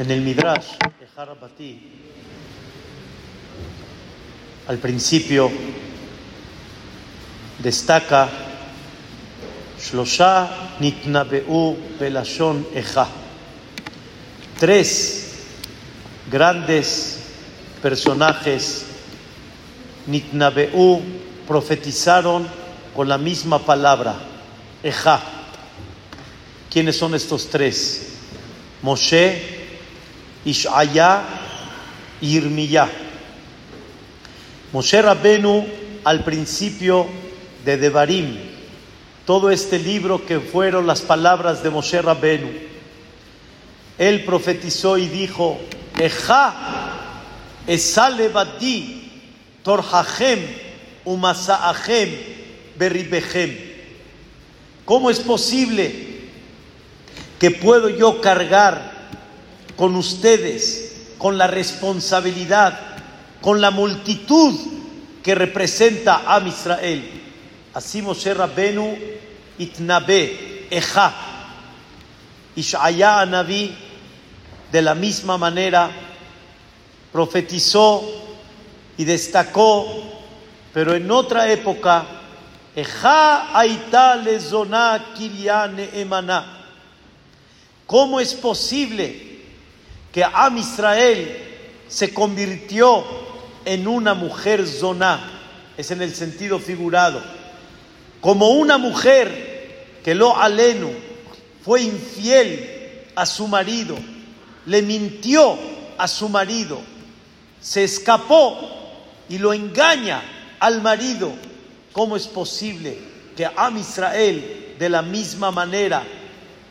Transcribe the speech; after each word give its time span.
En 0.00 0.10
el 0.10 0.22
Midrash 0.22 0.78
de 0.98 1.06
Harabati, 1.14 1.78
al 4.66 4.78
principio 4.78 5.52
destaca 7.58 8.30
Shlosha 9.78 10.78
nitnabeu 10.80 11.76
belashon 11.98 12.66
eja. 12.74 13.06
Tres 14.58 15.34
grandes 16.32 17.18
personajes 17.82 18.86
nitnabeu 20.06 21.02
profetizaron 21.46 22.48
con 22.96 23.06
la 23.06 23.18
misma 23.18 23.58
palabra, 23.58 24.14
eja. 24.82 25.20
¿Quiénes 26.70 26.96
son 26.96 27.14
estos 27.14 27.50
tres? 27.50 28.14
Moshe, 28.80 29.59
Ishaya 30.44 31.22
y 32.20 32.36
Irmiyah. 32.36 32.88
Moshe 34.72 35.02
Rabbenu 35.02 35.66
al 36.04 36.24
principio 36.24 37.06
de 37.64 37.76
Devarim, 37.76 38.38
todo 39.26 39.50
este 39.50 39.78
libro 39.78 40.24
que 40.24 40.40
fueron 40.40 40.86
las 40.86 41.02
palabras 41.02 41.62
de 41.62 41.70
Moshe 41.70 42.00
Rabbenu, 42.00 42.50
él 43.98 44.24
profetizó 44.24 44.96
y 44.96 45.08
dijo, 45.08 45.58
Eja 45.98 46.54
esale 47.66 48.30
torhajem 49.62 50.38
umasaahem 51.04 52.10
berribehem. 52.78 53.58
¿Cómo 54.86 55.10
es 55.10 55.20
posible 55.20 55.92
que 57.38 57.50
puedo 57.50 57.90
yo 57.90 58.20
cargar 58.20 58.89
con 59.80 59.96
ustedes, 59.96 61.14
con 61.16 61.38
la 61.38 61.46
responsabilidad, 61.46 62.78
con 63.40 63.62
la 63.62 63.70
multitud 63.70 64.54
que 65.22 65.34
representa 65.34 66.22
a 66.26 66.46
Israel. 66.46 67.02
Así 67.72 68.02
Moshe 68.02 68.34
Rabbenu 68.34 68.94
itnabe 69.56 70.66
eja. 70.70 71.14
Ishaya 72.54 73.24
Naví 73.24 73.74
de 74.70 74.82
la 74.82 74.94
misma 74.94 75.38
manera 75.38 75.90
profetizó 77.10 78.04
y 78.98 79.04
destacó, 79.04 79.86
pero 80.74 80.94
en 80.94 81.10
otra 81.10 81.50
época, 81.50 82.04
eja 82.76 83.58
aita 83.58 84.16
lezona 84.16 85.06
kiliane 85.16 85.88
emana. 85.94 86.66
¿Cómo 87.86 88.20
es 88.20 88.34
posible 88.34 89.29
que 90.12 90.24
Am 90.24 90.56
Israel 90.58 91.36
se 91.88 92.12
convirtió 92.12 93.04
en 93.64 93.86
una 93.86 94.14
mujer 94.14 94.66
zoná, 94.66 95.20
es 95.76 95.90
en 95.90 96.02
el 96.02 96.14
sentido 96.14 96.58
figurado, 96.58 97.22
como 98.20 98.50
una 98.50 98.78
mujer 98.78 99.98
que 100.04 100.14
lo 100.14 100.36
alenu 100.36 100.90
fue 101.64 101.82
infiel 101.82 103.04
a 103.14 103.26
su 103.26 103.46
marido, 103.46 103.96
le 104.66 104.82
mintió 104.82 105.58
a 105.98 106.08
su 106.08 106.28
marido, 106.28 106.80
se 107.60 107.84
escapó 107.84 108.58
y 109.28 109.38
lo 109.38 109.52
engaña 109.52 110.22
al 110.58 110.82
marido. 110.82 111.32
¿Cómo 111.92 112.16
es 112.16 112.26
posible 112.26 112.98
que 113.36 113.46
Am 113.56 113.76
Israel 113.76 114.74
de 114.78 114.88
la 114.88 115.02
misma 115.02 115.50
manera 115.50 116.02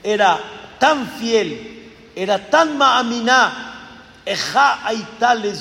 era 0.01 0.39
tan 0.79 1.07
fiel 1.19 1.78
era 2.21 2.49
tan 2.49 2.77
ma'aminá, 2.77 4.21
eja 4.25 4.85
aitale. 4.85 5.53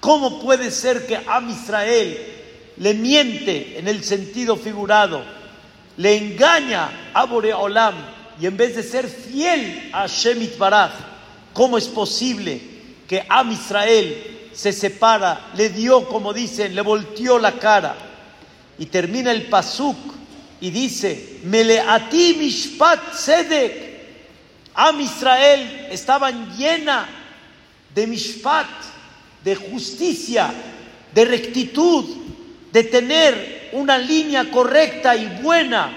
¿Cómo 0.00 0.40
puede 0.40 0.70
ser 0.70 1.06
que 1.06 1.16
a 1.16 1.42
Israel 1.42 2.18
le 2.78 2.94
miente 2.94 3.78
en 3.78 3.86
el 3.86 4.02
sentido 4.02 4.56
figurado, 4.56 5.22
le 5.98 6.16
engaña 6.16 7.10
a 7.12 7.26
Boreolam 7.26 7.94
y 8.40 8.46
en 8.46 8.56
vez 8.56 8.76
de 8.76 8.82
ser 8.82 9.06
fiel 9.06 9.90
a 9.92 10.06
Shemit 10.06 10.56
Baraj, 10.56 10.92
¿cómo 11.52 11.76
es 11.76 11.86
posible 11.86 12.58
que 13.06 13.22
Am 13.28 13.52
Israel 13.52 14.48
se 14.54 14.72
separa, 14.72 15.50
le 15.54 15.68
dio, 15.68 16.08
como 16.08 16.32
dicen, 16.32 16.74
le 16.74 16.80
volteó 16.80 17.38
la 17.38 17.52
cara 17.52 17.94
y 18.78 18.86
termina 18.86 19.30
el 19.30 19.42
pasuk 19.42 19.98
y 20.62 20.70
dice, 20.70 21.40
Meleati 21.44 22.36
mishpat 22.38 23.12
sedek, 23.14 23.91
Am 24.74 25.00
Israel 25.00 25.88
estaban 25.90 26.56
llena 26.56 27.06
de 27.94 28.06
mishpat, 28.06 28.66
de 29.44 29.54
justicia, 29.54 30.50
de 31.12 31.24
rectitud, 31.24 32.04
de 32.72 32.84
tener 32.84 33.70
una 33.72 33.98
línea 33.98 34.50
correcta 34.50 35.14
y 35.14 35.26
buena. 35.42 35.92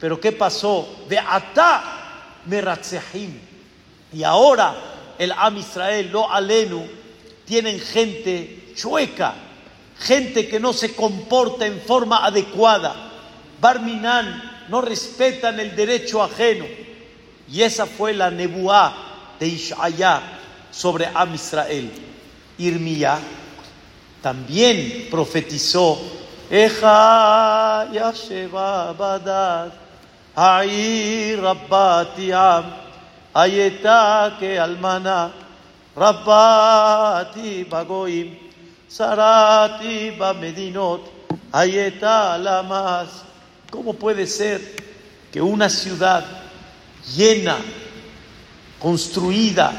Pero 0.00 0.20
¿qué 0.20 0.32
pasó? 0.32 1.04
De 1.08 1.18
ata 1.18 2.42
meratzehim. 2.46 3.38
Y 4.12 4.22
ahora 4.22 4.74
el 5.18 5.32
Am 5.32 5.56
Israel, 5.56 6.10
lo 6.12 6.30
alenu, 6.30 6.86
tienen 7.46 7.80
gente 7.80 8.72
chueca, 8.76 9.34
gente 9.98 10.46
que 10.46 10.60
no 10.60 10.72
se 10.72 10.94
comporta 10.94 11.64
en 11.66 11.80
forma 11.80 12.24
adecuada. 12.24 13.12
Barminan 13.60 14.66
no 14.68 14.82
respetan 14.82 15.58
el 15.58 15.74
derecho 15.74 16.22
ajeno 16.22 16.84
y 17.50 17.62
esa 17.62 17.86
fue 17.86 18.14
la 18.14 18.30
nebuá 18.30 18.94
de 19.38 19.48
Ishaya 19.48 20.22
sobre 20.70 21.06
Am 21.14 21.34
Israel. 21.34 21.90
Irmía 22.58 23.18
también 24.22 25.08
profetizó 25.10 26.00
Eja 26.50 27.88
Yasheva 27.92 28.92
Badad 28.92 29.72
Ahí 30.36 31.36
Rabbati 31.36 32.32
Am 32.32 32.64
Ayeta 33.34 34.36
que 34.38 34.58
almana 34.58 35.32
Rabbati 35.96 37.64
Bagoim 37.64 38.38
Sarati 38.88 40.12
Bamedinot 40.12 41.02
Ayeta 41.52 42.38
Lamas 42.38 43.24
¿Cómo 43.70 43.94
puede 43.94 44.26
ser 44.26 44.60
que 45.32 45.42
una 45.42 45.68
ciudad 45.68 46.43
llena, 47.16 47.58
construida, 48.78 49.72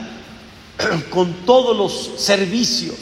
con 1.10 1.46
todos 1.46 1.76
los 1.76 2.22
servicios, 2.22 2.96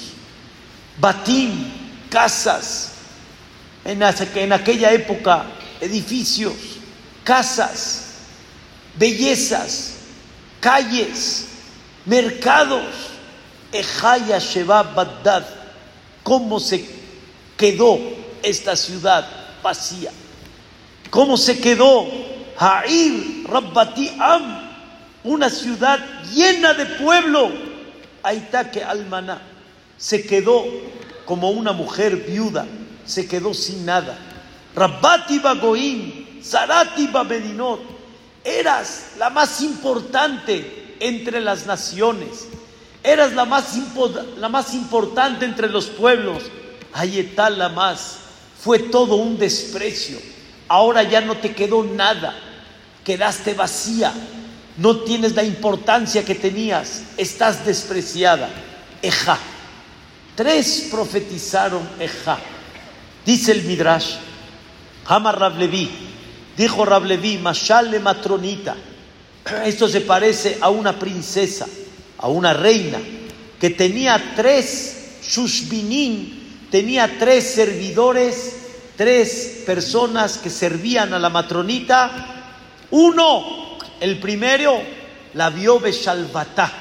batín, 1.00 1.72
casas, 2.10 2.92
en, 3.86 4.04
aquella 4.54 4.94
época 4.94 5.46
edificios, 5.82 6.54
casas, 7.24 8.04
bellezas, 8.98 9.96
calles, 10.60 11.48
mercados, 12.06 12.86
Ejaya 13.72 14.38
Sheba 14.38 14.84
Bagdad, 14.84 15.46
cómo 16.22 16.60
se 16.60 16.88
quedó 17.58 18.00
esta 18.44 18.76
ciudad 18.76 19.28
vacía, 19.64 20.12
cómo 21.10 21.38
se 21.38 21.60
quedó 21.60 22.08
Ha'ir 22.58 23.43
Rabbati 23.54 24.12
Am, 24.20 24.70
una 25.24 25.48
ciudad 25.50 26.00
llena 26.34 26.74
de 26.74 26.86
pueblo. 26.86 27.52
Aitake 28.24 28.84
Almaná 28.84 29.42
se 29.98 30.26
quedó 30.26 30.66
como 31.26 31.52
una 31.52 31.72
mujer 31.72 32.16
viuda, 32.16 32.66
se 33.06 33.28
quedó 33.28 33.54
sin 33.54 33.86
nada. 33.86 34.18
Rabbati 34.76 35.38
Bagoim, 35.38 36.42
Sarati 36.42 37.08
Babedinot, 37.08 37.82
eras 38.44 39.12
la 39.20 39.30
más 39.30 39.62
importante 39.62 40.96
entre 41.00 41.40
las 41.40 41.68
naciones, 41.68 42.48
eras 43.04 43.34
la 43.34 43.46
más, 43.46 43.76
la 44.38 44.50
más 44.50 44.74
importante 44.74 45.46
entre 45.46 45.70
los 45.70 45.86
pueblos. 45.86 46.42
Ayetal 46.94 47.60
la 47.60 47.70
más, 47.70 48.18
fue 48.60 48.80
todo 48.80 49.16
un 49.16 49.38
desprecio 49.38 50.20
ahora 50.74 51.04
ya 51.04 51.22
no 51.22 51.36
te 51.38 51.54
quedó 51.54 51.84
nada, 51.84 52.36
quedaste 53.04 53.54
vacía, 53.54 54.14
no 54.78 55.02
tienes 55.02 55.36
la 55.36 55.44
importancia 55.44 56.24
que 56.26 56.36
tenías, 56.36 57.04
estás 57.18 57.66
despreciada. 57.66 58.50
Eja. 59.02 59.38
Tres 60.36 60.88
profetizaron 60.90 61.88
Eja. 62.00 62.40
Dice 63.26 63.52
el 63.52 63.64
Midrash, 63.64 64.16
Hamar 65.06 65.40
Rablevi, 65.40 65.90
dijo 66.58 66.86
Rablevi, 66.86 67.38
Mashal 67.38 68.00
matronita. 68.02 68.76
Esto 69.66 69.88
se 69.88 70.02
parece 70.02 70.58
a 70.62 70.70
una 70.70 70.98
princesa, 70.98 71.68
a 72.18 72.28
una 72.28 72.54
reina, 72.54 73.00
que 73.60 73.70
tenía 73.70 74.34
tres 74.36 75.20
shushbinin, 75.22 76.68
tenía 76.72 77.18
tres 77.20 77.54
servidores 77.54 78.64
tres 78.96 79.64
personas 79.66 80.38
que 80.38 80.50
servían 80.50 81.14
a 81.14 81.20
la 81.20 81.30
matronita. 81.30 82.43
Uno, 82.94 83.80
el 84.00 84.20
primero, 84.20 84.80
la 85.34 85.50
vio 85.50 85.80
Beshalvatá, 85.80 86.72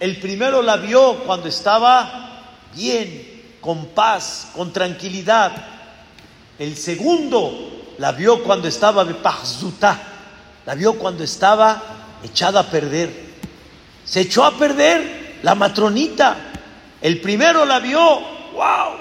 El 0.00 0.16
primero 0.16 0.62
la 0.62 0.78
vio 0.78 1.18
cuando 1.26 1.48
estaba 1.48 2.40
bien, 2.74 3.42
con 3.60 3.88
paz, 3.88 4.52
con 4.54 4.72
tranquilidad. 4.72 5.52
El 6.58 6.78
segundo 6.78 7.92
la 7.98 8.12
vio 8.12 8.42
cuando 8.42 8.68
estaba 8.68 9.04
bepachzuta, 9.04 9.98
la 10.64 10.74
vio 10.74 10.94
cuando 10.94 11.22
estaba 11.22 11.82
echada 12.22 12.60
a 12.60 12.70
perder. 12.70 13.10
Se 14.02 14.22
echó 14.22 14.46
a 14.46 14.56
perder 14.56 15.40
la 15.42 15.54
matronita. 15.54 16.38
El 17.02 17.20
primero 17.20 17.66
la 17.66 17.80
vio, 17.80 18.00
wow, 18.54 18.96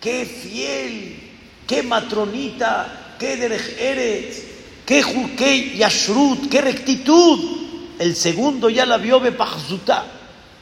qué 0.00 0.24
fiel, 0.24 1.32
qué 1.66 1.82
matronita, 1.82 3.16
qué 3.18 3.36
derech 3.36 3.76
eres, 3.76 4.47
qué, 4.88 5.04
qué 5.36 5.76
yashrut, 5.76 6.48
qué 6.48 6.62
rectitud. 6.62 7.58
El 7.98 8.16
segundo 8.16 8.70
ya 8.70 8.86
la 8.86 8.96
vio 8.96 9.20
bepachzuta, 9.20 10.04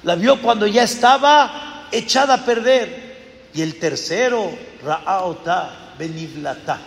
la 0.02 0.16
vio 0.16 0.42
cuando 0.42 0.66
ya 0.66 0.82
estaba 0.82 1.86
echada 1.92 2.34
a 2.34 2.44
perder. 2.44 3.50
Y 3.54 3.62
el 3.62 3.78
tercero, 3.78 4.50
ra'aota, 4.84 5.94
benivlata. 5.96 6.80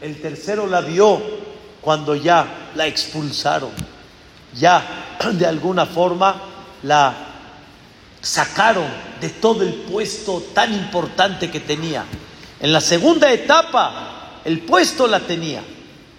El 0.00 0.20
tercero 0.20 0.66
la 0.66 0.82
vio 0.82 1.22
cuando 1.80 2.14
ya 2.14 2.70
la 2.74 2.86
expulsaron, 2.86 3.70
ya 4.54 5.16
de 5.32 5.46
alguna 5.46 5.86
forma 5.86 6.40
la 6.82 7.14
sacaron 8.20 8.86
de 9.20 9.30
todo 9.30 9.62
el 9.62 9.72
puesto 9.72 10.42
tan 10.54 10.72
importante 10.74 11.50
que 11.50 11.60
tenía. 11.60 12.04
En 12.60 12.72
la 12.72 12.80
segunda 12.80 13.32
etapa, 13.32 14.40
el 14.44 14.60
puesto 14.60 15.06
la 15.06 15.20
tenía, 15.20 15.62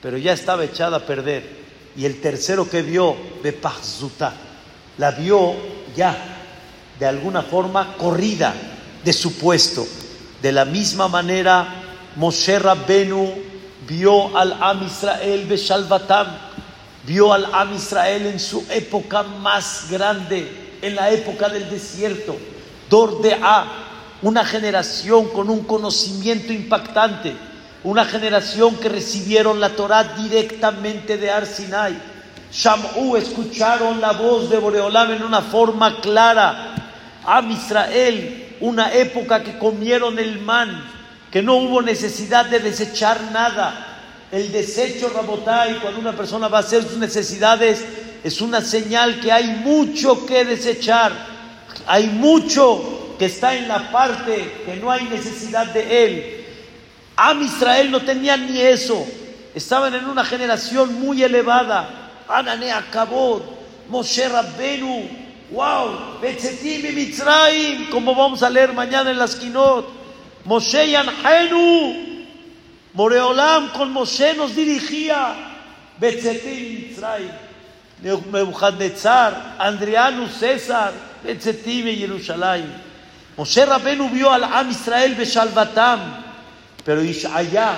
pero 0.05 0.19
ya 0.19 0.33
estaba 0.33 0.63
echada 0.63 0.97
a 0.97 0.99
perder. 0.99 1.43
Y 1.97 2.05
el 2.05 2.21
tercero 2.21 2.69
que 2.69 2.83
vio, 2.83 3.15
Bepachzuta, 3.41 4.33
la 4.99 5.09
vio 5.09 5.55
ya 5.97 6.15
de 6.99 7.07
alguna 7.07 7.41
forma 7.41 7.97
corrida 7.97 8.53
de 9.03 9.11
su 9.11 9.35
puesto. 9.39 9.83
De 10.43 10.51
la 10.51 10.63
misma 10.63 11.07
manera, 11.07 11.67
Moshe 12.17 12.59
Rabbenu 12.59 13.33
vio 13.87 14.37
al 14.37 14.53
Am 14.61 14.85
Israel 14.85 15.47
Beshalvatam, 15.47 16.27
vio 17.07 17.33
al 17.33 17.45
Am 17.51 17.73
Israel 17.73 18.27
en 18.27 18.39
su 18.39 18.63
época 18.69 19.23
más 19.23 19.87
grande, 19.89 20.77
en 20.83 20.93
la 20.93 21.09
época 21.09 21.49
del 21.49 21.67
desierto. 21.67 22.37
Dor 22.91 23.23
de 23.23 23.33
A, 23.41 23.65
una 24.21 24.45
generación 24.45 25.29
con 25.29 25.49
un 25.49 25.61
conocimiento 25.61 26.53
impactante, 26.53 27.35
una 27.85 28.03
generación 28.03 28.77
que 28.77 28.89
recibieron 28.89 29.59
la 29.59 29.69
Torah 29.69 30.03
directamente 30.03 31.17
de 31.17 31.29
Arsinai. 31.29 31.95
Sham'u 32.51 33.15
escucharon 33.15 34.01
la 34.01 34.13
voz 34.13 34.49
de 34.49 34.57
Boreolam 34.57 35.11
en 35.11 35.21
una 35.21 35.43
forma 35.43 36.01
clara. 36.01 36.73
Am 37.23 37.51
Israel, 37.51 38.55
una 38.61 38.91
época 38.91 39.43
que 39.43 39.59
comieron 39.59 40.17
el 40.17 40.39
man, 40.39 40.83
que 41.29 41.43
no 41.43 41.57
hubo 41.57 41.83
necesidad 41.83 42.45
de 42.47 42.59
desechar 42.59 43.21
nada. 43.31 43.99
El 44.31 44.51
desecho, 44.51 45.09
Rabotai, 45.09 45.79
cuando 45.79 45.99
una 45.99 46.13
persona 46.13 46.47
va 46.47 46.57
a 46.57 46.61
hacer 46.61 46.81
sus 46.81 46.97
necesidades, 46.97 47.85
es 48.23 48.41
una 48.41 48.61
señal 48.61 49.19
que 49.19 49.31
hay 49.31 49.61
mucho 49.63 50.25
que 50.25 50.43
desechar. 50.43 51.11
Hay 51.85 52.07
mucho 52.07 53.15
que 53.19 53.25
está 53.25 53.53
en 53.53 53.67
la 53.67 53.91
parte 53.91 54.63
que 54.65 54.75
no 54.77 54.89
hay 54.89 55.03
necesidad 55.03 55.67
de 55.67 56.05
él. 56.05 56.44
Am 57.15 57.41
Israel 57.41 57.91
no 57.91 58.01
tenía 58.01 58.37
ni 58.37 58.59
eso. 58.61 59.05
Estaban 59.53 59.93
en 59.93 60.05
una 60.05 60.25
generación 60.25 60.99
muy 60.99 61.23
elevada. 61.23 62.11
Anane 62.27 62.71
Akabod, 62.71 63.43
Moshe 63.89 64.27
Rabbenu, 64.27 65.07
wow, 65.51 66.19
Betzetim 66.21 66.85
y 66.87 66.91
Mitzrayim, 66.91 67.89
como 67.89 68.15
vamos 68.15 68.41
a 68.43 68.49
leer 68.49 68.73
mañana 68.73 69.11
en 69.11 69.19
las 69.19 69.35
Kinot. 69.35 69.87
Moshe 70.45 70.91
Yanhenu, 70.91 72.25
Moreolam 72.93 73.69
con 73.69 73.91
Moshe 73.91 74.33
nos 74.35 74.55
dirigía, 74.55 75.35
Betzetim 75.99 76.91
Israel, 76.91 77.31
Nebuchadnezzar, 78.01 79.55
Andriano 79.57 80.27
César, 80.27 80.91
Betzetim 81.23 81.87
y 81.87 81.95
Jerusalén. 81.95 82.65
Moshe 83.37 83.65
Rabenu 83.65 84.09
vio 84.09 84.31
al 84.31 84.43
Am 84.43 84.69
Israel 84.69 85.15
Beshalvatam, 85.15 86.24
pero 86.85 87.03
Ishaya 87.03 87.75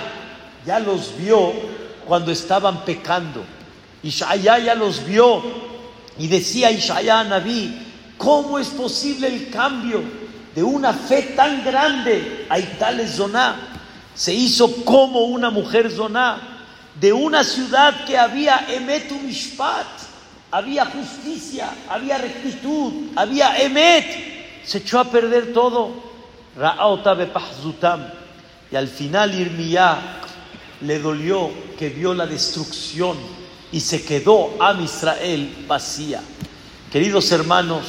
ya 0.66 0.80
los 0.80 1.18
vio 1.18 1.54
cuando 2.06 2.32
estaban 2.32 2.86
pecando. 2.86 3.44
Ishaya 4.04 4.60
ya 4.60 4.76
los 4.76 5.04
vio 5.06 5.42
y 6.20 6.28
decía 6.28 6.70
Ishaya 6.70 7.22
a 7.22 7.24
Naví, 7.24 8.14
¿cómo 8.18 8.60
es 8.60 8.68
posible 8.68 9.28
el 9.28 9.50
cambio? 9.50 10.04
de 10.58 10.64
una 10.64 10.92
fe 10.92 11.36
tan 11.36 11.64
grande, 11.64 12.48
Aitales 12.50 13.12
Zoná, 13.12 13.78
se 14.16 14.34
hizo 14.34 14.84
como 14.84 15.26
una 15.26 15.52
mujer 15.52 15.92
Zoná, 15.92 16.66
de 17.00 17.14
una 17.14 17.44
ciudad 17.44 18.06
que 18.06 18.18
había 18.18 18.66
Emet 18.68 19.12
Mishpat, 19.22 19.86
había 20.50 20.86
justicia, 20.86 21.70
había 21.88 22.18
rectitud, 22.18 22.92
había 23.16 23.56
Emet, 23.62 24.66
se 24.66 24.80
echó 24.80 25.00
a 25.00 25.12
perder 25.12 25.54
todo. 25.54 25.92
Y 28.72 28.76
al 28.76 28.88
final 28.88 29.34
Irmiyah 29.40 30.22
le 30.82 31.00
dolió 31.00 31.50
que 31.78 31.90
vio 31.90 32.14
la 32.14 32.28
destrucción 32.28 33.18
y 33.72 33.80
se 33.80 34.04
quedó 34.04 34.62
a 34.62 34.74
Israel 34.82 35.66
vacía. 35.68 36.22
Queridos 36.92 37.32
hermanos, 37.32 37.86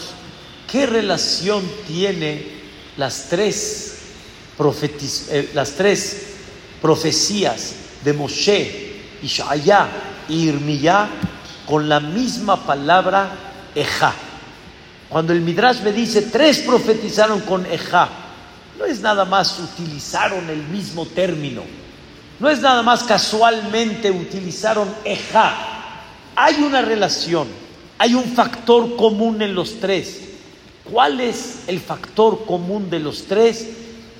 ¿qué 0.70 0.86
relación 0.86 1.62
tiene 1.86 2.58
las 2.96 3.28
tres, 3.28 3.98
eh, 5.30 5.50
las 5.54 5.72
tres 5.72 6.26
profecías 6.82 7.74
de 8.04 8.12
Moshe, 8.12 9.00
Ishaya 9.22 9.88
y 10.28 10.48
Irmiyah 10.48 11.08
con 11.66 11.88
la 11.88 12.00
misma 12.00 12.64
palabra 12.64 13.30
Eja. 13.74 14.12
Cuando 15.08 15.32
el 15.32 15.40
Midrash 15.40 15.80
me 15.82 15.92
dice 15.92 16.22
tres 16.22 16.60
profetizaron 16.60 17.40
con 17.40 17.66
Eja, 17.66 18.08
no 18.78 18.84
es 18.84 19.00
nada 19.00 19.24
más 19.24 19.58
utilizaron 19.58 20.48
el 20.48 20.62
mismo 20.64 21.04
término, 21.06 21.62
no 22.38 22.48
es 22.48 22.60
nada 22.60 22.82
más 22.82 23.02
casualmente 23.02 24.10
utilizaron 24.10 24.88
Eja. 25.04 25.54
Hay 26.36 26.62
una 26.62 26.82
relación, 26.82 27.48
hay 27.98 28.14
un 28.14 28.24
factor 28.24 28.94
común 28.94 29.42
en 29.42 29.54
los 29.54 29.80
tres. 29.80 30.20
¿Cuál 30.84 31.20
es 31.20 31.64
el 31.66 31.80
factor 31.80 32.46
común 32.46 32.88
de 32.88 33.00
los 33.00 33.26
tres 33.26 33.68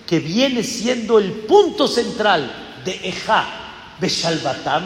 que 0.07 0.19
viene 0.19 0.65
siendo 0.65 1.19
el 1.19 1.31
punto 1.33 1.87
central 1.87 2.51
de 2.85 2.93
Eja 3.05 3.45
Beshalvatam, 4.01 4.85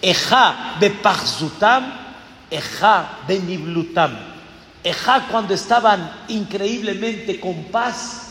Eja 0.00 0.76
Bepachzutam, 0.80 1.92
Eja 2.50 3.18
Beniblutam? 3.28 4.16
Eja 4.82 5.26
cuando 5.30 5.52
estaban 5.52 6.10
increíblemente 6.28 7.38
con 7.38 7.64
paz, 7.64 8.27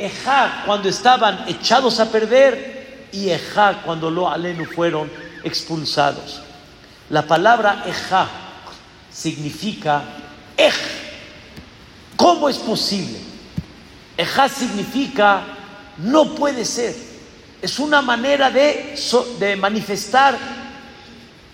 Eja 0.00 0.62
cuando 0.66 0.88
estaban 0.88 1.44
echados 1.48 2.00
a 2.00 2.10
perder 2.10 3.08
y 3.12 3.30
Eja 3.30 3.82
cuando 3.84 4.10
lo 4.10 4.28
alenu 4.28 4.64
fueron 4.64 5.10
expulsados. 5.44 6.42
La 7.10 7.22
palabra 7.22 7.84
Eja 7.86 8.28
significa 9.10 10.02
Ej 10.56 11.00
¿Cómo 12.20 12.50
es 12.50 12.58
posible? 12.58 13.18
Ejá 14.14 14.46
significa 14.46 15.42
no 15.96 16.34
puede 16.34 16.66
ser. 16.66 16.94
Es 17.62 17.78
una 17.78 18.02
manera 18.02 18.50
de, 18.50 18.94
de 19.38 19.56
manifestar 19.56 20.36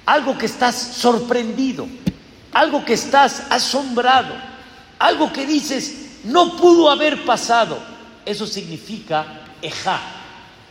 algo 0.05 0.37
que 0.37 0.47
estás 0.47 0.75
sorprendido, 0.75 1.87
algo 2.53 2.85
que 2.85 2.95
estás 2.95 3.45
asombrado, 3.49 4.35
algo 4.99 5.33
que 5.33 5.47
dices 5.47 6.25
no 6.25 6.57
pudo 6.57 6.91
haber 6.91 7.25
pasado. 7.25 7.79
Eso 8.27 8.47
significa 8.47 9.45
Ejá. 9.63 10.01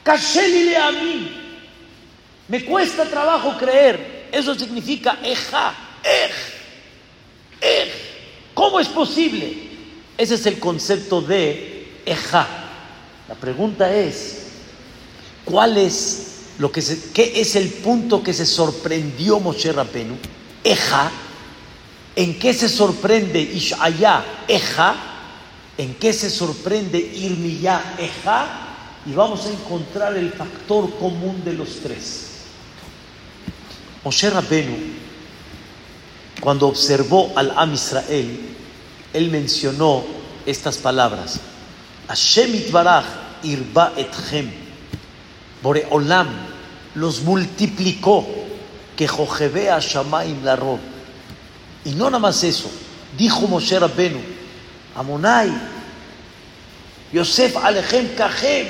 Kashelile 0.03 0.77
a 0.77 0.91
mí. 0.91 1.31
Me 2.49 2.63
cuesta 2.65 3.05
trabajo 3.05 3.57
creer. 3.57 4.27
Eso 4.31 4.53
significa 4.53 5.17
Ejá. 5.23 5.73
Ej. 6.03 6.31
Ej. 7.61 7.91
¿Cómo 8.53 8.79
es 8.79 8.87
posible? 8.89 9.53
Ese 10.17 10.35
es 10.35 10.45
el 10.45 10.59
concepto 10.59 11.21
de 11.21 12.01
Eja. 12.05 12.47
La 13.27 13.35
pregunta 13.35 13.93
es, 13.93 14.43
¿cuál 15.43 15.77
es 15.77 16.27
lo 16.59 16.71
que 16.71 16.83
qué 17.13 17.33
es 17.41 17.55
el 17.55 17.69
punto 17.69 18.21
que 18.21 18.33
se 18.33 18.45
sorprendió 18.45 19.39
Moshe 19.39 19.71
Rabenu? 19.71 20.15
Eja. 20.63 21.11
¿En 22.15 22.37
qué 22.39 22.53
se 22.53 22.69
sorprende 22.69 23.41
Ishaya? 23.41 24.23
Eja. 24.47 25.14
¿En 25.77 25.95
qué 25.95 26.13
se 26.13 26.29
sorprende 26.29 26.97
Irmiyah? 26.97 27.95
Eja. 27.97 28.61
Y 29.05 29.13
vamos 29.13 29.45
a 29.45 29.51
encontrar 29.51 30.15
el 30.17 30.31
factor 30.31 30.97
común 30.97 31.43
de 31.43 31.53
los 31.53 31.79
tres. 31.81 32.29
Moshe 34.03 34.29
Rabenu, 34.29 34.75
cuando 36.39 36.67
observó 36.67 37.31
al 37.35 37.53
Am 37.55 37.73
Israel, 37.73 38.39
él 39.13 39.29
mencionó 39.29 40.03
estas 40.45 40.77
palabras. 40.77 41.39
Hashem 42.07 42.55
itbaraj 42.55 43.05
irba 43.43 43.93
etchem. 43.95 44.51
Boreolam 45.61 46.27
los 46.95 47.21
multiplicó 47.21 48.25
que 48.95 49.07
Jojebea 49.07 49.79
Shamaim 49.79 50.43
rob. 50.55 50.79
Y 51.83 51.91
no 51.91 52.05
nada 52.05 52.19
más 52.19 52.43
eso, 52.43 52.69
dijo 53.17 53.47
Moshe 53.47 53.77
Rabbenu, 53.77 54.34
Amonai, 54.95 55.51
Yosef 57.11 57.55
Alechem 57.55 58.15
Kachem, 58.15 58.67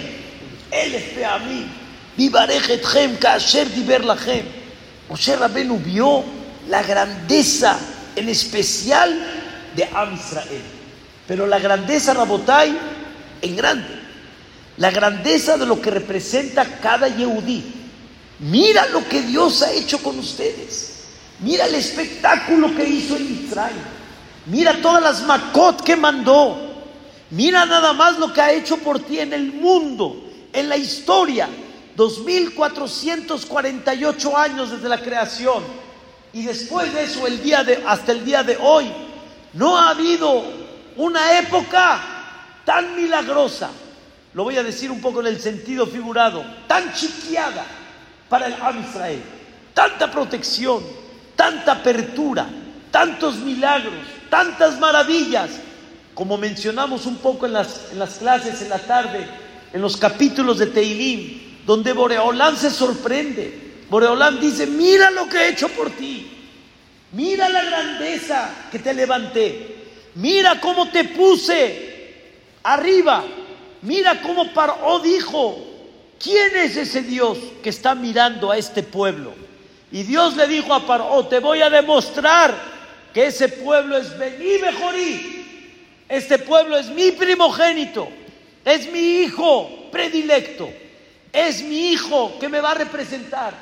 Elef 0.72 1.15
Peamim, 1.15 1.67
Vivarej 2.17 2.70
Etchem 2.70 3.17
Kasher 3.17 3.65
Diber 3.65 4.01
Lachem. 4.03 4.46
Moshe 5.10 5.36
Rabbenu 5.36 5.77
vio 5.77 6.24
la 6.67 6.82
grandeza 6.82 7.77
en 8.15 8.29
especial 8.29 9.13
de 9.75 9.84
Am 9.94 10.15
Israel. 10.15 10.63
Pero 11.27 11.48
la 11.48 11.60
grandeza, 11.60 12.13
Rabotai, 12.13 12.75
en 13.41 13.55
grande. 13.55 14.05
La 14.77 14.91
grandeza 14.91 15.58
de 15.58 15.65
lo 15.65 15.82
que 15.82 15.91
representa 15.91 16.65
cada 16.82 17.08
Yehudí. 17.08 17.63
Mira 18.39 18.88
lo 18.88 19.08
que 19.08 19.22
Dios 19.22 19.62
ha 19.62 19.72
hecho 19.72 20.00
con 20.00 20.20
ustedes. 20.20 20.94
Mira 21.39 21.65
el 21.65 21.75
espectáculo 21.75 22.75
que 22.75 22.88
hizo 22.88 23.15
en 23.15 23.46
Israel. 23.46 23.95
Mira 24.46 24.80
todas 24.82 25.02
las 25.02 25.24
Makot 25.24 25.82
que 25.82 25.96
mandó. 25.96 26.58
Mira 27.32 27.66
nada 27.66 27.94
más 27.94 28.20
lo 28.20 28.32
que 28.32 28.42
ha 28.42 28.52
hecho 28.52 28.78
por 28.78 29.00
ti 29.00 29.20
en 29.20 29.34
el 29.34 29.54
mundo, 29.54 30.24
en 30.54 30.70
la 30.70 30.78
historia. 30.78 31.50
2448 31.96 34.38
años 34.38 34.70
desde 34.72 34.90
la 34.90 35.02
creación. 35.02 35.64
Y 36.34 36.44
después 36.44 36.94
de 36.94 37.04
eso, 37.04 37.25
el 37.25 37.42
día 37.42 37.64
de, 37.64 37.82
hasta 37.88 38.12
el 38.12 38.25
día 38.25 38.44
de 38.44 38.58
hoy, 38.62 38.92
no 39.54 39.78
ha 39.78 39.92
habido 39.92 40.44
una 40.98 41.40
época 41.40 42.02
tan 42.66 42.94
milagrosa, 42.96 43.70
lo 44.34 44.44
voy 44.44 44.58
a 44.58 44.64
decir 44.64 44.92
un 44.92 45.00
poco 45.00 45.22
en 45.22 45.28
el 45.28 45.40
sentido 45.40 45.88
figurado, 45.88 46.44
tan 46.68 46.92
chiquiada 46.94 47.64
para 48.28 48.48
el 48.48 48.56
Israel, 48.82 49.24
tanta 49.74 50.12
protección, 50.12 50.84
tanta 51.38 51.72
apertura, 51.74 52.50
tantos 52.96 53.36
milagros, 53.40 53.94
tantas 54.30 54.80
maravillas, 54.80 55.50
como 56.14 56.38
mencionamos 56.38 57.06
un 57.06 57.18
poco 57.18 57.46
en 57.46 57.52
las, 57.52 57.90
clases 58.20 58.62
en 58.62 58.70
la 58.70 58.80
tarde, 58.80 59.28
en 59.74 59.82
los 59.82 59.98
capítulos 59.98 60.60
de 60.60 60.68
Teilim, 60.68 61.66
donde 61.66 61.92
Boreolán 61.92 62.56
se 62.56 62.70
sorprende. 62.70 63.84
Boreolán 63.90 64.40
dice, 64.40 64.66
mira 64.66 65.12
lo 65.12 65.28
que 65.28 65.40
he 65.40 65.50
hecho 65.50 65.68
por 65.68 65.90
ti, 65.90 66.25
mira 67.12 67.50
la 67.50 67.66
grandeza 67.66 68.50
que 68.72 68.80
te 68.80 68.94
levanté, 68.94 69.75
mira 70.16 70.62
cómo 70.62 70.88
te 70.88 71.04
puse 71.04 72.14
arriba, 72.64 73.25
mira 73.82 74.22
cómo 74.22 74.54
Paró 74.54 75.02
dijo, 75.02 75.58
¿quién 76.18 76.56
es 76.56 76.78
ese 76.78 77.02
Dios 77.02 77.38
que 77.62 77.72
está 77.72 77.94
mirando 77.94 78.52
a 78.52 78.58
este 78.58 78.84
pueblo? 78.84 79.34
Y 79.92 80.04
Dios 80.04 80.38
le 80.38 80.48
dijo 80.48 80.74
a 80.74 80.88
Paró, 80.88 81.28
te 81.28 81.40
voy 81.40 81.62
a 81.62 81.70
demostrar 81.70 82.75
que 83.16 83.28
ese 83.28 83.48
pueblo 83.48 83.96
es 83.96 84.18
Bení 84.18 84.58
Bejorí, 84.58 85.46
este 86.10 86.38
pueblo 86.38 86.78
es 86.78 86.90
mi 86.90 87.14
primogénito, 87.14 88.10
es 88.66 88.92
mi 88.92 89.22
hijo 89.22 89.90
predilecto, 89.90 90.70
es 91.32 91.64
mi 91.64 91.94
hijo 91.94 92.38
que 92.40 92.50
me 92.50 92.60
va 92.60 92.72
a 92.72 92.74
representar. 92.74 93.54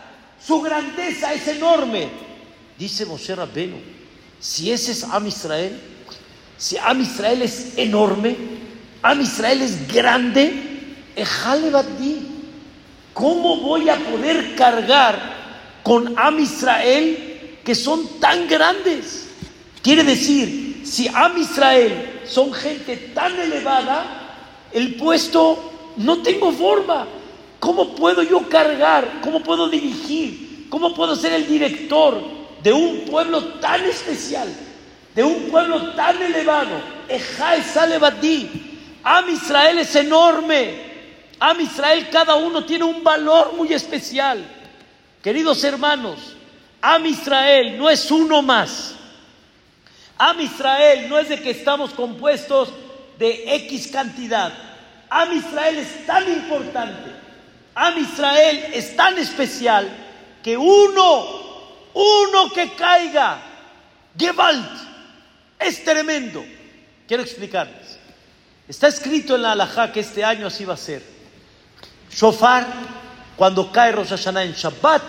Su 0.44 0.60
grandeza 0.60 1.36
es 1.36 1.48
enorme. 1.48 2.10
Dice 2.80 3.06
Moshe 3.06 3.36
Rabbenu, 3.36 3.78
si 4.40 4.72
ese 4.72 4.94
es 4.94 5.04
Am 5.04 5.28
Israel, 5.28 5.80
si 6.58 6.76
Am 6.80 7.00
Israel 7.00 7.44
es 7.44 7.78
enorme, 7.78 8.36
Am 9.04 9.22
Israel 9.22 9.62
es 9.62 9.88
grande, 9.88 10.52
¿cómo 13.14 13.58
voy 13.58 13.88
a 13.88 13.98
poder 13.98 14.56
cargar 14.56 15.80
con 15.84 16.18
Am 16.18 16.40
Israel 16.40 17.60
que 17.64 17.76
son 17.76 18.20
tan 18.20 18.48
grandes? 18.48 19.23
Quiere 19.84 20.06
decir, 20.06 20.82
si 20.86 21.10
Am 21.10 21.38
Israel 21.38 22.22
son 22.26 22.54
gente 22.54 22.96
tan 23.14 23.38
elevada, 23.38 24.06
el 24.72 24.96
puesto 24.96 25.92
no 25.98 26.20
tengo 26.20 26.54
forma. 26.54 27.06
¿Cómo 27.60 27.94
puedo 27.94 28.24
yo 28.24 28.48
cargar? 28.48 29.20
¿Cómo 29.22 29.44
puedo 29.44 29.68
dirigir? 29.68 30.68
¿Cómo 30.70 30.94
puedo 30.94 31.18
ser 31.18 31.34
el 31.34 31.48
director 31.48 32.24
de 32.64 32.72
un 32.72 33.02
pueblo 33.02 33.44
tan 33.60 33.84
especial? 33.84 34.48
De 35.14 35.22
un 35.22 35.50
pueblo 35.52 35.92
tan 35.92 36.22
elevado. 36.22 36.72
Am 39.04 39.30
Israel 39.30 39.80
es 39.80 39.96
enorme. 39.98 40.76
Am 41.40 41.60
Israel 41.60 42.08
cada 42.10 42.36
uno 42.36 42.64
tiene 42.64 42.86
un 42.86 43.04
valor 43.04 43.54
muy 43.58 43.74
especial. 43.74 44.44
Queridos 45.22 45.62
hermanos, 45.66 46.20
Am 46.82 47.06
Israel 47.06 47.78
no 47.78 47.90
es 47.90 48.10
uno 48.10 48.42
más. 48.42 48.96
Am 50.18 50.40
Israel 50.40 51.10
no 51.10 51.18
es 51.18 51.30
de 51.30 51.42
que 51.42 51.52
estamos 51.52 51.92
compuestos 51.92 52.70
de 53.18 53.56
X 53.56 53.88
cantidad. 53.88 54.54
Am 55.10 55.32
Israel 55.32 55.78
es 55.78 56.06
tan 56.06 56.32
importante. 56.32 57.12
Am 57.76 57.98
Israel 57.98 58.72
es 58.74 58.96
tan 58.96 59.18
especial 59.18 59.90
que 60.44 60.58
uno, 60.58 61.26
uno 61.94 62.50
que 62.54 62.74
caiga, 62.74 63.40
Gewalt, 64.18 64.70
es 65.60 65.84
tremendo. 65.84 66.46
Quiero 67.08 67.24
explicarles. 67.24 68.00
Está 68.68 68.88
escrito 68.88 69.36
en 69.36 69.42
la 69.42 69.54
halajá 69.54 69.92
que 69.92 70.00
este 70.00 70.24
año 70.24 70.48
así 70.48 70.66
va 70.66 70.76
a 70.76 70.78
ser. 70.78 71.04
Shofar, 72.12 72.66
cuando 73.36 73.72
cae 73.72 73.92
Rosh 73.92 74.28
en 74.28 74.54
Shabbat, 74.54 75.04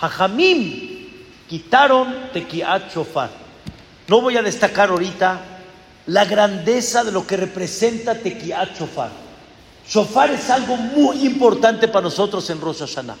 Hajamim 0.00 1.08
quitaron 1.48 2.30
Tekiat 2.32 2.92
Shofar. 2.92 3.45
No 4.08 4.20
voy 4.20 4.36
a 4.36 4.42
destacar 4.42 4.90
ahorita 4.90 5.40
la 6.06 6.24
grandeza 6.24 7.02
de 7.02 7.12
lo 7.12 7.26
que 7.26 7.36
representa 7.36 8.14
Tekiat 8.14 8.78
Shofar. 8.78 9.10
Shofar 9.88 10.30
es 10.30 10.48
algo 10.50 10.76
muy 10.76 11.26
importante 11.26 11.88
para 11.88 12.02
nosotros 12.02 12.48
en 12.50 12.60
Rosh 12.60 12.80
Hashanah. 12.80 13.16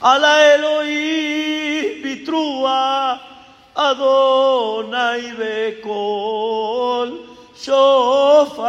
Ala 0.00 0.54
Elohim 0.54 2.02
bitrua 2.02 3.20
Adonai 3.74 5.32
bekol 5.36 7.26
shofar. 7.56 8.68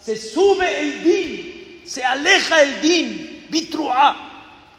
Se 0.00 0.16
sube 0.16 0.80
el 0.80 1.04
din, 1.04 1.82
se 1.86 2.04
aleja 2.04 2.62
el 2.62 2.80
din, 2.80 3.46
bitrua, 3.48 4.16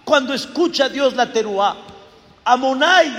cuando 0.04 0.34
escucha 0.34 0.90
Dios 0.90 1.16
la 1.16 1.32
teruá. 1.32 1.78
Amonai, 2.44 3.12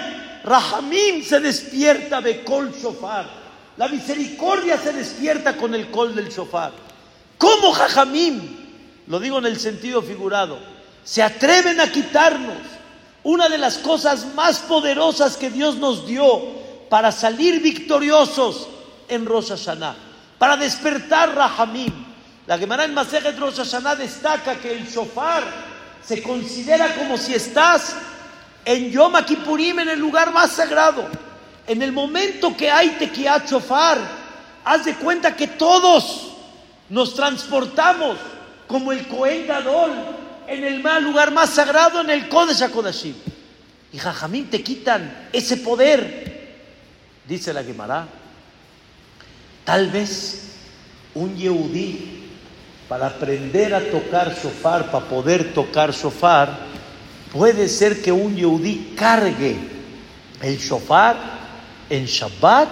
Rahamim 0.45 1.23
se 1.25 1.41
despierta 1.41 2.21
de 2.21 2.43
kol 2.45 2.73
shofar. 2.73 3.27
La 3.77 3.89
misericordia 3.89 4.79
se 4.79 4.93
despierta 4.93 5.57
con 5.57 5.75
el 5.75 5.91
col 5.91 6.15
del 6.15 6.29
shofar. 6.29 6.73
¿Cómo 7.39 7.73
Jajamim? 7.73 8.57
Lo 9.07 9.19
digo 9.19 9.39
en 9.39 9.47
el 9.47 9.59
sentido 9.59 10.03
figurado. 10.03 10.59
Se 11.05 11.23
atreven 11.23 11.81
a 11.81 11.91
quitarnos 11.91 12.59
una 13.23 13.49
de 13.49 13.59
las 13.59 13.79
cosas 13.79 14.35
más 14.35 14.59
poderosas 14.61 15.37
que 15.37 15.51
Dios 15.51 15.77
nos 15.77 16.07
dio 16.07 16.43
para 16.89 17.13
salir 17.13 17.61
victoriosos 17.61 18.69
en 19.09 19.27
Rosh 19.27 19.53
para 20.39 20.57
despertar 20.57 21.35
Rahamim. 21.35 21.93
La 22.47 22.59
Gemara 22.59 22.85
en 22.85 22.95
Masejet 22.95 23.39
Rosh 23.39 23.57
Hashanah 23.57 23.97
destaca 23.97 24.59
que 24.59 24.73
el 24.73 24.87
shofar 24.87 25.45
se 26.03 26.23
considera 26.23 26.95
como 26.97 27.17
si 27.17 27.35
estás 27.35 27.95
en 28.65 28.91
Yom 28.91 29.15
Kippurim, 29.25 29.81
en 29.81 29.89
el 29.91 29.99
lugar 29.99 30.33
más 30.33 30.53
sagrado. 30.53 31.07
En 31.67 31.83
el 31.83 31.93
momento 31.93 32.57
que 32.57 32.71
hay 32.71 32.91
tequiat 32.91 33.49
shofar, 33.49 33.99
haz 34.65 34.85
de 34.85 34.95
cuenta 34.95 35.37
que 35.37 35.47
todos 35.47 36.33
nos 36.89 37.15
transportamos 37.15 38.17
como 38.67 38.93
el 38.93 39.07
Cohen 39.07 39.47
Gadol 39.47 39.93
en 40.47 40.65
el 40.65 40.83
lugar 41.03 41.31
más 41.31 41.51
sagrado, 41.51 42.01
en 42.01 42.11
el 42.11 42.29
Kodesh 42.29 42.63
HaKodashim. 42.63 43.15
Y 43.93 43.99
Jajamín 43.99 44.51
te 44.51 44.63
quitan 44.63 45.29
ese 45.33 45.59
poder. 45.59 46.59
Dice 47.27 47.53
la 47.53 47.63
Gemara, 47.63 48.07
tal 49.65 49.89
vez 49.91 50.57
un 51.15 51.37
Yehudí, 51.37 52.17
para 52.89 53.07
aprender 53.07 53.73
a 53.73 53.81
tocar 53.89 54.35
shofar, 54.35 54.91
para 54.91 55.07
poder 55.07 55.55
tocar 55.55 55.93
shofar, 55.93 56.70
puede 57.33 57.69
ser 57.69 58.03
que 58.03 58.13
un 58.13 58.37
Yehudí 58.37 58.95
cargue 58.97 59.57
el 60.43 60.59
shofar 60.59 61.17
en 61.89 62.07
Shabbat 62.07 62.69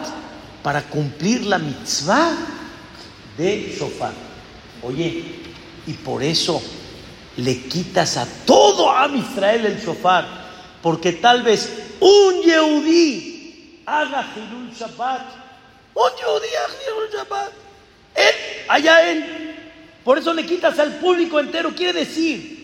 para 0.62 0.83
cumplir 0.83 1.47
la 1.47 1.59
mitzvah 1.59 2.33
de 3.37 3.75
shofar. 3.79 4.12
Oye, 4.83 5.25
y 5.87 5.93
por 5.93 6.23
eso 6.23 6.62
le 7.37 7.62
quitas 7.62 8.17
a 8.17 8.27
todo 8.45 8.91
a 8.91 9.09
Israel 9.09 9.67
el 9.67 9.81
shofar, 9.81 10.27
porque 10.83 11.12
tal 11.12 11.43
vez 11.43 11.71
un 12.00 12.43
Yehudí 12.43 13.83
haga 13.87 14.27
Hilul 14.35 14.73
Shabbat. 14.73 15.23
Un 15.95 16.11
Yehudí 16.19 16.49
haga 16.55 16.75
Hilul 16.87 17.11
Shabbat. 17.12 17.53
Él, 18.15 18.35
allá 18.69 19.11
él. 19.11 19.55
Por 20.05 20.19
eso 20.19 20.33
le 20.33 20.45
quitas 20.47 20.79
al 20.79 20.97
público 20.97 21.38
entero. 21.38 21.75
Quiere 21.75 22.00
decir, 22.00 22.58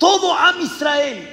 todo 0.00 0.32
Am 0.34 0.58
Israel 0.62 1.28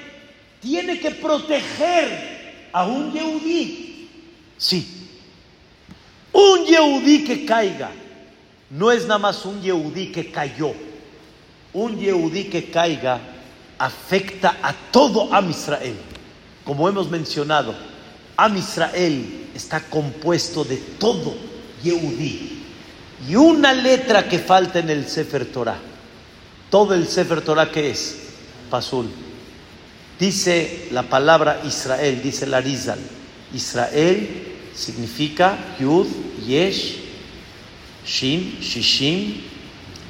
tiene 0.60 1.00
que 1.00 1.12
proteger 1.12 2.68
a 2.74 2.86
un 2.86 3.14
Yehudí. 3.14 4.10
Sí. 4.58 5.08
Un 6.34 6.66
Yehudí 6.66 7.24
que 7.24 7.46
caiga. 7.46 7.92
No 8.70 8.92
es 8.92 9.04
nada 9.04 9.20
más 9.20 9.46
un 9.46 9.62
Yehudí 9.62 10.12
que 10.12 10.30
cayó. 10.30 10.74
Un 11.72 11.98
Yehudí 11.98 12.50
que 12.50 12.70
caiga 12.70 13.22
afecta 13.80 14.58
a 14.62 14.74
todo 14.92 15.34
Am 15.34 15.50
Israel. 15.50 15.96
Como 16.66 16.90
hemos 16.90 17.10
mencionado, 17.10 17.74
Am 18.36 18.58
Israel 18.58 19.48
está 19.56 19.80
compuesto 19.80 20.66
de 20.66 20.76
todo 20.76 21.36
Yehudí. 21.82 22.64
Y 23.30 23.36
una 23.36 23.72
letra 23.72 24.28
que 24.28 24.40
falta 24.40 24.80
en 24.80 24.90
el 24.90 25.08
Sefer 25.08 25.46
Torah. 25.46 25.80
Todo 26.70 26.94
el 26.94 27.08
Sefer 27.08 27.40
Torah 27.40 27.72
que 27.72 27.92
es 27.92 28.27
Pasul. 28.70 29.10
Dice 30.20 30.88
la 30.92 31.04
palabra 31.04 31.62
Israel, 31.66 32.22
dice 32.22 32.48
la 32.48 32.60
Rizal. 32.60 33.00
Israel 33.54 34.28
significa 34.74 35.58
Yud, 35.80 36.08
Yesh, 36.46 36.98
Shin, 38.06 38.58
Shishim, 38.62 39.42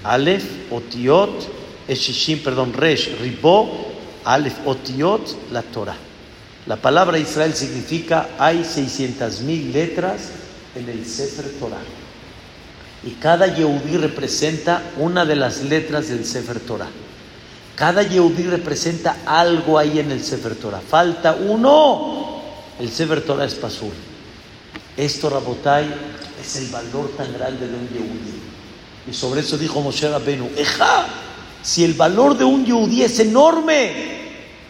Aleph, 0.04 0.72
Otiot, 0.72 1.50
Shishim, 1.90 2.44
perdón, 2.44 2.74
Resh, 2.74 3.10
Ribó, 3.20 3.94
Aleph, 4.24 4.66
Otiot, 4.66 5.52
la 5.52 5.62
Torah. 5.62 5.98
La 6.68 6.76
palabra 6.76 7.18
Israel 7.18 7.54
significa 7.54 8.30
hay 8.38 8.64
600 8.64 9.42
mil 9.42 9.72
letras 9.72 10.32
en 10.76 10.90
el 10.90 11.06
Sefer 11.06 11.50
Torah. 11.60 11.82
Y 13.04 13.12
cada 13.12 13.48
Yehudí 13.48 13.98
representa 13.98 14.84
una 14.98 15.26
de 15.26 15.36
las 15.36 15.64
letras 15.64 16.10
del 16.10 16.26
Sefer 16.26 16.60
Torah. 16.60 16.90
Cada 17.78 18.02
Yehudí 18.02 18.42
representa 18.42 19.18
algo 19.24 19.78
ahí 19.78 20.00
en 20.00 20.10
el 20.10 20.24
Sefer 20.24 20.56
Torah. 20.56 20.82
Falta 20.82 21.36
uno. 21.36 22.42
El 22.80 22.90
Sefer 22.90 23.22
Torah 23.22 23.46
es 23.46 23.54
Pasur. 23.54 23.92
Esto, 24.98 25.30
Rabotai, 25.30 25.86
es 26.42 26.56
el 26.56 26.70
valor 26.70 27.12
tan 27.16 27.32
grande 27.34 27.68
de 27.68 27.76
un 27.76 27.88
Yehudí. 27.90 28.42
Y 29.08 29.14
sobre 29.14 29.42
eso 29.42 29.60
dijo 29.60 29.80
Moshe 29.80 30.10
Rabbeinu, 30.10 30.50
Eja, 30.58 31.06
si 31.62 31.84
el 31.84 31.94
valor 31.94 32.36
de 32.36 32.46
un 32.46 32.66
Yehudí 32.66 33.04
es 33.04 33.20
enorme, 33.20 33.92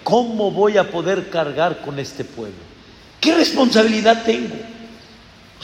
¿cómo 0.03 0.51
voy 0.51 0.77
a 0.77 0.91
poder 0.91 1.29
cargar 1.29 1.79
con 1.79 1.99
este 1.99 2.25
pueblo? 2.25 2.59
¿Qué 3.21 3.33
responsabilidad 3.33 4.23
tengo? 4.25 4.55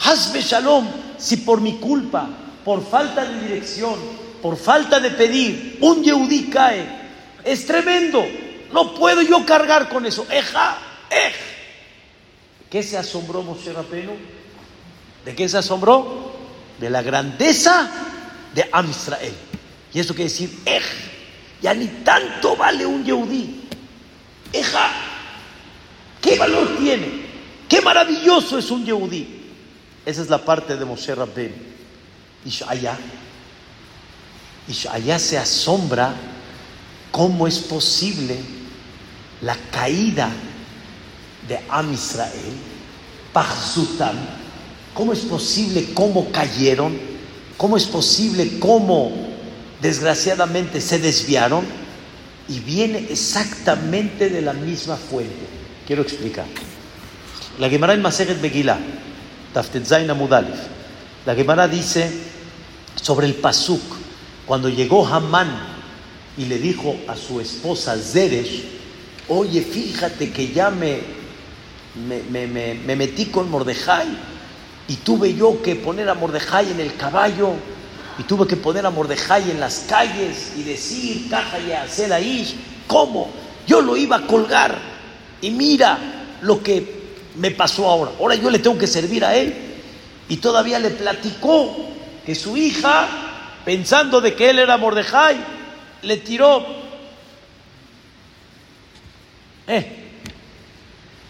Hazme 0.02 0.40
Shalom, 0.40 0.86
si 1.18 1.36
por 1.36 1.60
mi 1.60 1.74
culpa, 1.74 2.26
por 2.64 2.82
falta 2.82 3.22
de 3.22 3.38
dirección, 3.40 3.96
por 4.40 4.56
falta 4.56 4.98
de 4.98 5.10
pedir, 5.10 5.76
un 5.82 6.02
Yehudí 6.02 6.48
cae, 6.48 7.03
es 7.44 7.66
tremendo. 7.66 8.26
No 8.72 8.94
puedo 8.94 9.22
yo 9.22 9.44
cargar 9.46 9.88
con 9.88 10.04
eso. 10.06 10.26
Eja, 10.30 10.78
ej. 11.10 11.34
¿Qué 12.70 12.82
se 12.82 12.98
asombró 12.98 13.42
Moshe 13.42 13.72
Rabbeinu? 13.72 14.16
¿De 15.24 15.34
qué 15.34 15.48
se 15.48 15.58
asombró? 15.58 16.32
De 16.80 16.90
la 16.90 17.02
grandeza 17.02 17.88
de 18.54 18.68
Am 18.72 18.90
Israel. 18.90 19.34
Y 19.92 20.00
eso 20.00 20.14
quiere 20.14 20.30
decir, 20.30 20.50
ej, 20.64 20.82
ya 21.62 21.72
ni 21.72 21.86
tanto 21.86 22.56
vale 22.56 22.84
un 22.84 23.04
Yehudí. 23.04 23.68
Eja, 24.52 24.90
¿qué 26.20 26.36
valor 26.36 26.76
tiene? 26.78 27.24
¿Qué 27.68 27.80
maravilloso 27.80 28.58
es 28.58 28.70
un 28.70 28.84
Yehudí? 28.84 29.42
Esa 30.04 30.22
es 30.22 30.28
la 30.28 30.44
parte 30.44 30.76
de 30.76 30.84
Moshe 30.84 31.14
Rabbeinu. 31.14 31.54
Ishaya. 32.44 32.98
Ishaya 34.66 35.18
se 35.18 35.38
asombra 35.38 36.12
cómo 37.14 37.46
es 37.46 37.60
posible 37.60 38.36
la 39.40 39.56
caída 39.70 40.32
de 41.46 41.60
Am 41.68 41.94
Israel, 41.94 42.56
Pachzutam, 43.32 44.16
cómo 44.92 45.12
es 45.12 45.20
posible 45.20 45.90
cómo 45.94 46.32
cayeron, 46.32 46.98
cómo 47.56 47.76
es 47.76 47.84
posible 47.84 48.58
cómo 48.58 49.12
desgraciadamente 49.80 50.80
se 50.80 50.98
desviaron 50.98 51.64
y 52.48 52.58
viene 52.58 53.06
exactamente 53.08 54.28
de 54.28 54.42
la 54.42 54.52
misma 54.52 54.96
fuente. 54.96 55.46
Quiero 55.86 56.02
explicar. 56.02 56.46
La 57.60 57.70
Gemara 57.70 57.94
en 57.94 58.02
Maseret 58.02 58.40
Begilá, 58.40 58.76
Taftetzain 59.52 60.10
Amudalif, 60.10 60.58
la 61.24 61.36
Gemara 61.36 61.68
dice 61.68 62.10
sobre 63.00 63.28
el 63.28 63.34
Pasuk, 63.34 63.82
cuando 64.46 64.68
llegó 64.68 65.06
Hamán 65.06 65.73
y 66.36 66.46
le 66.46 66.58
dijo 66.58 66.96
a 67.08 67.16
su 67.16 67.40
esposa 67.40 67.96
Zeresh, 67.96 68.64
oye, 69.28 69.62
fíjate 69.62 70.32
que 70.32 70.52
ya 70.52 70.70
me, 70.70 71.00
me, 72.30 72.46
me, 72.46 72.74
me 72.74 72.96
metí 72.96 73.26
con 73.26 73.50
Mordejai 73.50 74.08
y 74.88 74.96
tuve 74.96 75.34
yo 75.34 75.62
que 75.62 75.76
poner 75.76 76.08
a 76.08 76.14
Mordejai 76.14 76.70
en 76.70 76.80
el 76.80 76.96
caballo 76.96 77.52
y 78.18 78.24
tuve 78.24 78.46
que 78.46 78.56
poner 78.56 78.84
a 78.84 78.90
Mordejai 78.90 79.50
en 79.50 79.60
las 79.60 79.86
calles 79.88 80.52
y 80.56 80.62
decir, 80.62 81.28
caja 81.30 81.58
y 81.58 81.72
hacer 81.72 82.12
ahí, 82.12 82.54
¿cómo? 82.86 83.30
Yo 83.66 83.80
lo 83.80 83.96
iba 83.96 84.16
a 84.16 84.26
colgar 84.26 84.76
y 85.40 85.50
mira 85.50 85.98
lo 86.42 86.62
que 86.62 87.04
me 87.36 87.50
pasó 87.50 87.88
ahora. 87.88 88.12
Ahora 88.20 88.34
yo 88.34 88.50
le 88.50 88.58
tengo 88.58 88.78
que 88.78 88.86
servir 88.86 89.24
a 89.24 89.34
él. 89.34 89.54
Y 90.28 90.36
todavía 90.38 90.78
le 90.78 90.90
platicó 90.90 91.74
que 92.24 92.34
su 92.34 92.56
hija, 92.56 93.08
pensando 93.64 94.20
de 94.20 94.34
que 94.34 94.50
él 94.50 94.58
era 94.58 94.76
Mordejai, 94.76 95.53
le 96.04 96.18
tiró. 96.18 96.64
Eh. 99.66 100.00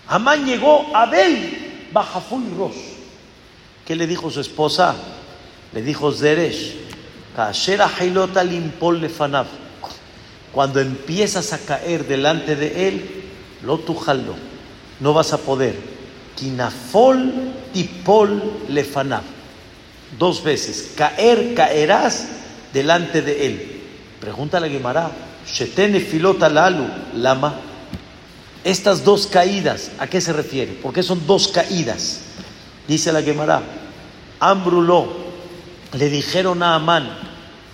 Amán 0.08 0.44
llegó 0.44 0.94
a 0.94 1.02
Abel, 1.02 1.88
Bajafuy 1.92 2.44
Ros. 2.56 2.74
¿Qué 3.86 3.96
le 3.96 4.06
dijo 4.06 4.30
su 4.30 4.40
esposa? 4.40 4.94
Le 5.72 5.82
dijo 5.82 6.12
Zeresh, 6.12 6.74
lefanav. 9.00 9.46
Cuando 10.52 10.80
empiezas 10.80 11.52
a 11.52 11.58
caer 11.58 12.06
delante 12.06 12.54
de 12.54 12.88
él, 12.88 13.24
lo 13.62 13.78
tujalo, 13.78 14.34
no 15.00 15.12
vas 15.12 15.32
a 15.32 15.38
poder. 15.38 15.74
Kinafol 16.36 17.32
tipol 17.72 18.60
lefanav. 18.68 19.22
Dos 20.18 20.44
veces, 20.44 20.92
caer, 20.96 21.54
caerás 21.54 22.28
delante 22.72 23.20
de 23.20 23.46
él. 23.46 23.73
Pregunta 24.20 24.60
la 24.60 24.68
Gemara, 24.68 25.10
Shetene 25.46 26.00
filota 26.00 26.48
lalu, 26.48 26.86
lama. 27.14 27.54
Estas 28.64 29.04
dos 29.04 29.26
caídas, 29.26 29.90
¿a 29.98 30.06
qué 30.06 30.20
se 30.20 30.32
refiere? 30.32 30.72
¿Por 30.72 30.92
qué 30.92 31.02
son 31.02 31.26
dos 31.26 31.48
caídas? 31.48 32.20
Dice 32.88 33.12
la 33.12 33.22
Gemara, 33.22 33.62
Ambruló, 34.40 35.12
le 35.92 36.08
dijeron 36.08 36.62
a 36.62 36.74
Amán, 36.74 37.08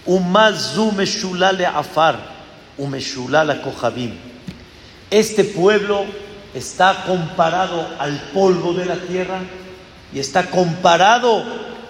Umazu 0.06 0.92
meshulale 0.92 1.66
afar, 1.66 2.18
umeshulala 2.76 3.62
kohabim. 3.62 4.12
Este 5.10 5.44
pueblo 5.44 6.04
está 6.54 7.04
comparado 7.06 7.86
al 7.98 8.20
polvo 8.32 8.72
de 8.72 8.86
la 8.86 8.96
tierra 8.96 9.40
y 10.12 10.18
está 10.18 10.50
comparado 10.50 11.44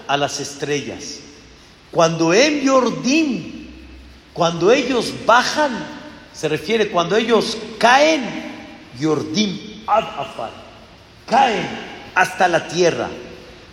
a 0.07 0.17
las 0.17 0.41
estrellas. 0.41 1.21
Cuando 1.91 2.35
en 2.35 2.63
cuando 4.33 4.71
ellos 4.71 5.13
bajan, 5.27 5.71
se 6.33 6.49
refiere 6.49 6.91
cuando 6.91 7.17
ellos 7.17 7.57
caen, 7.79 8.23
Yordim 8.99 9.83
ad 9.87 10.05
afar, 10.05 10.51
caen 11.27 11.69
hasta 12.15 12.49
la 12.49 12.69
tierra. 12.69 13.09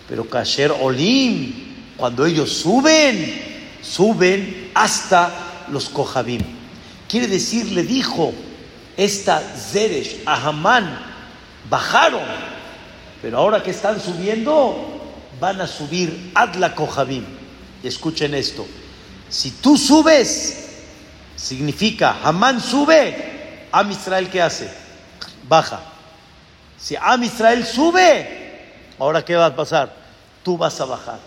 Pero 0.07 0.29
Kasher 0.29 0.71
Olim, 0.71 1.53
cuando 1.97 2.25
ellos 2.25 2.51
suben, 2.51 3.41
suben 3.81 4.71
hasta 4.73 5.65
los 5.71 5.89
Kohabim. 5.89 6.41
Quiere 7.07 7.27
decir, 7.27 7.71
le 7.71 7.83
dijo 7.83 8.33
esta 8.95 9.39
Zeresh 9.39 10.23
a 10.25 10.51
bajaron, 11.69 12.21
pero 13.21 13.37
ahora 13.37 13.61
que 13.61 13.71
están 13.71 14.01
subiendo, 14.01 14.97
van 15.39 15.61
a 15.61 15.67
subir 15.67 16.31
Adla 16.33 16.73
Kohabim. 16.73 17.23
Y 17.83 17.87
escuchen 17.87 18.33
esto, 18.33 18.65
si 19.29 19.51
tú 19.51 19.77
subes, 19.77 20.69
significa 21.35 22.19
Hamán 22.23 22.61
sube, 22.61 23.67
Am 23.71 23.91
Israel 23.91 24.29
¿qué 24.29 24.41
hace? 24.41 24.69
Baja. 25.47 25.81
Si 26.77 26.95
Am 26.95 27.23
Israel 27.23 27.65
sube, 27.65 28.85
ahora 28.99 29.23
¿qué 29.23 29.35
va 29.35 29.47
a 29.47 29.55
pasar? 29.55 29.93
Tú 30.43 30.57
vas 30.57 30.79
a 30.79 30.85
bajar. 30.85 31.19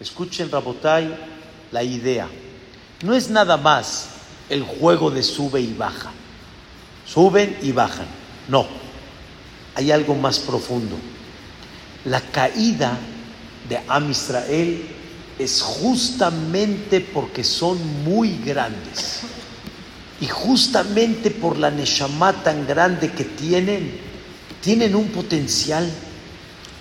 Escuchen, 0.00 0.50
Rabotai, 0.50 1.16
la 1.72 1.82
idea. 1.82 2.28
No 3.02 3.14
es 3.14 3.30
nada 3.30 3.56
más 3.56 4.08
el 4.48 4.62
juego 4.62 5.10
de 5.10 5.22
sube 5.22 5.60
y 5.60 5.72
baja. 5.72 6.10
Suben 7.06 7.58
y 7.62 7.72
bajan. 7.72 8.06
No. 8.48 8.66
Hay 9.74 9.90
algo 9.90 10.14
más 10.14 10.38
profundo. 10.38 10.96
La 12.04 12.20
caída 12.20 12.96
de 13.68 13.80
Am 13.88 14.10
Israel 14.10 14.86
es 15.38 15.62
justamente 15.62 17.00
porque 17.00 17.42
son 17.42 18.04
muy 18.04 18.38
grandes. 18.44 19.20
Y 20.20 20.26
justamente 20.26 21.30
por 21.30 21.58
la 21.58 21.70
Neshama 21.70 22.32
tan 22.44 22.66
grande 22.66 23.12
que 23.12 23.24
tienen, 23.24 23.98
tienen 24.60 24.94
un 24.94 25.08
potencial, 25.08 25.90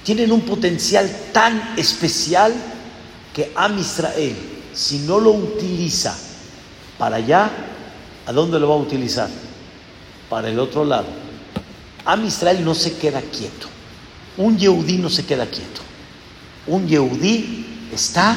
tienen 0.03 0.31
un 0.31 0.41
potencial 0.41 1.09
tan 1.33 1.73
especial 1.77 2.53
que 3.33 3.51
Am 3.55 3.79
Israel, 3.79 4.35
si 4.73 4.99
no 4.99 5.19
lo 5.19 5.31
utiliza 5.31 6.15
para 6.97 7.17
allá, 7.17 7.49
¿a 8.25 8.31
dónde 8.31 8.59
lo 8.59 8.69
va 8.69 8.75
a 8.75 8.77
utilizar? 8.77 9.29
Para 10.29 10.49
el 10.49 10.59
otro 10.59 10.85
lado. 10.85 11.07
Am 12.05 12.23
Israel 12.25 12.63
no 12.63 12.75
se 12.75 12.97
queda 12.97 13.21
quieto. 13.21 13.67
Un 14.37 14.57
Yehudí 14.57 14.97
no 14.97 15.09
se 15.09 15.25
queda 15.25 15.47
quieto. 15.47 15.81
Un 16.67 16.87
Yehudí 16.87 17.72
está, 17.93 18.35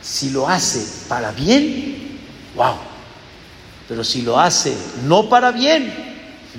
si 0.00 0.30
lo 0.30 0.48
hace 0.48 0.84
para 1.08 1.30
bien, 1.32 2.18
wow. 2.54 2.76
Pero 3.88 4.04
si 4.04 4.22
lo 4.22 4.38
hace 4.38 4.76
no 5.04 5.28
para 5.28 5.52
bien, 5.52 5.92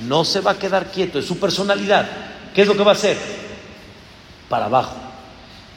no 0.08 0.24
se 0.26 0.42
va 0.42 0.52
a 0.52 0.60
quedar 0.60 0.92
quieto. 0.92 1.20
Es 1.20 1.26
su 1.26 1.40
personalidad. 1.40 2.10
¿Qué 2.54 2.62
es 2.62 2.68
lo 2.68 2.76
que 2.76 2.84
va 2.84 2.92
a 2.92 2.96
hacer? 2.96 3.18
Para 4.50 4.66
abajo. 4.66 4.96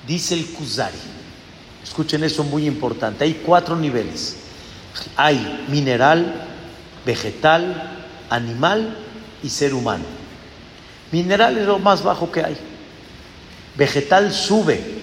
Dice 0.07 0.35
el 0.35 0.47
Kuzari. 0.47 0.97
Escuchen 1.83 2.25
eso 2.25 2.45
muy 2.45 2.67
importante. 2.67 3.25
Hay 3.25 3.43
cuatro 3.45 3.77
niveles. 3.77 4.37
Hay 5.17 5.65
mineral, 5.69 6.47
vegetal, 7.05 8.05
animal 8.29 8.97
y 9.43 9.49
ser 9.49 9.75
humano. 9.75 10.05
Mineral 11.13 11.57
es 11.59 11.67
lo 11.67 11.79
más 11.79 12.03
bajo 12.03 12.31
que 12.31 12.43
hay. 12.45 12.57
Vegetal 13.77 14.33
sube, 14.33 14.96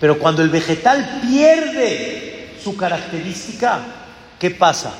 pero 0.00 0.18
cuando 0.18 0.42
el 0.42 0.48
vegetal 0.48 1.20
pierde 1.28 2.54
su 2.62 2.74
característica, 2.74 3.80
¿qué 4.38 4.50
pasa? 4.50 4.94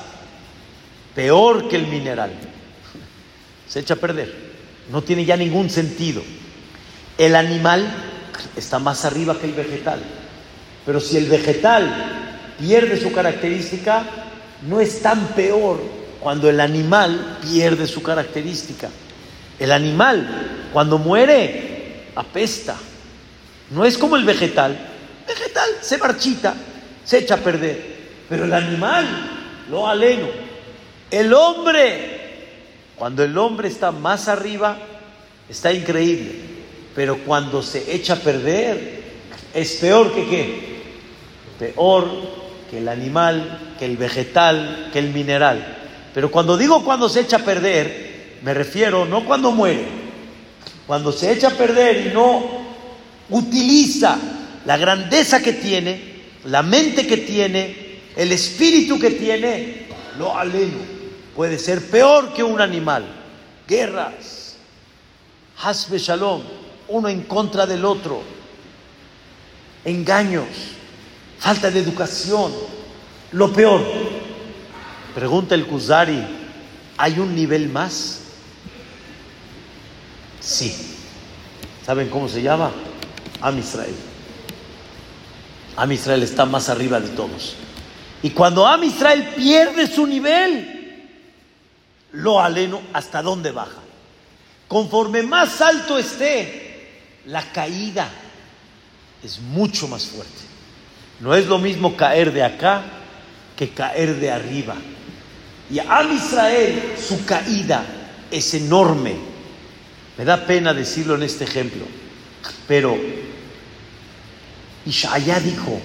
Peor 1.15 1.69
que 1.69 1.77
el 1.77 1.87
mineral. 1.87 2.31
Se 3.67 3.81
echa 3.81 3.95
a 3.95 3.97
perder. 3.97 4.51
No 4.93 5.03
tiene 5.03 5.25
ya 5.25 5.37
ningún 5.37 5.71
sentido. 5.71 6.23
El 7.17 7.35
animal 7.35 7.89
está 8.57 8.79
más 8.79 9.05
arriba 9.07 9.39
que 9.39 9.47
el 9.47 9.55
vegetal. 9.55 10.01
Pero 10.85 11.01
si 11.01 11.17
el 11.17 11.27
vegetal 11.27 12.53
pierde 12.59 13.01
su 13.01 13.11
característica, 13.11 14.05
no 14.69 14.81
es 14.81 15.01
tan 15.01 15.29
peor 15.29 15.81
cuando 16.21 16.51
el 16.51 16.61
animal 16.61 17.39
pierde 17.43 17.87
su 17.87 18.03
característica. 18.03 18.91
El 19.59 19.73
animal, 19.73 20.69
cuando 20.73 20.99
muere, 20.99 22.05
apesta. 22.15 22.77
No 23.71 23.85
es 23.85 23.97
como 23.97 24.17
el 24.17 24.25
vegetal. 24.25 24.90
Se 25.81 25.99
marchita, 25.99 26.55
se 27.05 27.19
echa 27.19 27.35
a 27.35 27.39
perder. 27.39 28.01
Pero 28.29 28.45
el 28.45 28.53
animal, 28.53 29.07
lo 29.71 29.89
aleno. 29.89 30.29
El 31.11 31.33
hombre, 31.35 32.21
cuando 32.97 33.25
el 33.25 33.37
hombre 33.37 33.69
está 33.69 33.91
más 33.91 34.29
arriba, 34.29 34.77
está 35.49 35.73
increíble. 35.73 36.33
Pero 36.95 37.19
cuando 37.19 37.63
se 37.63 37.95
echa 37.95 38.15
a 38.15 38.17
perder, 38.17 39.03
es 39.55 39.73
peor 39.75 40.15
que 40.15 40.29
qué? 40.29 40.81
Peor 41.59 42.09
que 42.71 42.79
el 42.79 42.89
animal, 42.89 43.75
que 43.79 43.87
el 43.87 43.97
vegetal, 43.97 44.91
que 44.93 45.01
el 45.01 45.11
mineral. 45.11 45.79
Pero 46.15 46.31
cuando 46.31 46.57
digo 46.57 46.85
cuando 46.85 47.09
se 47.09 47.21
echa 47.21 47.39
a 47.39 47.45
perder, 47.45 48.39
me 48.43 48.55
refiero 48.55 49.05
no 49.05 49.25
cuando 49.25 49.51
muere, 49.51 49.87
cuando 50.87 51.13
se 51.13 51.33
echa 51.33 51.49
a 51.49 51.53
perder 51.53 52.07
y 52.07 52.15
no 52.15 52.45
utiliza 53.31 54.19
la 54.65 54.77
grandeza 54.77 55.41
que 55.41 55.53
tiene, 55.53 56.01
la 56.45 56.63
mente 56.63 57.07
que 57.07 57.19
tiene, 57.19 58.01
el 58.17 58.33
espíritu 58.33 58.99
que 58.99 59.11
tiene, 59.11 59.87
lo 60.19 60.37
aleno. 60.37 60.79
Puede 61.35 61.59
ser 61.59 61.91
peor 61.91 62.33
que 62.35 62.43
un 62.43 62.61
animal. 62.61 63.05
Guerras, 63.67 64.57
hasbe 65.63 65.99
shalom, 65.99 66.43
uno 66.89 67.09
en 67.09 67.23
contra 67.23 67.67
del 67.67 67.85
otro, 67.85 68.23
engaños, 69.85 70.47
falta 71.39 71.71
de 71.71 71.81
educación, 71.81 72.53
lo 73.33 73.53
peor. 73.53 73.81
Pregunta 75.15 75.55
el 75.55 75.67
Kuzari, 75.67 76.23
¿hay 76.97 77.19
un 77.19 77.35
nivel 77.35 77.69
más? 77.69 78.21
Sí. 80.41 80.97
¿Saben 81.85 82.09
cómo 82.09 82.29
se 82.29 82.43
llama? 82.43 82.71
Am 83.41 83.59
Israel. 83.59 84.10
Am 85.77 85.91
Israel 85.93 86.23
está 86.23 86.45
más 86.45 86.69
arriba 86.69 87.01
de 87.01 87.09
todos. 87.11 87.57
Y 88.23 88.31
cuando 88.31 88.67
Am 88.67 88.83
Israel 88.85 89.33
pierde 89.37 89.87
su 89.87 90.07
nivel, 90.07 91.09
lo 92.13 92.41
aleno 92.41 92.83
hasta 92.93 93.23
dónde 93.23 93.51
baja. 93.51 93.81
Conforme 94.69 95.23
más 95.23 95.61
alto 95.61 95.99
esté, 95.99 97.21
la 97.27 97.43
caída 97.53 98.09
es 99.23 99.39
mucho 99.41 99.89
más 99.89 100.07
fuerte. 100.07 100.43
No 101.21 101.35
es 101.35 101.47
lo 101.47 101.59
mismo 101.59 101.97
caer 101.97 102.33
de 102.33 102.43
acá 102.43 102.83
que 103.57 103.71
caer 103.71 104.17
de 104.17 104.31
arriba. 104.31 104.77
Y 105.71 105.79
Am 105.79 106.15
Israel, 106.15 106.95
su 106.99 107.25
caída 107.25 107.85
es 108.31 108.55
enorme 108.55 109.31
me 110.21 110.27
da 110.27 110.45
pena 110.47 110.75
decirlo 110.75 111.15
en 111.15 111.23
este 111.23 111.45
ejemplo, 111.45 111.83
pero 112.69 112.95
Ishaya 114.87 115.39
dijo, 115.41 115.81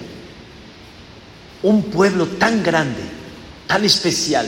un 1.62 1.82
pueblo 1.84 2.26
tan 2.26 2.62
grande, 2.62 3.02
tan 3.66 3.84
especial, 3.84 4.46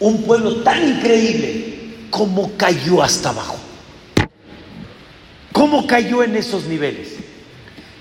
un 0.00 0.22
pueblo 0.22 0.62
tan 0.62 0.88
increíble, 0.88 2.08
¿cómo 2.10 2.52
cayó 2.56 3.02
hasta 3.02 3.30
abajo? 3.30 3.58
¿Cómo 5.52 5.86
cayó 5.86 6.22
en 6.22 6.36
esos 6.36 6.64
niveles? 6.64 7.16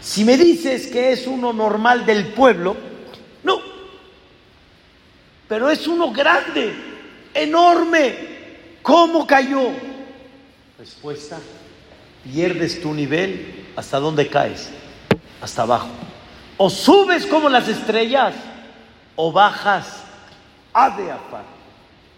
Si 0.01 0.23
me 0.23 0.37
dices 0.37 0.87
que 0.87 1.11
es 1.11 1.25
uno 1.25 1.51
normal 1.53 2.05
del 2.05 2.27
pueblo, 2.27 2.75
no, 3.43 3.59
pero 5.47 5.69
es 5.69 5.87
uno 5.87 6.11
grande, 6.11 6.73
enorme, 7.33 8.15
¿cómo 8.81 9.25
cayó? 9.25 9.71
Respuesta, 10.77 11.39
pierdes 12.23 12.81
tu 12.81 12.93
nivel, 12.93 13.65
¿hasta 13.75 13.99
dónde 13.99 14.27
caes? 14.27 14.69
Hasta 15.45 15.61
abajo. 15.61 15.89
O 16.57 16.71
subes 16.71 17.23
como 17.27 17.49
las 17.49 17.67
estrellas, 17.67 18.33
o 19.15 19.31
bajas 19.31 19.85
a 20.73 20.89
de 20.89 21.13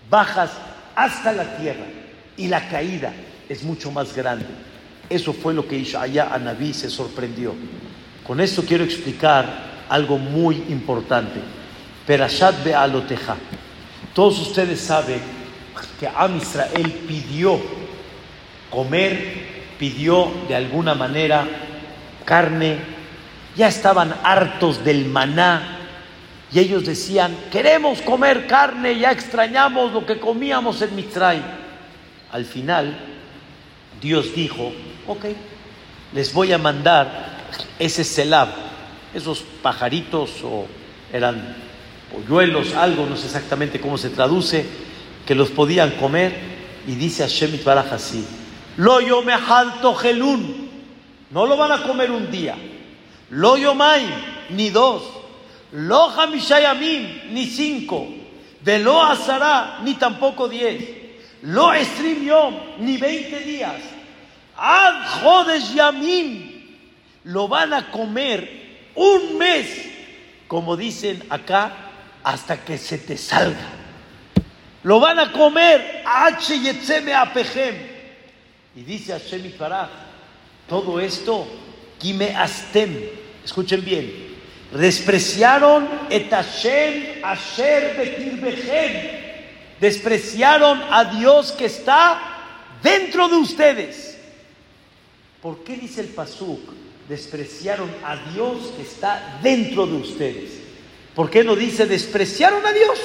bajas 0.09 0.51
hasta 0.95 1.33
la 1.33 1.57
tierra. 1.57 1.83
Y 2.37 2.47
la 2.47 2.69
caída 2.69 3.11
es 3.49 3.63
mucho 3.63 3.91
más 3.91 4.15
grande. 4.15 4.45
Eso 5.09 5.33
fue 5.33 5.53
lo 5.53 5.67
que 5.67 5.77
Ishaya 5.77 6.33
Anabí 6.33 6.73
se 6.73 6.89
sorprendió. 6.89 7.53
Con 8.25 8.39
esto 8.39 8.63
quiero 8.63 8.85
explicar 8.85 9.83
algo 9.89 10.17
muy 10.17 10.63
importante. 10.69 11.41
Perashat 12.05 12.63
Be'aloteja. 12.63 13.35
Todos 14.13 14.39
ustedes 14.39 14.79
saben 14.79 15.19
que 15.99 16.07
Am 16.07 16.37
Israel 16.37 16.93
pidió 17.05 17.59
comer, 18.69 19.75
pidió 19.77 20.31
de 20.47 20.55
alguna 20.55 20.95
manera 20.95 21.45
carne, 22.23 22.95
ya 23.57 23.67
estaban 23.67 24.13
hartos 24.23 24.83
del 24.85 25.05
maná 25.05 25.77
y 26.53 26.59
ellos 26.59 26.85
decían, 26.85 27.35
queremos 27.51 28.01
comer 28.01 28.47
carne, 28.47 28.97
ya 28.97 29.11
extrañamos 29.11 29.91
lo 29.91 30.05
que 30.05 30.19
comíamos 30.19 30.81
en 30.81 30.95
Mitzray. 30.95 31.41
Al 32.31 32.45
final, 32.45 32.97
Dios 34.01 34.33
dijo, 34.33 34.71
ok, 35.07 35.25
les 36.13 36.31
voy 36.33 36.53
a 36.53 36.57
mandar 36.57 37.37
ese 37.79 38.03
celab, 38.03 38.49
esos 39.13 39.43
pajaritos 39.61 40.41
o 40.43 40.67
eran 41.11 41.55
polluelos, 42.13 42.73
algo, 42.75 43.05
no 43.05 43.17
sé 43.17 43.25
exactamente 43.25 43.81
cómo 43.81 43.97
se 43.97 44.09
traduce, 44.09 44.65
que 45.25 45.35
los 45.35 45.49
podían 45.49 45.91
comer. 45.91 46.57
Y 46.87 46.95
dice 46.95 47.25
a 47.25 47.27
Shemit 47.27 47.65
Baraj 47.65 47.91
así, 47.91 48.25
lo 48.77 49.01
yomehalto 49.01 49.93
gelun. 49.95 50.67
No 51.29 51.45
lo 51.45 51.57
van 51.57 51.73
a 51.73 51.83
comer 51.83 52.09
un 52.09 52.31
día. 52.31 52.55
Lo 53.29 53.57
yomaim, 53.57 54.09
ni 54.49 54.69
dos. 54.69 55.03
Lo 55.71 56.09
hamishayamim, 56.09 57.33
ni 57.33 57.45
cinco. 57.45 58.07
Velo 58.61 59.01
azara, 59.01 59.79
ni 59.83 59.95
tampoco 59.95 60.47
diez. 60.47 60.83
Lo 61.43 61.73
estrim 61.73 62.29
ni 62.79 62.97
veinte 62.97 63.39
días. 63.39 63.81
Ad 64.55 65.21
jodes 65.21 65.73
yamim. 65.73 66.53
Lo 67.23 67.47
van 67.47 67.73
a 67.73 67.91
comer 67.91 68.49
un 68.95 69.37
mes, 69.37 69.67
como 70.47 70.75
dicen 70.75 71.23
acá, 71.29 71.71
hasta 72.23 72.63
que 72.63 72.77
se 72.77 72.97
te 72.97 73.17
salga. 73.17 73.69
Lo 74.83 74.99
van 74.99 75.19
a 75.19 75.31
comer, 75.31 76.03
H 76.05 76.53
apejem 77.13 77.75
y 78.75 78.83
dice 78.83 79.11
Hashem 79.11 79.51
Farah, 79.53 79.89
todo 80.69 80.99
esto 80.99 81.47
Kime 81.99 82.35
Astem, 82.35 83.09
escuchen 83.43 83.83
bien, 83.83 84.11
despreciaron 84.71 85.87
et 86.09 86.29
Hashem 86.29 87.23
asher 87.23 87.95
bekirbehem, 87.97 89.09
despreciaron 89.79 90.81
a 90.91 91.05
Dios 91.05 91.51
que 91.51 91.65
está 91.65 92.19
dentro 92.83 93.27
de 93.29 93.35
ustedes. 93.37 94.17
¿Por 95.41 95.63
qué 95.63 95.75
dice 95.77 96.01
el 96.01 96.07
Pasuk? 96.07 96.59
Despreciaron 97.07 97.89
a 98.03 98.17
Dios 98.33 98.73
que 98.75 98.81
está 98.81 99.39
dentro 99.41 99.87
de 99.87 99.95
ustedes. 99.95 100.59
¿Por 101.15 101.29
qué 101.29 101.43
no 101.43 101.55
dice 101.55 101.85
despreciaron 101.85 102.65
a 102.65 102.73
Dios? 102.73 102.99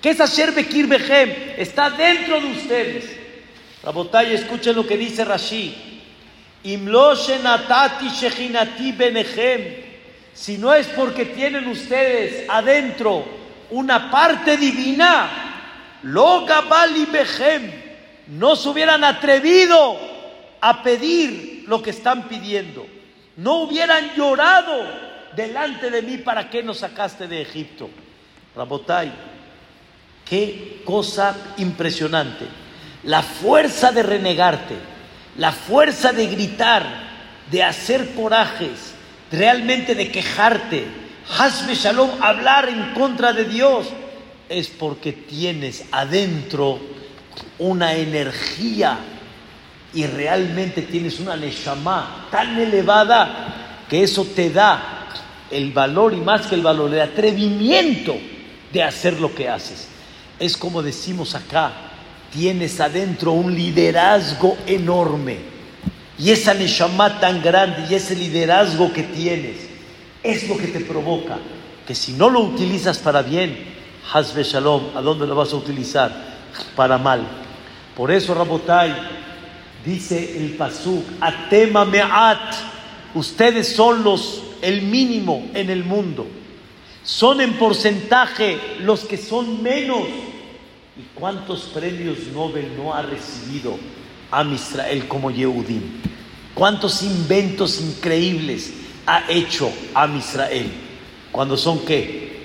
¿Qué 0.00 0.10
es 0.10 0.20
Asher 0.20 0.52
Bekir 0.52 0.86
Behem? 0.86 1.54
Está 1.58 1.90
dentro 1.90 2.40
de 2.40 2.46
ustedes. 2.46 3.04
Botella, 3.92 4.32
escuchen 4.32 4.76
lo 4.76 4.86
que 4.86 4.96
dice 4.96 5.24
Rashi. 5.24 5.89
Si 10.34 10.58
no 10.58 10.74
es 10.74 10.86
porque 10.88 11.26
tienen 11.26 11.68
ustedes 11.68 12.48
adentro 12.48 13.24
una 13.70 14.10
parte 14.10 14.56
divina, 14.56 15.28
no 16.02 16.46
se 18.56 18.68
hubieran 18.68 19.04
atrevido 19.04 19.96
a 20.60 20.82
pedir 20.82 21.64
lo 21.66 21.80
que 21.82 21.90
están 21.90 22.28
pidiendo. 22.28 22.86
No 23.36 23.62
hubieran 23.62 24.14
llorado 24.14 25.10
delante 25.34 25.90
de 25.90 26.02
mí 26.02 26.18
para 26.18 26.50
qué 26.50 26.62
nos 26.62 26.78
sacaste 26.78 27.26
de 27.26 27.42
Egipto. 27.42 27.90
Rabotai, 28.54 29.12
qué 30.28 30.82
cosa 30.84 31.34
impresionante. 31.58 32.46
La 33.04 33.22
fuerza 33.22 33.92
de 33.92 34.02
renegarte, 34.02 34.74
la 35.36 35.52
fuerza 35.52 36.12
de 36.12 36.26
gritar, 36.26 36.84
de 37.50 37.62
hacer 37.62 38.14
corajes, 38.14 38.94
realmente 39.30 39.94
de 39.94 40.10
quejarte, 40.10 40.86
Hasbe 41.38 41.74
Shalom, 41.74 42.10
hablar 42.20 42.68
en 42.68 42.92
contra 42.92 43.32
de 43.32 43.44
Dios, 43.44 43.86
es 44.48 44.68
porque 44.68 45.12
tienes 45.12 45.84
adentro 45.92 46.80
una 47.58 47.94
energía 47.94 48.98
y 49.94 50.06
realmente 50.06 50.82
tienes 50.82 51.20
una 51.20 51.36
neshama 51.36 52.26
tan 52.30 52.58
elevada 52.58 53.84
que 53.88 54.02
eso 54.02 54.24
te 54.24 54.50
da 54.50 55.08
el 55.50 55.72
valor 55.72 56.14
y 56.14 56.16
más 56.16 56.46
que 56.46 56.56
el 56.56 56.62
valor, 56.62 56.92
el 56.92 57.00
atrevimiento 57.00 58.16
de 58.72 58.82
hacer 58.82 59.20
lo 59.20 59.34
que 59.34 59.48
haces. 59.48 59.88
Es 60.38 60.56
como 60.56 60.82
decimos 60.82 61.34
acá, 61.34 61.89
tienes 62.32 62.80
adentro 62.80 63.32
un 63.32 63.54
liderazgo 63.54 64.56
enorme. 64.66 65.38
Y 66.18 66.30
esa 66.30 66.54
neshama 66.54 67.20
tan 67.20 67.42
grande 67.42 67.86
y 67.90 67.94
ese 67.94 68.14
liderazgo 68.14 68.92
que 68.92 69.02
tienes 69.02 69.56
es 70.22 70.48
lo 70.48 70.56
que 70.56 70.66
te 70.66 70.80
provoca 70.80 71.38
que 71.90 71.96
si 71.96 72.12
no 72.12 72.30
lo 72.30 72.38
utilizas 72.38 72.98
para 72.98 73.20
bien, 73.20 73.58
Hazbe 74.12 74.44
Shalom, 74.44 74.96
¿a 74.96 75.00
dónde 75.00 75.26
lo 75.26 75.34
vas 75.34 75.52
a 75.52 75.56
utilizar? 75.56 76.12
Para 76.76 76.98
mal. 76.98 77.26
Por 77.96 78.12
eso, 78.12 78.32
Rabotai, 78.32 78.94
dice 79.84 80.36
el 80.38 80.50
Pasuk, 80.52 81.04
Atema 81.20 81.84
Me'at, 81.84 82.54
ustedes 83.12 83.74
son 83.74 84.04
los, 84.04 84.40
el 84.62 84.82
mínimo 84.82 85.50
en 85.52 85.68
el 85.68 85.82
mundo. 85.82 86.28
Son 87.02 87.40
en 87.40 87.54
porcentaje 87.54 88.76
los 88.82 89.00
que 89.00 89.16
son 89.16 89.60
menos. 89.60 90.02
¿Y 91.00 91.02
cuántos 91.14 91.62
premios 91.72 92.18
Nobel 92.34 92.76
no 92.76 92.92
ha 92.92 93.00
recibido 93.00 93.78
a 94.30 94.44
Israel 94.44 95.08
como 95.08 95.30
Yehudim? 95.30 95.80
¿Cuántos 96.52 97.02
inventos 97.02 97.80
increíbles 97.80 98.70
ha 99.06 99.22
hecho 99.30 99.72
a 99.94 100.06
Israel? 100.08 100.66
Cuando 101.32 101.56
son 101.56 101.86
qué? 101.86 102.42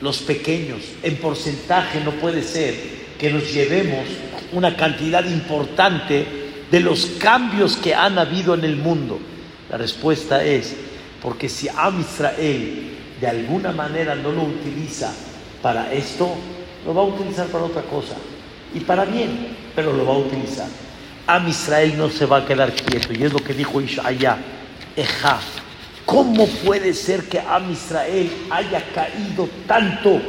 Los 0.00 0.20
pequeños. 0.20 0.80
En 1.02 1.16
porcentaje 1.16 2.00
no 2.02 2.12
puede 2.12 2.42
ser 2.42 2.74
que 3.18 3.30
nos 3.30 3.52
llevemos 3.52 4.06
una 4.52 4.74
cantidad 4.78 5.26
importante 5.26 6.24
de 6.70 6.80
los 6.80 7.04
cambios 7.18 7.76
que 7.76 7.94
han 7.94 8.18
habido 8.18 8.54
en 8.54 8.64
el 8.64 8.76
mundo. 8.76 9.18
La 9.68 9.76
respuesta 9.76 10.42
es 10.42 10.74
porque 11.20 11.50
si 11.50 11.68
Am 11.68 12.00
Israel 12.00 12.96
de 13.20 13.26
alguna 13.26 13.72
manera 13.72 14.14
no 14.14 14.32
lo 14.32 14.44
utiliza 14.44 15.12
para 15.60 15.92
esto, 15.92 16.34
lo 16.84 16.94
va 16.94 17.02
a 17.02 17.04
utilizar 17.04 17.46
para 17.48 17.64
otra 17.64 17.82
cosa. 17.82 18.16
Y 18.74 18.80
para 18.80 19.04
bien, 19.04 19.56
pero 19.74 19.92
lo 19.92 20.06
va 20.06 20.14
a 20.14 20.18
utilizar. 20.18 20.68
Am 21.26 21.48
Israel 21.48 21.94
no 21.96 22.08
se 22.08 22.26
va 22.26 22.38
a 22.38 22.46
quedar 22.46 22.72
quieto. 22.72 23.12
Y 23.12 23.24
es 23.24 23.32
lo 23.32 23.38
que 23.38 23.54
dijo 23.54 23.80
Ishaya. 23.80 24.38
Eja. 24.96 25.38
¿Cómo 26.06 26.46
puede 26.46 26.92
ser 26.94 27.28
que 27.28 27.38
Am 27.38 27.70
Israel 27.70 28.30
haya 28.50 28.82
caído 28.92 29.48
tanto? 29.66 30.20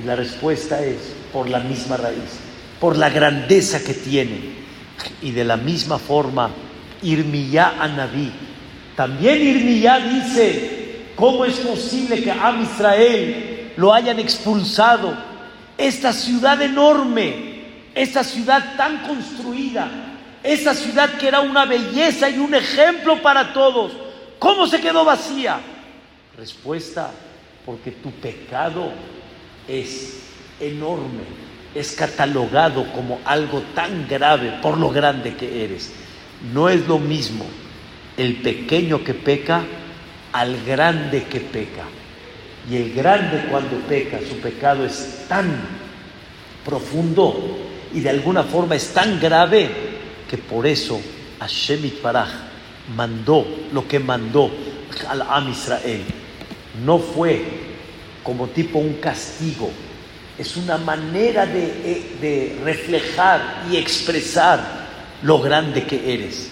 Y 0.00 0.06
la 0.06 0.16
respuesta 0.16 0.82
es 0.82 1.14
por 1.32 1.48
la 1.48 1.60
misma 1.60 1.96
raíz, 1.96 2.40
por 2.80 2.96
la 2.96 3.10
grandeza 3.10 3.82
que 3.82 3.94
tiene. 3.94 4.58
Y 5.22 5.30
de 5.30 5.44
la 5.44 5.56
misma 5.56 5.98
forma, 5.98 6.50
Irmiyá 7.02 7.74
Anabí. 7.80 8.32
También 8.96 9.40
Irmiyá 9.40 10.00
dice, 10.00 11.12
¿cómo 11.14 11.44
es 11.44 11.56
posible 11.58 12.22
que 12.22 12.32
Am 12.32 12.62
Israel 12.62 13.72
lo 13.76 13.94
hayan 13.94 14.18
expulsado? 14.18 15.27
Esta 15.78 16.12
ciudad 16.12 16.60
enorme, 16.60 17.62
esta 17.94 18.24
ciudad 18.24 18.76
tan 18.76 19.06
construida, 19.06 19.88
esa 20.42 20.74
ciudad 20.74 21.16
que 21.18 21.28
era 21.28 21.40
una 21.40 21.64
belleza 21.64 22.28
y 22.28 22.38
un 22.38 22.54
ejemplo 22.54 23.22
para 23.22 23.52
todos, 23.52 23.92
¿cómo 24.38 24.66
se 24.66 24.80
quedó 24.80 25.04
vacía? 25.04 25.60
Respuesta, 26.36 27.12
porque 27.64 27.92
tu 27.92 28.10
pecado 28.10 28.92
es 29.68 30.22
enorme, 30.60 31.22
es 31.74 31.92
catalogado 31.92 32.90
como 32.92 33.20
algo 33.24 33.62
tan 33.74 34.08
grave 34.08 34.58
por 34.60 34.78
lo 34.78 34.90
grande 34.90 35.36
que 35.36 35.64
eres. 35.64 35.92
No 36.52 36.68
es 36.68 36.86
lo 36.88 36.98
mismo 36.98 37.46
el 38.16 38.36
pequeño 38.36 39.04
que 39.04 39.14
peca 39.14 39.62
al 40.32 40.62
grande 40.64 41.24
que 41.24 41.40
peca. 41.40 41.84
Y 42.70 42.76
el 42.76 42.92
grande 42.92 43.46
cuando 43.50 43.76
peca, 43.88 44.18
su 44.18 44.36
pecado 44.38 44.84
es 44.84 45.24
tan 45.28 45.46
profundo 46.64 47.58
y 47.94 48.00
de 48.00 48.10
alguna 48.10 48.42
forma 48.42 48.76
es 48.76 48.92
tan 48.92 49.18
grave 49.18 49.70
que 50.28 50.36
por 50.36 50.66
eso 50.66 51.00
Hashem 51.40 51.90
Baraj 52.02 52.28
mandó 52.94 53.46
lo 53.72 53.88
que 53.88 53.98
mandó 53.98 54.50
al 55.08 55.22
Am 55.22 55.50
Israel. 55.50 56.02
No 56.84 56.98
fue 56.98 57.42
como 58.22 58.48
tipo 58.48 58.78
un 58.78 58.94
castigo, 58.94 59.70
es 60.36 60.56
una 60.56 60.76
manera 60.76 61.46
de, 61.46 62.16
de 62.20 62.60
reflejar 62.62 63.64
y 63.70 63.76
expresar 63.76 64.60
lo 65.22 65.40
grande 65.40 65.84
que 65.84 66.12
eres. 66.12 66.50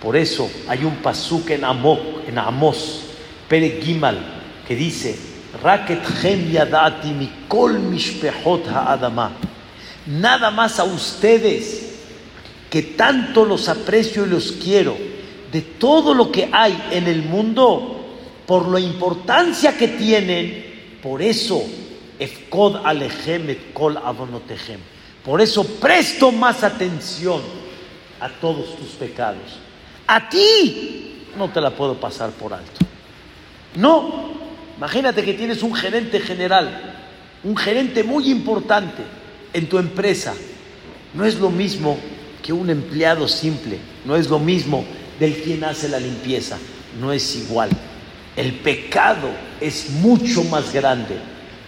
Por 0.00 0.16
eso 0.16 0.50
hay 0.68 0.84
un 0.84 0.96
pasuk 0.96 1.50
en, 1.50 1.62
en 1.64 2.38
Amos, 2.38 3.02
Pere 3.48 3.80
Gimal, 3.82 4.18
que 4.66 4.76
dice, 4.76 5.27
Raket 5.62 6.02
yadati 6.52 7.08
mikol 7.08 7.78
mishpehot 7.78 8.66
ha'adama. 8.66 9.32
Nada 10.06 10.50
más 10.50 10.78
a 10.78 10.84
ustedes, 10.84 11.98
que 12.70 12.82
tanto 12.82 13.44
los 13.44 13.68
aprecio 13.68 14.26
y 14.26 14.30
los 14.30 14.52
quiero, 14.52 14.96
de 15.52 15.62
todo 15.62 16.14
lo 16.14 16.30
que 16.30 16.48
hay 16.52 16.88
en 16.90 17.06
el 17.06 17.22
mundo, 17.22 17.94
por 18.46 18.68
la 18.68 18.80
importancia 18.80 19.76
que 19.76 19.88
tienen, 19.88 20.98
por 21.02 21.22
eso, 21.22 21.62
efkod 22.18 22.84
alejem 22.84 23.50
et 23.50 23.72
kol 23.72 23.96
avonotejem. 23.96 24.80
Por 25.24 25.40
eso 25.40 25.64
presto 25.64 26.32
más 26.32 26.64
atención 26.64 27.40
a 28.20 28.28
todos 28.28 28.76
tus 28.76 28.88
pecados. 28.90 29.58
A 30.06 30.28
ti 30.28 31.24
no 31.36 31.50
te 31.50 31.60
la 31.60 31.70
puedo 31.70 31.94
pasar 31.94 32.30
por 32.30 32.54
alto. 32.54 32.80
No, 33.76 34.37
imagínate 34.78 35.22
que 35.22 35.34
tienes 35.34 35.62
un 35.62 35.74
gerente 35.74 36.20
general, 36.20 36.94
un 37.44 37.54
gerente 37.56 38.02
muy 38.02 38.30
importante 38.30 39.02
en 39.52 39.68
tu 39.68 39.76
empresa. 39.76 40.34
No 41.12 41.26
es 41.26 41.38
lo 41.38 41.50
mismo 41.50 41.98
que 42.42 42.52
un 42.52 42.70
empleado 42.70 43.28
simple, 43.28 43.78
no 44.06 44.16
es 44.16 44.30
lo 44.30 44.38
mismo 44.38 44.84
del 45.20 45.34
quien 45.42 45.64
hace 45.64 45.90
la 45.90 46.00
limpieza, 46.00 46.56
no 46.98 47.12
es 47.12 47.36
igual. 47.36 47.68
El 48.34 48.54
pecado 48.54 49.28
es 49.60 49.90
mucho 49.90 50.44
más 50.44 50.72
grande. 50.72 51.16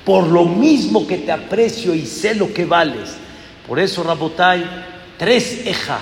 Por 0.05 0.29
lo 0.29 0.47
mismo 0.47 1.07
que 1.07 1.19
te 1.19 1.33
aprecio 1.33 1.95
y 1.95 2.07
sé 2.07 2.35
lo 2.35 2.55
que 2.55 2.65
vales. 2.65 3.11
Por 3.69 3.79
eso, 3.79 4.03
Rabotai, 4.03 4.65
tres 5.19 5.67
eja 5.67 6.01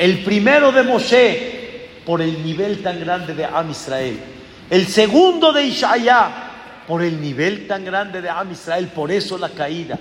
el 0.00 0.20
primero 0.20 0.72
de 0.72 0.82
Moshe, 0.82 1.88
por 2.06 2.22
el 2.22 2.42
nivel 2.42 2.82
tan 2.82 2.98
grande 2.98 3.34
de 3.34 3.44
Am 3.44 3.70
Israel. 3.70 4.18
El 4.70 4.86
segundo 4.86 5.52
de 5.52 5.66
Ishaya, 5.66 6.30
por 6.86 7.02
el 7.02 7.20
nivel 7.20 7.66
tan 7.66 7.84
grande 7.84 8.22
de 8.22 8.30
Am 8.30 8.52
Israel, 8.52 8.88
por 8.94 9.10
eso 9.10 9.36
la 9.36 9.48
caída. 9.48 9.98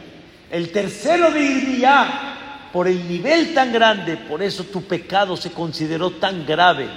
El 0.52 0.72
tercero 0.72 1.32
de 1.32 1.42
Irmiyah, 1.42 2.70
por 2.72 2.88
el 2.88 3.08
nivel 3.08 3.54
tan 3.54 3.74
grande, 3.74 4.18
por 4.18 4.44
eso 4.44 4.64
tu 4.66 4.84
pecado 4.84 5.36
se 5.36 5.52
consideró 5.52 6.12
tan 6.12 6.46
grave 6.46 6.88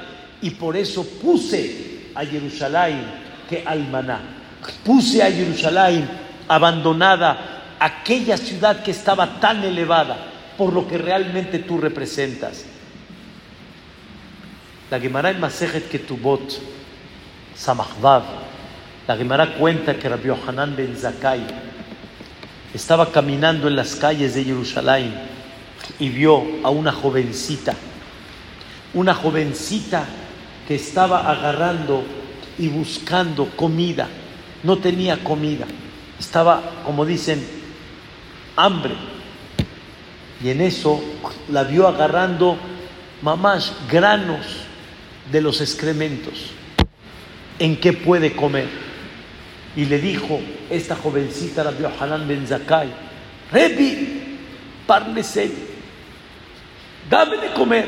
y 0.42 0.50
por 0.50 0.76
eso 0.76 1.02
puse 1.22 2.10
a 2.14 2.24
Jerusalén 2.26 3.06
que 3.48 3.62
Almaná. 3.64 4.20
Puse 4.84 5.22
a 5.22 5.32
Jerusalén 5.32 6.08
abandonada, 6.48 7.76
aquella 7.78 8.36
ciudad 8.36 8.82
que 8.82 8.90
estaba 8.90 9.40
tan 9.40 9.64
elevada 9.64 10.16
por 10.58 10.72
lo 10.72 10.86
que 10.86 10.98
realmente 10.98 11.60
tú 11.60 11.78
representas. 11.78 12.64
La 14.90 15.00
Gemara 15.00 15.30
en 15.30 15.40
Masejet 15.40 15.88
Ketubot, 15.88 16.60
Samachvav, 17.62 18.24
la 19.06 19.16
Gemara 19.16 19.54
cuenta 19.54 19.94
que 19.94 20.08
Rabbi 20.08 20.26
Yohanan 20.26 20.74
ben 20.74 20.96
Zakai 20.96 21.46
estaba 22.74 23.12
caminando 23.12 23.68
en 23.68 23.76
las 23.76 23.94
calles 23.94 24.34
de 24.34 24.42
Jerusalén 24.42 25.14
y 26.00 26.08
vio 26.08 26.42
a 26.64 26.70
una 26.70 26.90
jovencita, 26.90 27.76
una 28.94 29.14
jovencita 29.14 30.04
que 30.66 30.74
estaba 30.74 31.30
agarrando 31.30 32.02
y 32.58 32.66
buscando 32.66 33.46
comida. 33.54 34.08
No 34.64 34.78
tenía 34.78 35.22
comida, 35.22 35.66
estaba, 36.18 36.60
como 36.84 37.06
dicen, 37.06 37.46
hambre. 38.56 38.94
Y 40.42 40.50
en 40.50 40.62
eso 40.62 41.00
la 41.48 41.62
vio 41.62 41.86
agarrando 41.86 42.56
mamás 43.22 43.72
granos 43.88 44.44
de 45.30 45.40
los 45.40 45.60
excrementos. 45.60 46.54
¿En 47.58 47.76
qué 47.76 47.92
puede 47.92 48.32
comer? 48.32 48.68
Y 49.76 49.86
le 49.86 49.98
dijo 49.98 50.40
esta 50.70 50.96
jovencita, 50.96 51.62
Rabbi 51.62 51.84
Hanan 51.98 52.28
ben 52.28 52.46
Zakai, 52.46 52.88
Rebi, 53.50 54.38
parlesel, 54.86 55.52
dame 57.08 57.38
de 57.38 57.52
comer. 57.52 57.86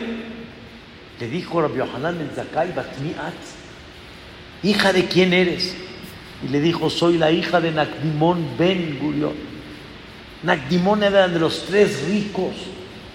Le 1.20 1.28
dijo 1.28 1.60
Rabbi 1.60 1.80
Hanan 1.80 2.18
ben 2.18 2.30
Zakai, 2.34 2.72
Batmiat, 2.72 3.34
hija 4.62 4.92
de 4.92 5.06
quién 5.06 5.32
eres? 5.32 5.74
Y 6.42 6.48
le 6.48 6.60
dijo, 6.60 6.90
soy 6.90 7.18
la 7.18 7.30
hija 7.30 7.60
de 7.60 7.70
Nakdimón 7.70 8.56
ben 8.58 8.98
Gurion. 9.00 9.34
Nakdimón 10.42 11.02
era 11.02 11.28
de 11.28 11.38
los 11.38 11.64
tres 11.64 12.06
ricos 12.06 12.52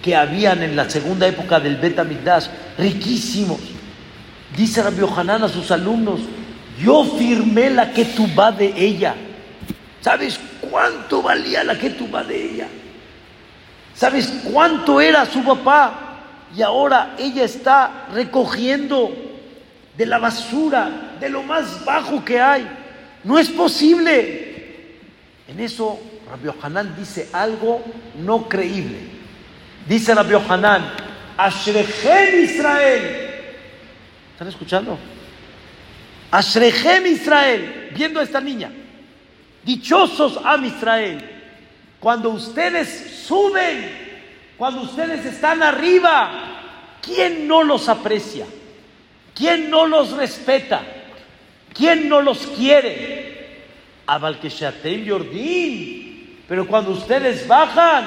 que 0.04 0.16
habían 0.16 0.64
en 0.64 0.76
la 0.76 0.90
segunda 0.90 1.28
época 1.28 1.60
del 1.60 1.78
Bet 1.78 2.00
riquísimos. 2.78 3.60
Dice 4.56 4.82
Rabbi 4.82 5.04
Hanan 5.16 5.44
a 5.44 5.50
sus 5.50 5.70
alumnos, 5.72 6.22
yo 6.80 7.04
firmé 7.18 7.70
la 7.70 7.92
que 7.92 8.06
va 8.38 8.52
de 8.52 8.74
ella. 8.76 9.16
¿Sabes 10.02 10.40
cuánto 10.62 11.22
valía 11.22 11.64
la 11.64 11.78
que 11.78 11.90
de 11.90 12.36
ella? 12.36 12.68
¿Sabes 13.94 14.32
cuánto 14.52 15.02
era 15.02 15.26
su 15.26 15.44
papá? 15.44 16.06
Y 16.56 16.62
ahora 16.62 17.16
ella 17.20 17.44
está 17.44 18.08
recogiendo 18.14 19.14
de 19.98 20.06
la 20.06 20.18
basura, 20.18 21.18
de 21.20 21.30
lo 21.30 21.44
más 21.44 21.84
bajo 21.84 22.24
que 22.24 22.40
hay. 22.40 22.68
No 23.26 23.38
es 23.38 23.50
posible. 23.50 24.48
En 25.48 25.60
eso 25.60 26.00
Rabbi 26.30 26.50
Hanan 26.62 26.96
dice 26.96 27.28
algo 27.34 27.84
no 28.16 28.48
creíble. 28.48 29.00
Dice 29.88 30.16
Rabbi 30.16 30.36
Hanan, 30.48 30.94
Ashrechem 31.36 32.44
Israel. 32.44 33.30
¿Están 34.32 34.48
escuchando? 34.48 34.98
Ashrechem 36.32 37.08
Israel, 37.08 37.90
viendo 37.96 38.20
a 38.20 38.24
esta 38.24 38.40
niña. 38.40 38.72
Dichosos 39.64 40.40
a 40.44 40.58
Israel. 40.58 41.28
Cuando 42.00 42.30
ustedes 42.30 43.24
suben, 43.26 43.90
cuando 44.58 44.82
ustedes 44.82 45.26
están 45.26 45.64
arriba, 45.64 46.98
¿quién 47.02 47.48
no 47.48 47.64
los 47.64 47.90
aprecia? 47.90 48.46
¿Quién 49.34 49.70
no 49.70 49.88
los 49.88 50.12
respeta? 50.12 50.82
¿Quién 51.74 52.08
no 52.08 52.22
los 52.22 52.40
quiere? 52.48 53.64
Abalkeshatem 54.06 55.04
Yordín. 55.04 56.44
Pero 56.48 56.68
cuando 56.68 56.92
ustedes 56.92 57.48
bajan, 57.48 58.06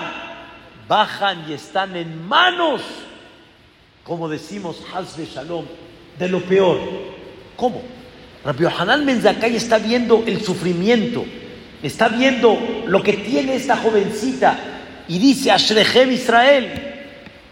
bajan 0.88 1.48
y 1.48 1.54
están 1.54 1.96
en 1.96 2.26
manos, 2.26 2.82
como 4.04 4.28
decimos, 4.28 4.82
Hazbe 4.92 5.26
Shalom, 5.26 5.64
de 6.18 6.28
lo 6.28 6.40
peor. 6.40 6.78
¿Cómo? 7.56 7.82
Rabbi 8.44 8.64
Yohanan 8.64 9.04
Menzakai 9.04 9.54
está 9.54 9.78
viendo 9.78 10.24
el 10.26 10.42
sufrimiento, 10.42 11.24
está 11.82 12.08
viendo 12.08 12.84
lo 12.86 13.02
que 13.02 13.12
tiene 13.14 13.54
esta 13.54 13.76
jovencita 13.76 14.58
y 15.06 15.18
dice 15.18 15.52
Ashrechem 15.52 16.10
Israel. 16.10 16.72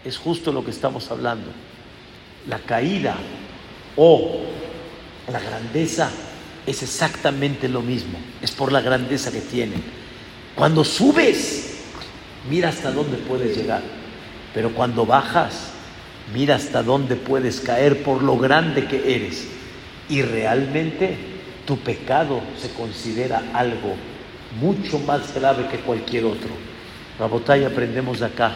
Es 0.03 0.17
justo 0.17 0.51
lo 0.51 0.65
que 0.65 0.71
estamos 0.71 1.09
hablando. 1.09 1.51
La 2.49 2.59
caída 2.59 3.15
o 3.95 4.41
la 5.31 5.39
grandeza 5.39 6.09
es 6.65 6.83
exactamente 6.83 7.69
lo 7.69 7.81
mismo, 7.81 8.19
es 8.41 8.51
por 8.51 8.71
la 8.71 8.81
grandeza 8.81 9.31
que 9.31 9.41
tienen. 9.41 9.81
Cuando 10.55 10.83
subes, 10.83 11.77
mira 12.49 12.69
hasta 12.69 12.91
dónde 12.91 13.15
puedes 13.15 13.55
llegar, 13.55 13.81
pero 14.53 14.73
cuando 14.73 15.05
bajas, 15.05 15.71
mira 16.33 16.55
hasta 16.55 16.83
dónde 16.83 17.15
puedes 17.15 17.61
caer 17.61 18.03
por 18.03 18.21
lo 18.21 18.37
grande 18.37 18.87
que 18.87 19.15
eres 19.15 19.60
y 20.11 20.21
realmente 20.21 21.15
tu 21.65 21.77
pecado 21.77 22.41
se 22.61 22.69
considera 22.73 23.41
algo 23.53 23.95
mucho 24.59 24.99
más 24.99 25.33
grave 25.33 25.67
que 25.71 25.77
cualquier 25.77 26.25
otro. 26.25 26.49
Rabotay 27.17 27.63
aprendemos 27.63 28.19
de 28.19 28.25
acá 28.25 28.53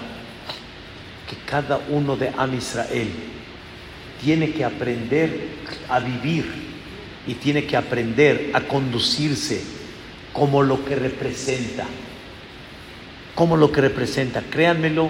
que 1.29 1.37
cada 1.49 1.79
uno 1.89 2.17
de 2.17 2.29
Am 2.37 2.53
Israel 2.53 3.07
tiene 4.21 4.51
que 4.51 4.65
aprender 4.65 5.47
a 5.87 5.99
vivir 5.99 6.45
y 7.25 7.35
tiene 7.35 7.65
que 7.65 7.77
aprender 7.77 8.51
a 8.53 8.59
conducirse 8.59 9.63
como 10.33 10.61
lo 10.61 10.83
que 10.83 10.97
representa. 10.97 11.85
Como 13.33 13.55
lo 13.55 13.71
que 13.71 13.79
representa. 13.79 14.41
Créanmelo, 14.41 15.09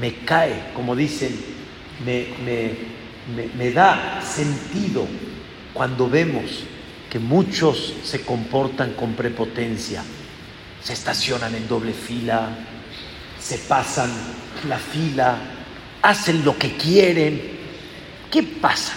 me 0.00 0.14
cae, 0.24 0.70
como 0.72 0.94
dicen, 0.94 1.36
me, 2.06 2.28
me, 2.44 3.48
me 3.56 3.72
da 3.72 4.22
sentido 4.22 5.08
cuando 5.78 6.10
vemos 6.10 6.64
que 7.08 7.20
muchos 7.20 7.94
se 8.02 8.22
comportan 8.22 8.94
con 8.94 9.12
prepotencia, 9.12 10.02
se 10.82 10.92
estacionan 10.92 11.54
en 11.54 11.68
doble 11.68 11.92
fila, 11.92 12.48
se 13.40 13.58
pasan 13.58 14.10
la 14.68 14.76
fila, 14.76 15.38
hacen 16.02 16.44
lo 16.44 16.58
que 16.58 16.76
quieren, 16.76 17.40
¿qué 18.28 18.42
pasa? 18.42 18.94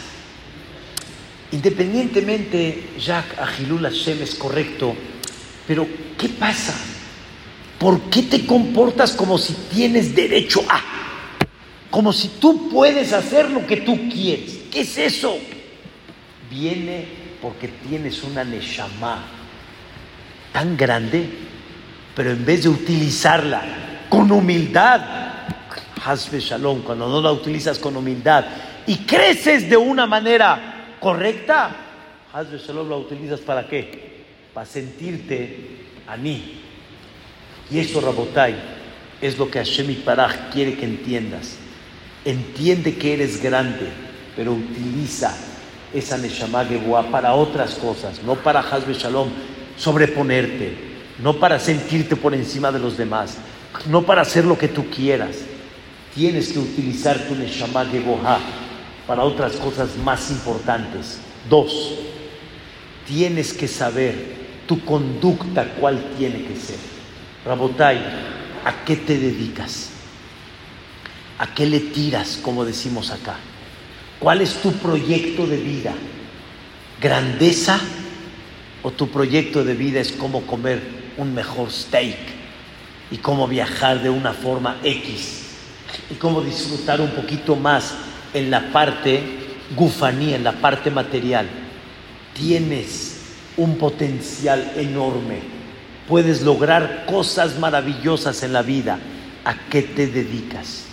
Independientemente, 1.51 2.93
Jacques 2.97 3.37
Agilul 3.37 3.83
Hashem 3.83 4.23
es 4.23 4.33
correcto, 4.33 4.95
pero 5.67 5.87
¿qué 6.17 6.29
pasa? 6.29 6.73
¿Por 7.77 8.09
qué 8.09 8.23
te 8.23 8.43
comportas 8.47 9.11
como 9.11 9.37
si 9.37 9.53
tienes 9.71 10.15
derecho 10.15 10.63
a? 10.67 10.81
Como 11.91 12.11
si 12.11 12.29
tú 12.39 12.69
puedes 12.71 13.13
hacer 13.13 13.51
lo 13.51 13.67
que 13.67 13.77
tú 13.77 14.09
quieres. 14.09 14.61
¿Qué 14.71 14.81
es 14.81 14.97
eso? 14.97 15.37
Viene 16.51 17.05
porque 17.41 17.69
tienes 17.69 18.21
una 18.23 18.43
neshama 18.43 19.23
tan 20.51 20.75
grande, 20.75 21.27
pero 22.13 22.31
en 22.31 22.45
vez 22.45 22.63
de 22.63 22.69
utilizarla 22.69 23.61
con 24.09 24.31
humildad, 24.31 25.01
Hasbe 26.05 26.39
Shalom, 26.39 26.81
cuando 26.81 27.07
no 27.07 27.21
la 27.21 27.31
utilizas 27.31 27.79
con 27.79 27.95
humildad 27.95 28.45
y 28.85 28.97
creces 28.97 29.69
de 29.69 29.77
una 29.77 30.05
manera 30.05 30.97
correcta, 30.99 31.71
Hasbe 32.33 32.57
Shalom 32.57 32.89
la 32.89 32.97
utilizas 32.97 33.39
para 33.39 33.67
qué? 33.67 34.25
Para 34.53 34.65
sentirte 34.65 35.85
a 36.07 36.17
mí. 36.17 36.59
Y 37.71 37.79
eso, 37.79 38.01
Rabotai, 38.01 38.55
es 39.21 39.37
lo 39.37 39.49
que 39.49 39.59
Hashem 39.59 40.03
Paraj 40.03 40.49
quiere 40.51 40.75
que 40.75 40.85
entiendas. 40.85 41.55
Entiende 42.25 42.95
que 42.97 43.13
eres 43.13 43.41
grande, 43.41 43.87
pero 44.35 44.51
utiliza 44.51 45.33
esa 45.93 46.17
Neshama 46.17 46.65
para 47.11 47.33
otras 47.33 47.75
cosas, 47.75 48.21
no 48.23 48.35
para 48.35 48.61
Hazbe 48.61 48.93
Shalom 48.93 49.29
sobreponerte, 49.77 50.73
no 51.19 51.37
para 51.37 51.59
sentirte 51.59 52.15
por 52.15 52.33
encima 52.33 52.71
de 52.71 52.79
los 52.79 52.97
demás, 52.97 53.37
no 53.87 54.03
para 54.03 54.21
hacer 54.21 54.45
lo 54.45 54.57
que 54.57 54.67
tú 54.67 54.89
quieras. 54.89 55.37
Tienes 56.13 56.49
que 56.49 56.59
utilizar 56.59 57.17
tu 57.27 57.35
Neshama 57.35 57.85
para 59.07 59.23
otras 59.23 59.53
cosas 59.53 59.97
más 59.97 60.29
importantes. 60.31 61.19
Dos, 61.49 61.95
tienes 63.07 63.53
que 63.53 63.67
saber 63.67 64.41
tu 64.67 64.83
conducta 64.85 65.65
cuál 65.79 66.01
tiene 66.17 66.43
que 66.43 66.55
ser. 66.55 66.77
Rabotai, 67.45 67.97
¿a 68.63 68.85
qué 68.85 68.95
te 68.95 69.17
dedicas? 69.17 69.89
¿A 71.39 71.53
qué 71.53 71.65
le 71.65 71.79
tiras, 71.79 72.39
como 72.41 72.63
decimos 72.63 73.09
acá? 73.09 73.37
¿Cuál 74.21 74.41
es 74.41 74.61
tu 74.61 74.71
proyecto 74.73 75.47
de 75.47 75.57
vida? 75.57 75.95
¿Grandeza 77.01 77.79
o 78.83 78.91
tu 78.91 79.09
proyecto 79.09 79.63
de 79.63 79.73
vida 79.73 79.99
es 79.99 80.11
cómo 80.11 80.41
comer 80.41 80.79
un 81.17 81.33
mejor 81.33 81.71
steak 81.71 82.19
y 83.09 83.17
cómo 83.17 83.47
viajar 83.47 84.03
de 84.03 84.11
una 84.11 84.31
forma 84.33 84.77
X 84.83 85.41
y 86.11 86.13
cómo 86.13 86.41
disfrutar 86.41 87.01
un 87.01 87.09
poquito 87.09 87.55
más 87.55 87.95
en 88.35 88.51
la 88.51 88.71
parte 88.71 89.23
gufaní, 89.75 90.35
en 90.35 90.43
la 90.43 90.51
parte 90.51 90.91
material, 90.91 91.47
tienes 92.35 93.21
un 93.57 93.79
potencial 93.79 94.73
enorme. 94.75 95.39
Puedes 96.07 96.43
lograr 96.43 97.07
cosas 97.07 97.57
maravillosas 97.57 98.43
en 98.43 98.53
la 98.53 98.61
vida. 98.61 98.99
¿A 99.43 99.55
qué 99.67 99.81
te 99.81 100.05
dedicas? 100.05 100.90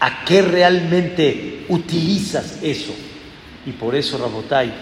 ¿A 0.00 0.24
qué 0.24 0.42
realmente 0.42 1.64
utilizas 1.68 2.58
eso? 2.62 2.94
Y 3.64 3.72
por 3.72 3.94
eso, 3.94 4.18
Rabotai, 4.18 4.72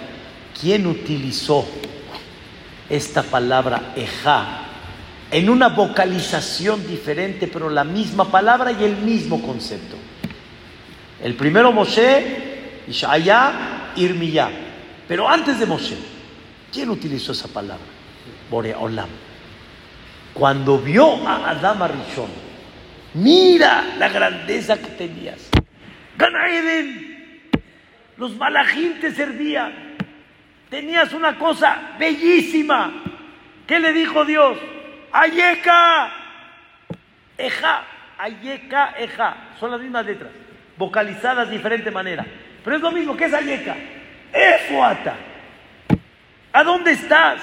¿quién 0.61 0.87
utilizó 0.87 1.67
esta 2.89 3.23
palabra 3.23 3.93
ejá 3.97 4.61
en 5.31 5.49
una 5.49 5.69
vocalización 5.69 6.87
diferente, 6.87 7.47
pero 7.47 7.71
la 7.71 7.85
misma 7.85 8.31
palabra 8.31 8.73
y 8.73 8.85
el 8.85 8.97
mismo 8.97 9.41
concepto? 9.41 9.97
El 11.23 11.35
primero 11.35 11.73
Moshe, 11.73 12.83
Ishaya, 12.89 13.93
Irmiyah. 13.97 14.51
Pero 15.07 15.29
antes 15.29 15.59
de 15.59 15.67
Moshe, 15.67 15.97
¿quién 16.73 16.91
utilizó 16.91 17.33
esa 17.33 17.49
palabra? 17.49 17.87
Boreolam. 18.51 19.09
Cuando 20.35 20.79
vio 20.79 21.27
a 21.27 21.51
Adam 21.51 21.83
Arishon, 21.83 22.44
mira 23.15 23.85
la 23.99 24.09
grandeza 24.09 24.77
que 24.79 24.89
tenías. 24.89 25.51
Ganaeden, 26.17 27.51
los 28.17 28.37
malajim 28.37 29.01
te 29.01 29.13
servían. 29.13 29.73
Tenías 30.71 31.13
una 31.13 31.39
cosa 31.39 31.95
bellísima. 31.99 32.93
¿Qué 33.67 33.79
le 33.81 33.93
dijo 33.93 34.25
Dios? 34.25 34.59
Ayeka, 35.13 36.13
Eja, 37.39 37.85
Ayeka, 38.19 38.95
Eja. 38.99 39.37
Son 39.59 39.71
las 39.71 39.81
mismas 39.81 40.05
letras 40.05 40.31
vocalizadas 40.77 41.49
de 41.49 41.57
diferente 41.57 41.91
manera. 41.91 42.25
Pero 42.63 42.77
es 42.77 42.83
lo 42.83 42.93
mismo, 42.93 43.17
que 43.17 43.27
es 43.27 43.35
Ayeka? 43.35 43.77
Efuata. 44.33 45.15
¿A 46.53 46.65
dónde 46.65 46.93
estás? 46.93 47.41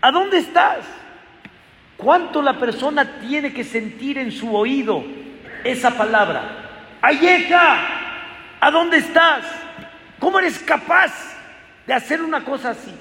¿A 0.00 0.10
dónde 0.10 0.38
estás? 0.38 0.84
¿Cuánto 1.98 2.40
la 2.40 2.56
persona 2.60 3.18
tiene 3.18 3.52
que 3.52 3.64
sentir 3.64 4.18
en 4.18 4.30
su 4.30 4.54
oído 4.54 5.04
esa 5.64 5.90
palabra? 5.90 6.42
Ayeka, 7.02 7.76
¿a 8.60 8.70
dónde 8.70 8.98
estás? 8.98 9.44
¿Cómo 10.20 10.38
eres 10.38 10.60
capaz 10.60 11.12
de 11.88 11.92
hacer 11.92 12.22
una 12.22 12.44
cosa 12.44 12.70
así? 12.70 12.94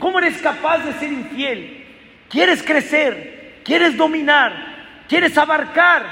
¿Cómo 0.00 0.18
eres 0.18 0.42
capaz 0.42 0.78
de 0.78 0.94
ser 0.94 1.12
infiel? 1.12 1.86
¿Quieres 2.28 2.60
crecer? 2.64 3.60
¿Quieres 3.64 3.96
dominar? 3.96 5.04
¿Quieres 5.08 5.38
abarcar 5.38 6.04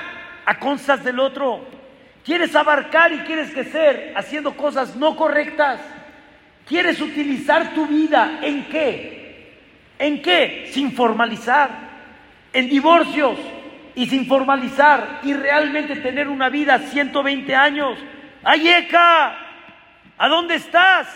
a 0.46 0.60
costas 0.60 1.02
del 1.02 1.18
otro? 1.18 1.66
¿Quieres 2.24 2.54
abarcar 2.54 3.12
y 3.12 3.18
quieres 3.18 3.50
crecer 3.50 4.12
haciendo 4.14 4.56
cosas 4.56 4.94
no 4.94 5.16
correctas? 5.16 5.80
¿Quieres 6.68 7.00
utilizar 7.00 7.74
tu 7.74 7.84
vida 7.88 8.38
en 8.42 8.66
qué? 8.66 9.58
¿En 9.98 10.22
qué? 10.22 10.70
Sin 10.72 10.92
formalizar, 10.92 11.91
en 12.52 12.68
divorcios 12.68 13.38
y 13.94 14.06
sin 14.06 14.26
formalizar 14.26 15.20
y 15.22 15.34
realmente 15.34 15.96
tener 15.96 16.28
una 16.28 16.48
vida 16.48 16.78
120 16.78 17.54
años. 17.54 17.98
Ayeka, 18.42 19.36
¿a 20.18 20.28
dónde 20.28 20.56
estás? 20.56 21.08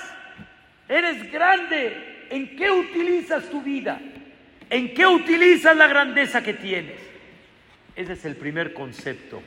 Eres 0.88 1.30
grande. 1.30 2.26
¿En 2.30 2.56
qué 2.56 2.70
utilizas 2.70 3.48
tu 3.50 3.62
vida? 3.62 4.00
¿En 4.68 4.94
qué 4.94 5.06
utilizas 5.06 5.76
la 5.76 5.86
grandeza 5.86 6.42
que 6.42 6.54
tienes? 6.54 7.00
Ese 7.94 8.12
es 8.14 8.24
el 8.24 8.36
primer 8.36 8.74
concepto 8.74 9.42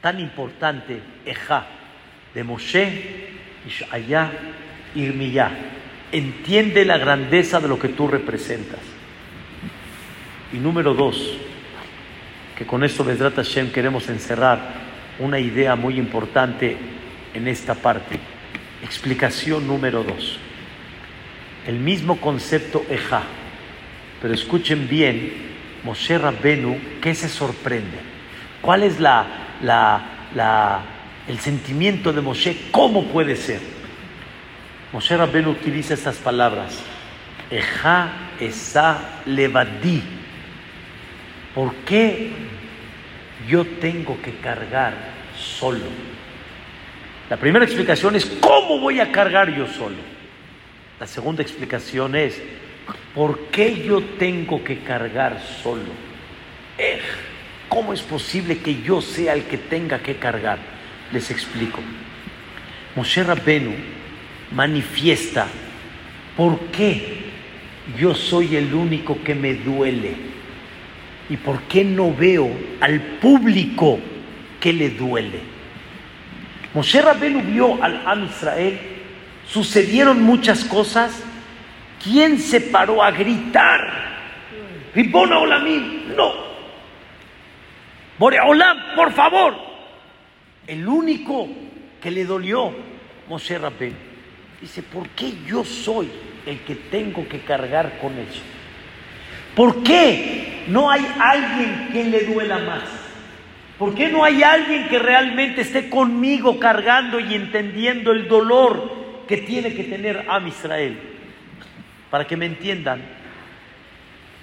tan 0.00 0.20
importante, 0.20 1.00
Ejá, 1.24 1.66
de 2.32 2.44
Moshe, 2.44 3.28
Ishaya, 3.66 4.30
Irmiyah. 4.94 5.50
Entiende 6.12 6.84
la 6.84 6.96
grandeza 6.98 7.58
de 7.58 7.66
lo 7.66 7.76
que 7.76 7.88
tú 7.88 8.06
representas. 8.06 8.78
Y 10.56 10.58
número 10.58 10.94
dos, 10.94 11.36
que 12.56 12.64
con 12.64 12.82
esto, 12.82 13.04
Besrat 13.04 13.34
Hashem, 13.34 13.72
queremos 13.72 14.08
encerrar 14.08 14.58
una 15.18 15.38
idea 15.38 15.76
muy 15.76 15.98
importante 15.98 16.78
en 17.34 17.46
esta 17.46 17.74
parte. 17.74 18.18
Explicación 18.82 19.66
número 19.66 20.02
dos. 20.02 20.38
El 21.66 21.78
mismo 21.78 22.18
concepto 22.18 22.86
Ejá, 22.88 23.24
pero 24.22 24.32
escuchen 24.32 24.88
bien, 24.88 25.30
Moshe 25.84 26.16
Rabbenu, 26.16 26.78
¿qué 27.02 27.14
se 27.14 27.28
sorprende? 27.28 27.98
¿Cuál 28.62 28.84
es 28.84 28.98
la, 28.98 29.26
la, 29.62 30.80
el 31.28 31.38
sentimiento 31.38 32.14
de 32.14 32.22
Moshe, 32.22 32.56
¿cómo 32.70 33.04
puede 33.08 33.36
ser? 33.36 33.60
Moshe 34.90 35.18
Rabbeinu 35.18 35.50
utiliza 35.50 35.92
estas 35.92 36.16
palabras, 36.16 36.78
Eja 37.50 38.30
esa 38.40 39.20
levadí. 39.26 40.16
¿Por 41.56 41.74
qué 41.86 42.32
yo 43.48 43.64
tengo 43.64 44.20
que 44.20 44.32
cargar 44.32 44.92
solo? 45.34 45.86
La 47.30 47.38
primera 47.38 47.64
explicación 47.64 48.14
es, 48.14 48.26
¿cómo 48.42 48.78
voy 48.78 49.00
a 49.00 49.10
cargar 49.10 49.56
yo 49.56 49.66
solo? 49.66 49.96
La 51.00 51.06
segunda 51.06 51.40
explicación 51.40 52.14
es, 52.14 52.42
¿por 53.14 53.46
qué 53.46 53.82
yo 53.82 54.02
tengo 54.18 54.62
que 54.62 54.80
cargar 54.80 55.40
solo? 55.62 55.94
¿Cómo 57.70 57.94
es 57.94 58.02
posible 58.02 58.58
que 58.58 58.82
yo 58.82 59.00
sea 59.00 59.32
el 59.32 59.44
que 59.44 59.56
tenga 59.56 60.00
que 60.00 60.16
cargar? 60.16 60.58
Les 61.10 61.30
explico. 61.30 61.80
Moshe 62.94 63.24
Rabbenu 63.24 63.72
manifiesta 64.52 65.46
por 66.36 66.58
qué 66.66 67.30
yo 67.98 68.14
soy 68.14 68.56
el 68.56 68.74
único 68.74 69.24
que 69.24 69.34
me 69.34 69.54
duele 69.54 70.35
y 71.28 71.36
por 71.36 71.62
qué 71.62 71.84
no 71.84 72.14
veo 72.14 72.50
al 72.80 73.00
público 73.20 73.98
que 74.60 74.72
le 74.72 74.90
duele. 74.90 75.40
Moshe 76.74 77.00
Rabbenu 77.00 77.42
vio 77.42 77.82
al 77.82 78.02
Am 78.06 78.24
Israel, 78.26 78.78
sucedieron 79.46 80.22
muchas 80.22 80.64
cosas. 80.64 81.22
¿Quién 82.02 82.38
se 82.38 82.60
paró 82.60 83.02
a 83.02 83.10
gritar? 83.10 84.06
Ribona 84.94 85.38
Olamim, 85.38 86.14
no, 86.16 86.46
Boreolam, 88.18 88.94
por 88.94 89.12
favor. 89.12 89.54
El 90.66 90.88
único 90.88 91.48
que 92.00 92.10
le 92.10 92.24
dolió, 92.24 92.72
Moshe 93.28 93.58
Rabén, 93.58 93.94
dice, 94.60 94.82
¿por 94.82 95.08
qué 95.10 95.32
yo 95.46 95.64
soy 95.64 96.10
el 96.46 96.60
que 96.60 96.74
tengo 96.76 97.28
que 97.28 97.40
cargar 97.40 97.98
con 98.00 98.18
eso? 98.18 98.42
¿Por 99.56 99.82
qué 99.82 100.64
no 100.68 100.90
hay 100.90 101.04
alguien 101.18 101.88
que 101.90 102.04
le 102.04 102.24
duela 102.24 102.58
más? 102.58 102.82
¿Por 103.78 103.94
qué 103.94 104.08
no 104.08 104.22
hay 104.22 104.42
alguien 104.42 104.86
que 104.88 104.98
realmente 104.98 105.62
esté 105.62 105.88
conmigo 105.88 106.60
cargando 106.60 107.18
y 107.18 107.34
entendiendo 107.34 108.12
el 108.12 108.28
dolor 108.28 109.24
que 109.26 109.38
tiene 109.38 109.74
que 109.74 109.84
tener 109.84 110.26
Am 110.28 110.46
Israel? 110.46 110.98
Para 112.10 112.26
que 112.26 112.36
me 112.36 112.44
entiendan, 112.44 113.02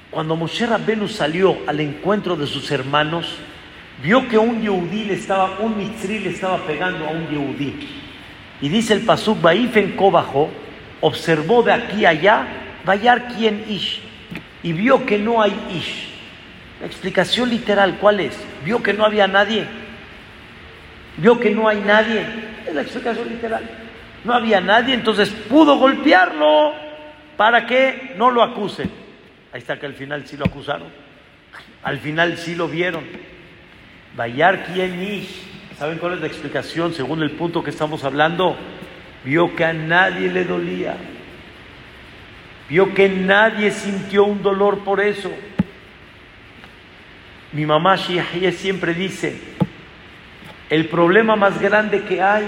cuando 0.10 0.36
Moshe 0.36 0.66
Rabbenu 0.66 1.08
salió 1.08 1.58
al 1.68 1.80
encuentro 1.80 2.36
de 2.36 2.48
sus 2.48 2.72
hermanos, 2.72 3.38
vio 4.04 4.28
que 4.28 4.38
un 4.40 4.62
yehudí 4.62 5.06
le 5.06 5.14
estaba, 5.14 5.60
un 5.60 5.78
mitzri 5.78 6.18
estaba 6.28 6.58
pegando 6.66 7.06
a 7.06 7.12
un 7.12 7.28
yehudí. 7.30 7.88
Y 8.62 8.70
dice 8.70 8.94
el 8.94 9.02
pasuk, 9.02 9.40
Baifen 9.42 9.96
Kobajo, 9.96 10.50
observó 11.02 11.62
de 11.62 11.74
aquí 11.74 12.06
a 12.06 12.10
allá, 12.10 12.48
Bayar 12.86 13.30
quien 13.30 13.64
ish, 13.70 14.03
y 14.64 14.74
vio 14.74 15.06
que 15.06 15.20
no 15.20 15.42
hay 15.42 15.54
ish. 15.76 16.10
La 16.80 16.88
explicación 16.88 17.50
literal, 17.50 17.98
¿cuál 18.00 18.22
es? 18.22 18.38
Vio 18.66 18.82
que 18.82 18.94
no 18.94 19.06
había 19.06 19.28
nadie. 19.28 19.66
Vio 21.18 21.40
que 21.40 21.52
no 21.52 21.68
hay 21.68 21.82
nadie. 21.82 22.26
Es 22.68 22.74
la 22.74 22.82
explicación 22.82 23.30
literal. 23.30 23.64
No 24.24 24.34
había 24.34 24.62
nadie, 24.62 24.94
entonces 24.94 25.30
pudo 25.30 25.78
golpearlo 25.78 26.74
para 27.36 27.66
que 27.66 28.14
no 28.18 28.32
lo 28.32 28.42
acusen. 28.42 28.90
Ahí 29.52 29.60
está 29.60 29.80
que 29.80 29.86
al 29.86 29.94
final 29.94 30.26
sí 30.26 30.38
lo 30.38 30.46
acusaron. 30.46 30.88
Al 31.84 32.00
final 32.00 32.38
sí 32.38 32.56
lo 32.56 32.68
vieron. 32.68 33.04
Bayar 34.16 34.66
Ish, 34.76 35.44
¿saben 35.78 35.98
cuál 35.98 36.14
es 36.14 36.22
la 36.22 36.28
explicación 36.28 36.94
según 36.94 37.22
el 37.22 37.32
punto 37.32 37.64
que 37.64 37.70
estamos 37.70 38.04
hablando? 38.04 38.56
Vio 39.26 39.56
que 39.56 39.66
a 39.66 39.74
nadie 39.74 40.32
le 40.32 40.46
dolía. 40.46 40.96
Vio 42.70 42.94
que 42.94 43.10
nadie 43.10 43.72
sintió 43.72 44.24
un 44.26 44.42
dolor 44.42 44.80
por 44.80 45.02
eso. 45.02 45.32
Mi 47.52 47.66
mamá 47.66 47.98
siempre 47.98 48.94
dice, 48.94 49.40
el 50.70 50.88
problema 50.88 51.36
más 51.36 51.60
grande 51.60 52.04
que 52.04 52.22
hay 52.22 52.48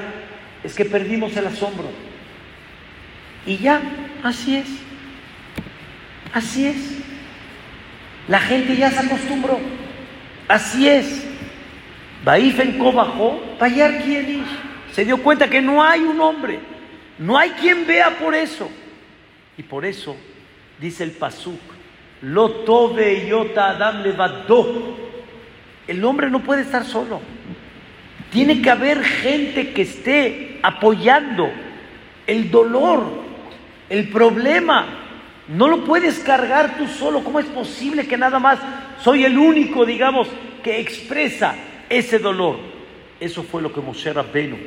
es 0.64 0.74
que 0.74 0.86
perdimos 0.86 1.36
el 1.38 1.48
asombro. 1.48 1.90
Y 3.46 3.58
ya, 3.58 3.82
así 4.24 4.56
es. 4.56 4.68
Así 6.34 6.66
es. 6.66 6.98
La 8.28 8.40
gente 8.40 8.76
ya 8.76 8.90
se 8.90 9.06
acostumbró. 9.06 9.60
Así 10.48 10.88
es. 10.90 11.26
Baifen 12.24 12.80
bajó, 12.80 13.40
Bayar 13.60 13.94
Se 14.92 15.06
dio 15.06 15.22
cuenta 15.22 15.48
que 15.48 15.62
no 15.62 15.84
hay 15.84 16.02
un 16.02 16.20
hombre, 16.20 16.60
no 17.20 17.38
hay 17.38 17.52
quien 17.52 17.86
vea 17.86 18.18
por 18.18 18.34
eso. 18.34 18.70
Y 19.58 19.64
por 19.64 19.86
eso 19.86 20.16
dice 20.80 21.04
el 21.04 21.12
Pasuk, 21.12 21.60
lo 22.22 22.50
tove 22.66 23.28
yota 23.28 23.70
adam 23.70 24.04
levadó. 24.04 24.98
El 25.88 26.04
hombre 26.04 26.30
no 26.30 26.42
puede 26.42 26.62
estar 26.62 26.84
solo. 26.84 27.22
Tiene 28.32 28.62
que 28.62 28.70
haber 28.70 29.04
gente 29.04 29.74
que 29.74 29.84
esté 29.84 30.60
apoyando 30.64 31.50
el 32.28 32.50
dolor, 32.50 33.04
el 33.90 34.10
problema. 34.10 34.86
No 35.48 35.68
lo 35.68 35.86
puedes 35.86 36.20
cargar 36.20 36.78
tú 36.78 36.88
solo. 36.88 37.24
¿Cómo 37.24 37.40
es 37.40 37.46
posible 37.46 38.08
que 38.08 38.18
nada 38.18 38.40
más 38.40 38.60
soy 39.02 39.26
el 39.26 39.38
único, 39.38 39.86
digamos, 39.86 40.28
que 40.64 40.80
expresa 40.80 41.56
ese 41.88 42.18
dolor? 42.18 42.58
Eso 43.20 43.44
fue 43.44 43.62
lo 43.62 43.72
que 43.72 43.80
Moshe 43.80 44.12
Rabbenu 44.12 44.58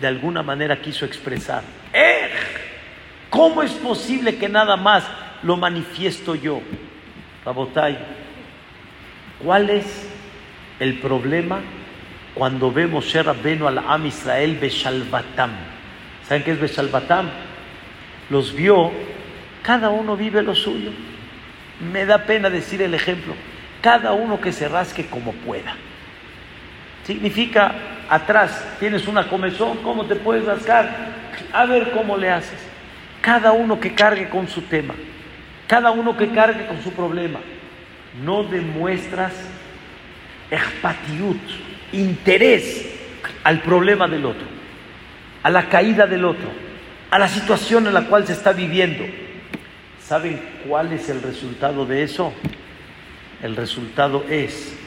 de 0.00 0.06
alguna 0.06 0.42
manera 0.42 0.80
quiso 0.80 1.04
expresar. 1.04 1.62
¡Eh! 1.92 2.30
¿Cómo 3.30 3.62
es 3.62 3.72
posible 3.72 4.36
que 4.36 4.48
nada 4.48 4.76
más 4.76 5.04
lo 5.42 5.56
manifiesto 5.56 6.34
yo? 6.34 6.60
Rabotay, 7.44 7.98
¿cuál 9.42 9.70
es 9.70 10.08
el 10.80 10.98
problema 10.98 11.60
cuando 12.34 12.70
vemos 12.70 13.04
Moshe 13.04 13.22
Rabbenu 13.22 13.66
al 13.66 13.78
Am 13.78 14.06
Israel 14.06 14.58
Beshalvatam? 14.60 15.50
¿Saben 16.26 16.42
qué 16.42 16.52
es 16.52 16.60
Beshalvatam? 16.60 17.28
Los 18.30 18.54
vio, 18.54 18.90
cada 19.62 19.90
uno 19.90 20.16
vive 20.16 20.42
lo 20.42 20.54
suyo. 20.54 20.90
Me 21.92 22.06
da 22.06 22.24
pena 22.24 22.50
decir 22.50 22.82
el 22.82 22.94
ejemplo. 22.94 23.34
Cada 23.82 24.12
uno 24.12 24.40
que 24.40 24.52
se 24.52 24.68
rasque 24.68 25.06
como 25.06 25.32
pueda. 25.32 25.74
Significa, 27.04 27.72
atrás 28.08 28.76
tienes 28.80 29.06
una 29.06 29.28
comezón, 29.28 29.78
¿cómo 29.78 30.06
te 30.06 30.16
puedes 30.16 30.44
rascar? 30.44 30.90
A 31.52 31.66
ver 31.66 31.92
cómo 31.92 32.16
le 32.16 32.30
haces. 32.30 32.65
Cada 33.26 33.50
uno 33.50 33.80
que 33.80 33.92
cargue 33.92 34.28
con 34.28 34.46
su 34.46 34.62
tema, 34.62 34.94
cada 35.66 35.90
uno 35.90 36.16
que 36.16 36.28
cargue 36.28 36.64
con 36.68 36.80
su 36.80 36.92
problema. 36.92 37.40
No 38.22 38.44
demuestras 38.44 39.32
expatiut, 40.48 41.40
interés 41.90 42.86
al 43.42 43.62
problema 43.62 44.06
del 44.06 44.26
otro, 44.26 44.46
a 45.42 45.50
la 45.50 45.68
caída 45.68 46.06
del 46.06 46.24
otro, 46.24 46.46
a 47.10 47.18
la 47.18 47.26
situación 47.26 47.88
en 47.88 47.94
la 47.94 48.02
cual 48.02 48.28
se 48.28 48.32
está 48.32 48.52
viviendo. 48.52 49.04
¿Saben 50.00 50.40
cuál 50.68 50.92
es 50.92 51.08
el 51.08 51.20
resultado 51.20 51.84
de 51.84 52.04
eso? 52.04 52.32
El 53.42 53.56
resultado 53.56 54.24
es 54.30 54.78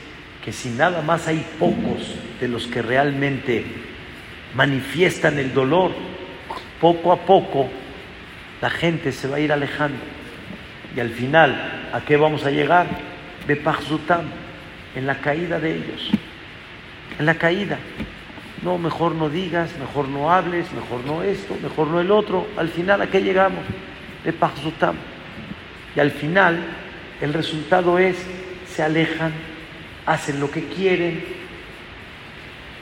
que 0.46 0.54
si 0.54 0.70
nada 0.70 1.02
más 1.02 1.28
hay 1.28 1.46
pocos 1.60 2.16
de 2.40 2.48
los 2.48 2.68
que 2.68 2.82
realmente 2.82 3.66
manifiestan 4.56 5.38
el 5.40 5.54
dolor, 5.54 5.92
poco 6.80 7.12
a 7.12 7.18
poco 7.18 7.70
la 8.62 8.70
gente 8.70 9.12
se 9.12 9.28
va 9.28 9.38
a 9.38 9.40
ir 9.40 9.52
alejando. 9.52 10.00
Y 10.96 11.00
al 11.00 11.10
final, 11.10 11.90
¿a 11.94 12.02
qué 12.02 12.18
vamos 12.18 12.46
a 12.46 12.52
llegar? 12.52 12.88
Bepachzutam, 13.48 14.24
en 14.96 15.08
la 15.08 15.20
caída 15.20 15.60
de 15.60 15.76
ellos. 15.76 16.10
En 17.18 17.26
la 17.26 17.36
caída. 17.36 17.78
No, 18.64 18.78
mejor 18.78 19.16
no 19.16 19.30
digas, 19.30 19.72
mejor 19.80 20.10
no 20.10 20.32
hables, 20.32 20.72
mejor 20.74 21.06
no 21.06 21.24
esto, 21.24 21.56
mejor 21.62 21.88
no 21.88 22.02
el 22.02 22.12
otro. 22.12 22.48
Al 22.58 22.70
final, 22.70 23.02
¿a 23.02 23.08
qué 23.08 23.22
llegamos? 23.22 23.64
Bepachzutam. 24.26 24.96
Y 25.96 26.00
al 26.00 26.12
final, 26.12 26.60
el 27.22 27.34
resultado 27.34 27.98
es, 27.98 28.18
se 28.68 28.84
alejan, 28.84 29.32
hacen 30.06 30.40
lo 30.40 30.52
que 30.52 30.66
quieren, 30.66 31.24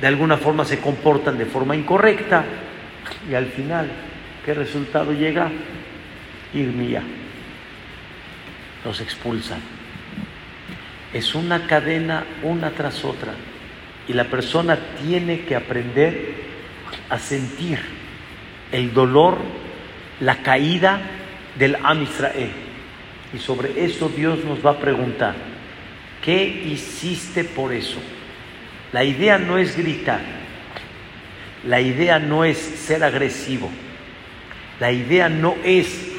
de 0.01 0.07
alguna 0.07 0.37
forma 0.37 0.65
se 0.65 0.79
comportan 0.79 1.37
de 1.37 1.45
forma 1.45 1.75
incorrecta, 1.75 2.43
y 3.29 3.33
al 3.33 3.47
final 3.47 3.89
¿Qué 4.47 4.53
resultado 4.53 5.11
llega? 5.11 5.51
Irmía. 6.53 7.03
Los 8.85 9.01
expulsan. 9.01 9.59
Es 11.11 11.35
una 11.35 11.67
cadena 11.67 12.23
una 12.43 12.71
tras 12.71 13.03
otra. 13.03 13.33
Y 14.07 14.13
la 14.13 14.23
persona 14.23 14.79
tiene 15.03 15.41
que 15.41 15.53
aprender 15.53 16.35
a 17.09 17.19
sentir 17.19 17.77
el 18.71 18.93
dolor, 18.93 19.37
la 20.21 20.37
caída 20.37 21.01
del 21.59 21.75
Am 21.83 22.03
Israel. 22.03 22.51
Y 23.33 23.39
sobre 23.39 23.83
eso 23.83 24.07
Dios 24.07 24.45
nos 24.45 24.65
va 24.65 24.71
a 24.71 24.79
preguntar, 24.79 25.35
¿qué 26.23 26.45
hiciste 26.45 27.43
por 27.43 27.73
eso? 27.73 27.99
La 28.93 29.03
idea 29.03 29.39
no 29.39 29.57
es 29.57 29.75
gritar, 29.75 30.21
la 31.65 31.81
idea 31.81 32.17
no 32.17 32.45
es 32.45 32.57
ser 32.57 33.03
agresivo. 33.03 33.69
La 34.79 34.91
idea 34.91 35.27
no 35.27 35.55
es, 35.63 36.11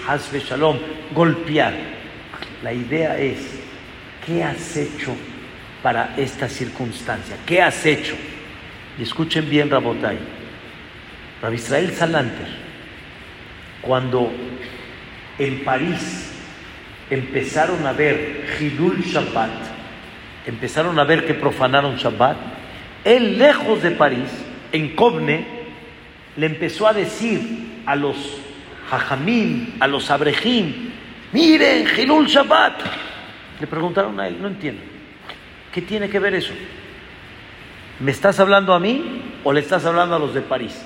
Shalom, 0.49 0.79
golpear. 1.15 1.75
La 2.63 2.73
idea 2.73 3.19
es, 3.19 3.39
¿qué 4.27 4.43
has 4.43 4.77
hecho 4.77 5.15
para 5.83 6.15
esta 6.17 6.49
circunstancia? 6.49 7.37
¿Qué 7.47 7.63
has 7.63 7.87
hecho? 7.87 8.17
Y 8.99 9.03
escuchen 9.03 9.49
bien, 9.49 9.71
Rabotai. 9.71 10.19
Rabbi 11.41 11.55
Israel 11.55 11.93
Salanter, 11.93 12.49
cuando 13.81 14.33
en 15.39 15.63
París 15.63 16.33
empezaron 17.11 17.87
a 17.87 17.93
ver 17.93 18.45
Hidul 18.59 19.05
Shabbat, 19.05 19.53
empezaron 20.47 20.99
a 20.99 21.05
ver 21.05 21.27
que 21.27 21.35
profanaron 21.35 21.97
Shabbat, 21.97 22.37
él 23.05 23.39
lejos 23.39 23.85
de 23.85 23.93
París, 23.93 24.31
en 24.73 24.97
Cobne, 24.97 25.47
le 26.37 26.47
empezó 26.47 26.89
a 26.89 26.93
decir 26.93 27.83
a 27.87 27.95
los 27.95 28.17
Jajamín, 28.91 29.75
a 29.81 29.87
los 29.87 30.11
Abrejín, 30.11 30.93
miren, 31.33 31.87
Gilul 31.87 32.27
Shabbat. 32.27 32.81
Le 33.61 33.67
preguntaron 33.67 34.19
a 34.19 34.29
él, 34.29 34.41
no 34.41 34.49
entiendo, 34.49 34.81
¿qué 35.73 35.83
tiene 35.83 36.09
que 36.09 36.19
ver 36.19 36.35
eso? 36.35 36.53
¿Me 38.01 38.13
estás 38.13 38.39
hablando 38.41 38.73
a 38.73 38.81
mí 38.81 39.41
o 39.45 39.53
le 39.53 39.61
estás 39.61 39.85
hablando 39.85 40.17
a 40.17 40.19
los 40.19 40.33
de 40.33 40.41
París? 40.41 40.81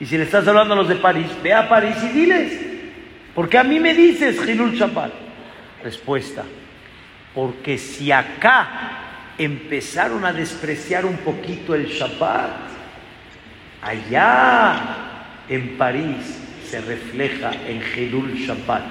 Y 0.00 0.06
si 0.06 0.16
le 0.16 0.24
estás 0.24 0.48
hablando 0.48 0.74
a 0.74 0.76
los 0.76 0.88
de 0.88 0.96
París, 0.96 1.26
ve 1.42 1.52
a 1.52 1.68
París 1.68 1.96
y 2.02 2.08
diles, 2.08 2.60
porque 3.34 3.58
a 3.58 3.64
mí 3.64 3.78
me 3.78 3.94
dices 3.94 4.42
Gilul 4.42 4.72
Shabbat? 4.72 5.12
Respuesta, 5.84 6.44
porque 7.34 7.78
si 7.78 8.10
acá 8.10 9.34
empezaron 9.38 10.24
a 10.24 10.32
despreciar 10.32 11.04
un 11.04 11.18
poquito 11.18 11.74
el 11.74 11.86
Shabbat, 11.86 12.50
allá 13.82 14.80
en 15.48 15.76
París 15.76 16.49
se 16.70 16.80
refleja 16.80 17.50
en 17.66 17.82
Hilul 17.82 18.34
Shabbat. 18.34 18.82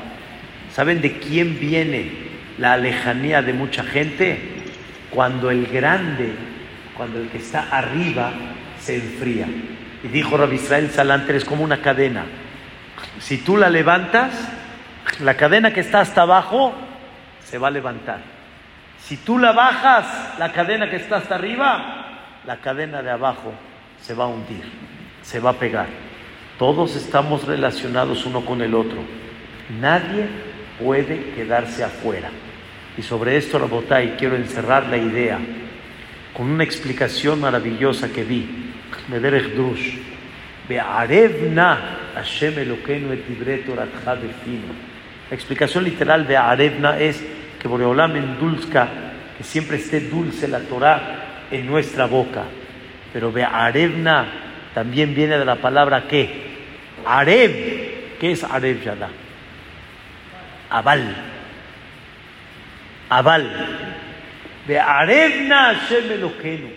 ¿Saben 0.73 1.01
de 1.01 1.17
quién 1.17 1.59
viene 1.59 2.11
la 2.57 2.75
lejanía 2.75 3.41
de 3.41 3.53
mucha 3.53 3.83
gente? 3.83 4.37
Cuando 5.09 5.49
el 5.49 5.65
grande, 5.67 6.33
cuando 6.97 7.19
el 7.19 7.29
que 7.29 7.37
está 7.37 7.69
arriba 7.71 8.33
se 8.79 8.95
enfría. 8.95 9.47
Y 10.03 10.09
dijo 10.09 10.35
Rabbi 10.35 10.57
Israel 10.57 10.89
Salanter, 10.91 11.37
es 11.37 11.45
como 11.45 11.63
una 11.63 11.81
cadena. 11.81 12.25
Si 13.19 13.37
tú 13.37 13.55
la 13.55 13.69
levantas, 13.69 14.33
la 15.21 15.35
cadena 15.35 15.73
que 15.73 15.79
está 15.79 16.01
hasta 16.01 16.23
abajo 16.23 16.73
se 17.45 17.57
va 17.57 17.69
a 17.69 17.71
levantar. 17.71 18.19
Si 19.01 19.15
tú 19.15 19.39
la 19.39 19.53
bajas, 19.53 20.37
la 20.37 20.51
cadena 20.51 20.89
que 20.89 20.97
está 20.97 21.17
hasta 21.17 21.35
arriba, 21.35 22.41
la 22.45 22.57
cadena 22.57 23.01
de 23.01 23.09
abajo 23.09 23.53
se 24.01 24.13
va 24.13 24.25
a 24.25 24.27
hundir, 24.27 24.63
se 25.21 25.39
va 25.39 25.51
a 25.51 25.53
pegar. 25.53 26.08
Todos 26.59 26.97
estamos 26.97 27.45
relacionados 27.45 28.25
uno 28.25 28.43
con 28.43 28.61
el 28.61 28.75
otro. 28.75 28.97
Nadie 29.79 30.27
puede 30.77 31.31
quedarse 31.31 31.85
afuera. 31.85 32.31
Y 32.97 33.01
sobre 33.01 33.37
esto, 33.37 33.57
Rabotai, 33.57 34.17
quiero 34.17 34.35
encerrar 34.35 34.87
la 34.87 34.97
idea 34.97 35.39
con 36.33 36.51
una 36.51 36.65
explicación 36.65 37.39
maravillosa 37.39 38.09
que 38.09 38.25
vi. 38.25 38.73
La 45.29 45.35
explicación 45.35 45.83
literal 45.85 46.27
de 46.27 46.35
Arevna 46.35 46.99
es 46.99 47.23
que 47.57 47.67
Boreolam 47.69 48.17
endulzca, 48.17 48.89
que 49.37 49.45
siempre 49.45 49.77
esté 49.77 50.01
dulce 50.01 50.49
la 50.49 50.59
Torah 50.59 51.45
en 51.51 51.65
nuestra 51.65 52.05
boca. 52.05 52.43
Pero 53.13 53.31
Be'arevna 53.31 54.27
también 54.73 55.15
viene 55.15 55.37
de 55.37 55.45
la 55.45 55.55
palabra 55.55 56.05
que 56.05 56.48
Areb, 57.09 58.19
¿qué 58.19 58.31
es 58.33 58.43
Areb 58.43 58.83
Yadá? 58.83 59.09
Abal. 60.69 61.15
Abal. 63.09 63.49
De 64.67 64.79
Arebna 64.79 65.73
Hashem 65.73 66.11
Eloquenu. 66.11 66.69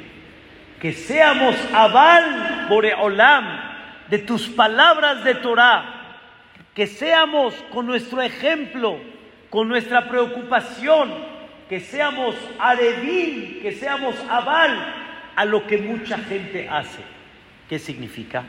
Que 0.80 0.94
seamos 0.94 1.54
Abal 1.74 2.66
Boreolam 2.70 3.60
de 4.08 4.20
tus 4.20 4.48
palabras 4.48 5.22
de 5.22 5.34
Torah. 5.34 6.16
Que 6.74 6.86
seamos 6.86 7.54
con 7.70 7.86
nuestro 7.86 8.22
ejemplo, 8.22 8.98
con 9.50 9.68
nuestra 9.68 10.08
preocupación, 10.08 11.12
que 11.68 11.80
seamos 11.80 12.34
Arebim, 12.58 13.60
que 13.60 13.72
seamos 13.72 14.14
Abal 14.30 14.94
a 15.36 15.44
lo 15.44 15.66
que 15.66 15.76
mucha 15.76 16.16
gente 16.16 16.66
hace. 16.70 17.02
¿Qué 17.68 17.78
significa? 17.78 18.44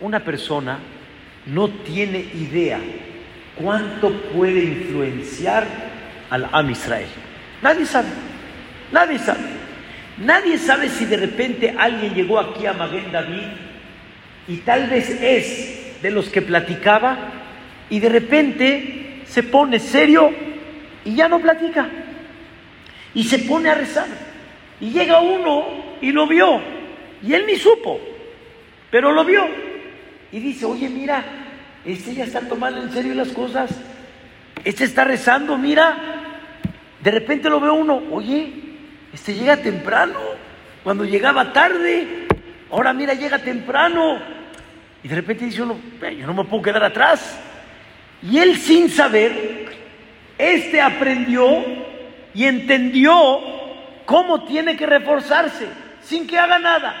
Una 0.00 0.20
persona 0.20 0.78
no 1.46 1.68
tiene 1.68 2.18
idea 2.18 2.78
cuánto 3.56 4.12
puede 4.32 4.62
influenciar 4.62 5.66
al 6.30 6.48
Am 6.52 6.70
Israel. 6.70 7.08
Nadie 7.62 7.86
sabe, 7.86 8.08
nadie 8.92 9.18
sabe. 9.18 9.58
Nadie 10.18 10.58
sabe 10.58 10.88
si 10.88 11.04
de 11.04 11.16
repente 11.16 11.74
alguien 11.78 12.14
llegó 12.14 12.38
aquí 12.38 12.66
a 12.66 12.72
Maguen 12.72 13.12
David 13.12 13.46
y 14.48 14.56
tal 14.58 14.88
vez 14.88 15.10
es 15.10 16.02
de 16.02 16.10
los 16.10 16.28
que 16.28 16.42
platicaba 16.42 17.16
y 17.88 18.00
de 18.00 18.08
repente 18.08 19.22
se 19.26 19.44
pone 19.44 19.78
serio 19.78 20.32
y 21.04 21.14
ya 21.14 21.28
no 21.28 21.38
platica 21.38 21.88
y 23.14 23.24
se 23.24 23.40
pone 23.40 23.68
a 23.68 23.74
rezar. 23.74 24.06
Y 24.80 24.90
llega 24.90 25.20
uno 25.20 25.64
y 26.00 26.12
lo 26.12 26.26
vio 26.26 26.60
y 27.22 27.34
él 27.34 27.46
ni 27.46 27.56
supo, 27.56 28.00
pero 28.90 29.12
lo 29.12 29.24
vio 29.24 29.67
y 30.32 30.40
dice, 30.40 30.66
oye, 30.66 30.88
mira, 30.88 31.24
este 31.84 32.14
ya 32.14 32.24
está 32.24 32.40
tomando 32.40 32.82
en 32.82 32.92
serio 32.92 33.14
las 33.14 33.28
cosas, 33.28 33.70
este 34.64 34.84
está 34.84 35.04
rezando, 35.04 35.56
mira, 35.56 35.96
de 37.02 37.10
repente 37.10 37.48
lo 37.48 37.60
ve 37.60 37.70
uno, 37.70 38.02
oye, 38.10 38.52
este 39.12 39.34
llega 39.34 39.56
temprano, 39.56 40.18
cuando 40.84 41.04
llegaba 41.04 41.52
tarde, 41.52 42.26
ahora 42.70 42.92
mira, 42.92 43.14
llega 43.14 43.38
temprano. 43.38 44.18
Y 45.02 45.08
de 45.08 45.14
repente 45.14 45.44
dice 45.44 45.62
uno, 45.62 45.76
yo 46.00 46.26
no 46.26 46.34
me 46.34 46.44
puedo 46.44 46.62
quedar 46.62 46.82
atrás. 46.82 47.38
Y 48.22 48.38
él 48.38 48.56
sin 48.56 48.90
saber, 48.90 49.68
este 50.36 50.80
aprendió 50.80 51.64
y 52.34 52.44
entendió 52.44 53.14
cómo 54.04 54.44
tiene 54.44 54.76
que 54.76 54.86
reforzarse, 54.86 55.66
sin 56.02 56.26
que 56.26 56.38
haga 56.38 56.58
nada. 56.58 56.94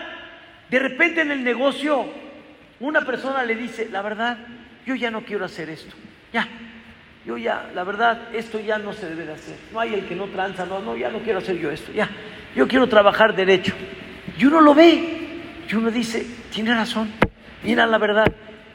De 0.70 0.78
repente 0.78 1.22
en 1.22 1.30
el 1.30 1.42
negocio, 1.42 2.06
una 2.80 3.02
persona 3.02 3.44
le 3.44 3.54
dice, 3.56 3.88
la 3.90 4.02
verdad, 4.02 4.38
yo 4.86 4.94
ya 4.94 5.10
no 5.10 5.22
quiero 5.22 5.44
hacer 5.44 5.68
esto. 5.70 5.94
Ya, 6.32 6.46
yo 7.26 7.36
ya, 7.36 7.70
la 7.74 7.84
verdad, 7.84 8.34
esto 8.34 8.60
ya 8.60 8.78
no 8.78 8.92
se 8.92 9.08
debe 9.08 9.26
de 9.26 9.32
hacer. 9.32 9.56
No 9.72 9.80
hay 9.80 9.94
el 9.94 10.06
que 10.06 10.14
no 10.14 10.26
tranza, 10.26 10.64
no, 10.64 10.80
no, 10.80 10.96
ya 10.96 11.10
no 11.10 11.18
quiero 11.18 11.40
hacer 11.40 11.58
yo 11.58 11.70
esto, 11.70 11.92
ya. 11.92 12.08
Yo 12.54 12.68
quiero 12.68 12.88
trabajar 12.88 13.34
derecho. 13.34 13.74
Y 14.38 14.44
uno 14.44 14.60
lo 14.60 14.74
ve, 14.74 15.40
y 15.68 15.74
uno 15.74 15.90
dice, 15.90 16.24
tiene 16.50 16.74
razón, 16.74 17.10
mira 17.62 17.86
la 17.86 17.98
verdad. 17.98 18.26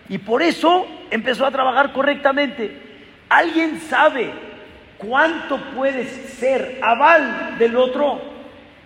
Y 0.10 0.18
por 0.18 0.42
eso 0.42 0.86
empezó 1.10 1.46
a 1.46 1.52
trabajar 1.52 1.94
correctamente. 1.94 2.82
¿Alguien 3.30 3.80
sabe 3.80 4.32
cuánto 4.98 5.58
puedes 5.76 6.10
ser 6.12 6.80
aval 6.84 7.56
del 7.58 7.76
otro? 7.76 8.22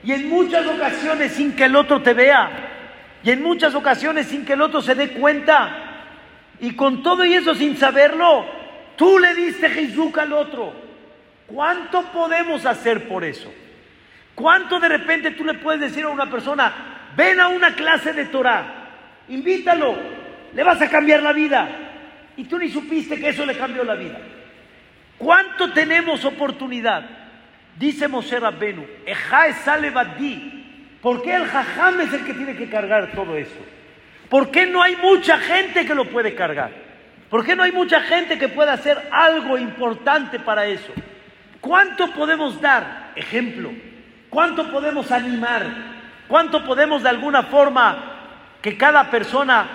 Y 0.04 0.14
en 0.14 0.30
muchas 0.30 0.66
ocasiones 0.66 1.34
sin 1.34 1.54
que 1.54 1.66
el 1.66 1.76
otro 1.76 2.02
te 2.02 2.14
vea. 2.14 2.67
Y 3.28 3.32
en 3.32 3.44
muchas 3.44 3.76
ocasiones 3.76 4.28
sin 4.28 4.46
que 4.46 4.54
el 4.54 4.62
otro 4.62 4.82
se 4.82 4.96
dé 4.96 5.10
cuenta. 5.10 5.70
Y 6.62 6.78
con 6.78 7.04
todo 7.04 7.26
y 7.26 7.34
eso 7.34 7.54
sin 7.56 7.76
saberlo, 7.76 8.46
Tú 8.96 9.20
le 9.20 9.36
diste 9.36 9.70
Jesús 9.70 10.18
al 10.18 10.32
otro. 10.32 10.74
¿Cuánto 11.46 12.04
podemos 12.14 12.66
hacer 12.66 13.10
por 13.10 13.26
eso? 13.26 13.54
¿Cuánto 14.34 14.80
de 14.80 14.88
repente 14.88 15.32
tú 15.32 15.44
le 15.44 15.56
puedes 15.56 15.82
decir 15.82 16.06
a 16.06 16.08
una 16.08 16.30
persona, 16.30 17.12
ven 17.18 17.42
a 17.42 17.50
una 17.50 17.76
clase 17.76 18.14
de 18.14 18.28
Torah, 18.28 18.66
invítalo, 19.28 19.94
le 20.54 20.64
vas 20.64 20.82
a 20.82 20.90
cambiar 20.90 21.22
la 21.22 21.34
vida? 21.34 21.68
Y 22.38 22.46
tú 22.46 22.58
ni 22.58 22.70
supiste 22.70 23.20
que 23.20 23.28
eso 23.28 23.46
le 23.46 23.58
cambió 23.58 23.84
la 23.84 23.96
vida. 23.96 24.20
¿Cuánto 25.18 25.74
tenemos 25.74 26.24
oportunidad? 26.24 27.04
Dice 27.78 28.08
Moshe 28.08 28.40
Rabbenu, 28.40 28.88
sale 29.66 29.92
¿Por 31.08 31.22
qué 31.22 31.34
el 31.34 31.46
jajam 31.46 32.02
es 32.02 32.12
el 32.12 32.26
que 32.26 32.34
tiene 32.34 32.58
que 32.58 32.70
cargar 32.70 33.14
todo 33.16 33.38
esto? 33.38 33.64
¿Por 34.28 34.52
qué 34.52 34.66
no 34.66 34.84
hay 34.84 34.98
mucha 34.98 35.38
gente 35.38 35.86
que 35.86 35.96
lo 35.96 36.04
puede 36.04 36.36
cargar? 36.36 36.72
¿Por 37.30 37.46
qué 37.46 37.56
no 37.56 37.64
hay 37.64 37.72
mucha 37.72 38.02
gente 38.02 38.38
que 38.38 38.50
pueda 38.50 38.74
hacer 38.74 39.08
algo 39.10 39.58
importante 39.58 40.38
para 40.38 40.66
eso? 40.66 40.92
¿Cuánto 41.62 42.12
podemos 42.12 42.60
dar 42.60 43.14
ejemplo? 43.16 43.72
¿Cuánto 44.30 44.70
podemos 44.70 45.10
animar? 45.10 45.66
¿Cuánto 46.28 46.66
podemos 46.66 47.04
de 47.04 47.08
alguna 47.08 47.44
forma 47.44 48.58
que 48.62 48.76
cada 48.76 49.10
persona 49.10 49.66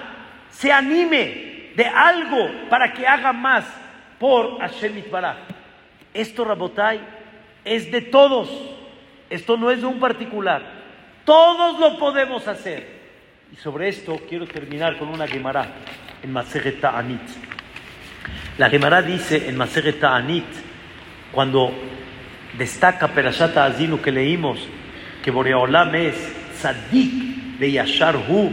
se 0.50 0.70
anime 0.70 1.70
de 1.74 1.86
algo 1.86 2.68
para 2.68 2.92
que 2.92 3.06
haga 3.06 3.32
más 3.32 3.64
por 4.18 4.58
Hashem? 4.58 5.02
Esto, 6.12 6.44
Rabotai, 6.44 7.00
es 7.64 7.90
de 7.90 8.02
todos. 8.02 8.50
Esto 9.30 9.56
no 9.56 9.70
es 9.70 9.80
de 9.80 9.86
un 9.86 9.98
particular. 9.98 10.81
Todos 11.24 11.78
lo 11.78 11.98
podemos 11.98 12.46
hacer. 12.48 13.02
Y 13.52 13.56
sobre 13.56 13.88
esto 13.88 14.20
quiero 14.28 14.46
terminar 14.46 14.98
con 14.98 15.08
una 15.08 15.26
Gemara 15.26 15.66
en 16.22 16.32
Maseret 16.32 16.80
Ta'anit. 16.80 17.20
La 18.58 18.68
Gemara 18.68 19.02
dice 19.02 19.48
en 19.48 19.56
Maseret 19.56 20.00
Ta'anit, 20.00 20.44
cuando 21.32 21.72
destaca 22.58 23.08
Perashat 23.08 23.56
Azinu 23.56 24.00
que 24.00 24.10
leímos, 24.10 24.58
que 25.22 25.30
Boreolam 25.30 25.94
es 25.94 26.14
Tzadik 26.54 27.58
de 27.58 27.72
Yashar 27.72 28.16
Hu, 28.16 28.50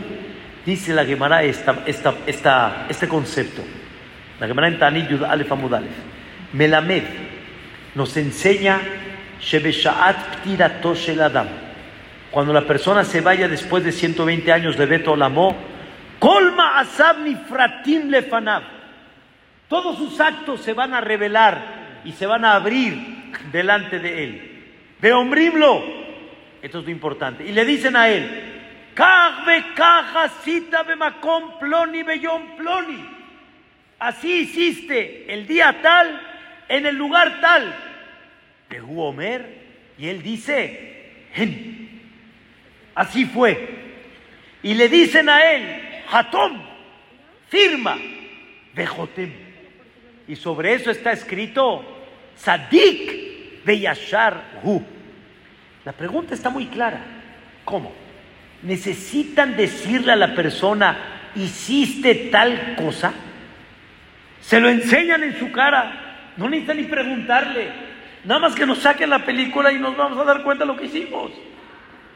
dice 0.66 0.94
la 0.94 1.06
Gemara 1.06 1.44
esta, 1.44 1.84
esta, 1.86 2.86
este 2.90 3.08
concepto. 3.08 3.64
La 4.40 4.48
Gemara 4.48 4.68
en 4.68 4.80
Ta'anit 4.80 5.10
Yud 5.10 5.24
Alef 5.24 5.52
Amud 5.52 5.74
Alef. 5.74 5.96
Melamed 6.54 7.04
nos 7.96 8.16
enseña 8.18 8.80
Shebeshaat 9.42 10.44
Ptirato 10.44 10.94
Shel 10.94 11.22
Adam. 11.22 11.69
Cuando 12.32 12.54
la 12.54 12.62
persona 12.62 13.04
se 13.04 13.22
vaya 13.22 13.48
después 13.48 13.84
de 13.84 13.92
120 13.92 14.52
años 14.52 14.78
de 14.78 14.86
Beto 14.86 15.14
Olamo, 15.14 15.56
Colma 16.20 16.80
asab 16.80 17.20
nifratim 17.20 18.10
lefanab. 18.10 18.64
Todos 19.68 19.98
sus 19.98 20.20
actos 20.20 20.62
se 20.62 20.74
van 20.74 20.94
a 20.94 21.02
revelar 21.02 22.02
y 22.04 22.12
se 22.12 22.26
van 22.26 22.46
a 22.46 22.56
abrir 22.56 23.32
delante 23.52 24.00
de 24.00 24.24
él. 24.24 24.66
Veombrimlo. 25.02 25.84
Esto 26.62 26.80
es 26.80 26.86
lo 26.86 26.92
importante. 26.92 27.46
Y 27.46 27.54
le 27.54 27.64
dicen 27.66 27.96
a 27.96 28.10
él, 28.10 28.50
ploni 31.60 32.04
ploni. 32.04 33.10
Así 34.00 34.42
hiciste 34.42 35.34
el 35.34 35.48
día 35.48 35.80
tal, 35.82 36.22
en 36.68 36.86
el 36.86 36.96
lugar 36.96 37.40
tal. 37.40 37.76
De 38.70 38.82
Omer, 38.82 39.68
y 39.98 40.08
él 40.08 40.22
dice, 40.22 41.30
así 43.00 43.26
fue. 43.26 43.80
Y 44.62 44.74
le 44.74 44.90
dicen 44.90 45.30
a 45.30 45.42
él, 45.54 45.64
Hatón, 46.12 46.62
firma, 47.48 47.98
Bejotem. 48.76 49.32
Y 50.28 50.36
sobre 50.36 50.74
eso 50.74 50.92
está 50.92 51.14
escrito, 51.14 51.84
Sadik 52.36 53.64
Beyashar 53.64 54.60
Hu. 54.64 54.84
La 55.86 55.94
pregunta 55.94 56.34
está 56.34 56.50
muy 56.50 56.66
clara. 56.66 57.00
¿Cómo? 57.64 57.94
¿Necesitan 58.64 59.56
decirle 59.56 60.12
a 60.12 60.18
la 60.18 60.36
persona, 60.36 60.98
hiciste 61.36 62.30
tal 62.30 62.76
cosa? 62.76 63.14
Se 64.42 64.60
lo 64.60 64.68
enseñan 64.68 65.24
en 65.24 65.40
su 65.40 65.54
cara. 65.54 66.34
No 66.36 66.50
necesitan 66.50 66.78
ni 66.78 66.84
preguntarle. 66.84 67.70
Nada 68.26 68.42
más 68.42 68.56
que 68.56 68.66
nos 68.66 68.80
saquen 68.80 69.10
la 69.10 69.24
película 69.24 69.72
y 69.72 69.80
nos 69.80 69.96
vamos 69.96 70.20
a 70.20 70.26
dar 70.26 70.44
cuenta 70.44 70.66
de 70.66 70.74
lo 70.74 70.78
que 70.78 70.88
hicimos. 70.88 71.32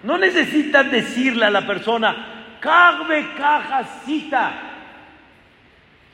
No 0.03 0.17
necesitan 0.17 0.91
decirle 0.91 1.45
a 1.45 1.49
la 1.49 1.65
persona, 1.65 2.33
Carve 2.63 3.33
cajacita. 3.35 4.53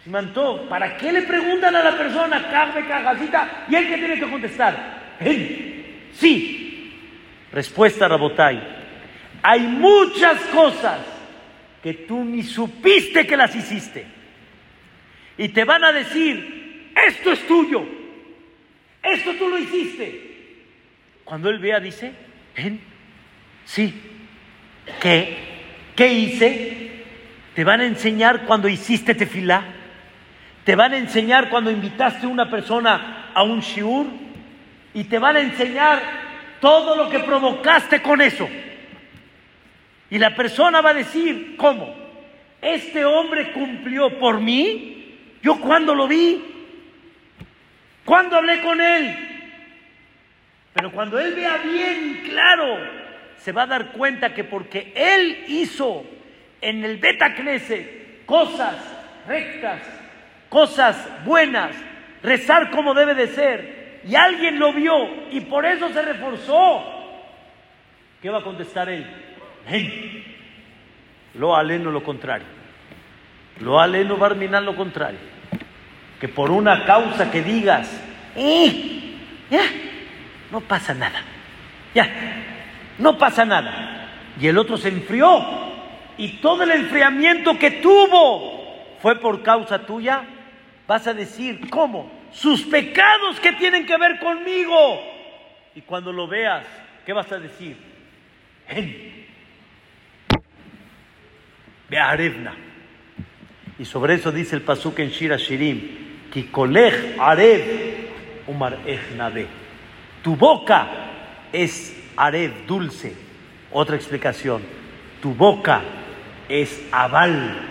Simantó, 0.04 0.68
¿para 0.68 0.98
qué 0.98 1.12
le 1.12 1.22
preguntan 1.22 1.76
a 1.76 1.84
la 1.84 1.96
persona 1.96 2.50
carve 2.50 2.88
cajacita? 2.88 3.66
Y 3.70 3.76
él 3.76 3.88
que 3.88 3.98
tiene 3.98 4.20
que 4.20 4.30
contestar, 4.30 5.18
él, 5.20 6.08
sí. 6.14 6.92
Respuesta, 7.52 8.08
Rabotay. 8.08 8.60
Hay 9.44 9.60
muchas 9.60 10.42
cosas 10.46 11.02
que 11.84 11.94
tú 11.94 12.24
ni 12.24 12.42
supiste 12.42 13.28
que 13.28 13.38
las 13.38 13.56
hiciste. 13.56 14.08
Y 15.38 15.50
te 15.50 15.66
van 15.66 15.84
a 15.84 15.92
decir, 15.92 16.92
esto 17.08 17.32
es 17.32 17.46
tuyo, 17.46 17.86
esto 19.04 19.34
tú 19.36 19.50
lo 19.50 19.58
hiciste. 19.60 20.66
Cuando 21.24 21.52
él 21.52 21.60
vea, 21.60 21.80
dice, 21.80 22.12
¿en? 22.56 22.89
Sí. 23.70 23.94
¿Qué? 25.00 25.38
¿Qué 25.96 26.12
hice? 26.12 27.04
Te 27.54 27.64
van 27.64 27.82
a 27.82 27.86
enseñar 27.86 28.46
cuando 28.46 28.68
hiciste 28.68 29.14
tefilá. 29.14 29.64
Te 30.64 30.76
van 30.76 30.94
a 30.94 30.98
enseñar 30.98 31.50
cuando 31.50 31.70
invitaste 31.70 32.26
a 32.26 32.30
una 32.30 32.50
persona 32.50 33.30
a 33.32 33.44
un 33.44 33.60
shiur. 33.60 34.08
Y 34.96 35.04
te 35.04 35.20
van 35.20 35.36
a 35.36 35.42
enseñar 35.42 36.02
todo 36.60 36.96
lo 36.96 37.12
que 37.12 37.20
provocaste 37.20 38.02
con 38.02 38.22
eso. 38.22 38.50
Y 40.10 40.18
la 40.18 40.34
persona 40.34 40.82
va 40.82 40.90
a 40.90 40.96
decir, 40.96 41.56
¿cómo? 41.56 41.96
Este 42.60 43.06
hombre 43.06 43.52
cumplió 43.52 44.18
por 44.18 44.42
mí. 44.42 45.16
¿Yo 45.44 45.60
cuando 45.60 45.94
lo 45.94 46.08
vi? 46.08 46.42
¿Cuándo 48.04 48.36
hablé 48.36 48.62
con 48.62 48.82
él? 48.82 49.16
Pero 50.74 50.92
cuando 50.92 51.20
él 51.20 51.36
vea 51.36 51.58
bien 51.58 52.24
claro 52.26 52.99
se 53.40 53.52
va 53.52 53.64
a 53.64 53.68
dar 53.68 53.92
cuenta 53.92 54.34
que 54.34 54.44
porque 54.44 54.94
Él 54.96 55.46
hizo 55.48 56.04
en 56.62 56.84
el 56.84 56.98
Beta 56.98 57.34
cosas 58.26 58.76
rectas, 59.28 59.82
cosas 60.50 60.98
buenas, 61.26 61.72
rezar 62.22 62.72
como 62.72 62.94
debe 62.94 63.16
de 63.16 63.28
ser, 63.28 64.02
y 64.08 64.16
alguien 64.16 64.60
lo 64.60 64.74
vio 64.74 64.94
y 65.32 65.42
por 65.42 65.66
eso 65.66 65.90
se 65.90 66.02
reforzó, 66.02 66.84
¿qué 68.22 68.30
va 68.30 68.40
a 68.40 68.44
contestar 68.44 68.90
él? 68.90 69.06
Lo 71.36 71.56
aleno 71.56 71.92
lo 71.92 72.04
contrario. 72.04 72.48
Lo 73.60 73.80
aleno 73.80 74.18
a 74.24 74.62
lo 74.62 74.76
contrario. 74.76 75.20
Que 76.20 76.28
por 76.28 76.50
una 76.52 76.86
causa 76.86 77.30
que 77.30 77.42
digas, 77.42 77.90
eh, 78.36 79.16
ya, 79.50 79.64
no 80.52 80.62
pasa 80.62 80.94
nada. 80.94 81.22
Ya, 81.94 82.10
no 83.00 83.18
pasa 83.18 83.46
nada. 83.46 84.10
Y 84.40 84.48
el 84.48 84.58
otro 84.58 84.78
se 84.78 84.90
enfrió. 84.90 85.44
Y 86.18 86.38
todo 86.42 86.64
el 86.64 86.72
enfriamiento 86.72 87.58
que 87.58 87.72
tuvo 87.72 88.98
fue 89.02 89.16
por 89.20 89.42
causa 89.42 89.86
tuya. 89.86 90.24
Vas 90.86 91.08
a 91.08 91.14
decir, 91.14 91.70
¿cómo? 91.70 92.12
Sus 92.32 92.64
pecados 92.64 93.40
que 93.40 93.54
tienen 93.54 93.86
que 93.86 93.98
ver 93.98 94.20
conmigo. 94.20 95.02
Y 95.76 95.82
cuando 95.82 96.12
lo 96.12 96.28
veas, 96.28 96.66
¿qué 97.06 97.14
vas 97.14 97.32
a 97.32 97.40
decir? 97.40 97.78
Be'arevna. 101.90 102.54
Y 103.78 103.86
sobre 103.86 104.16
eso 104.16 104.32
dice 104.32 104.58
el 104.58 104.62
pasuk 104.62 105.00
en 105.00 105.10
Shira 105.10 105.38
Shirim, 105.38 106.30
Kikolech 106.32 107.18
arev 107.18 108.10
umar 108.48 108.78
Tu 110.22 110.36
boca 110.36 110.88
es 111.54 111.99
arev, 112.20 112.68
dulce. 112.68 113.14
Otra 113.72 113.96
explicación, 113.96 114.62
tu 115.22 115.34
boca 115.34 115.82
es 116.50 116.82
aval 116.92 117.62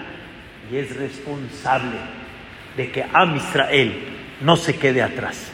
y 0.73 0.77
es 0.77 0.97
responsable 0.97 1.99
de 2.77 2.91
que 2.91 3.05
Am 3.13 3.37
Israel 3.37 3.93
no 4.41 4.57
se 4.57 4.77
quede 4.77 5.03
atrás. 5.03 5.53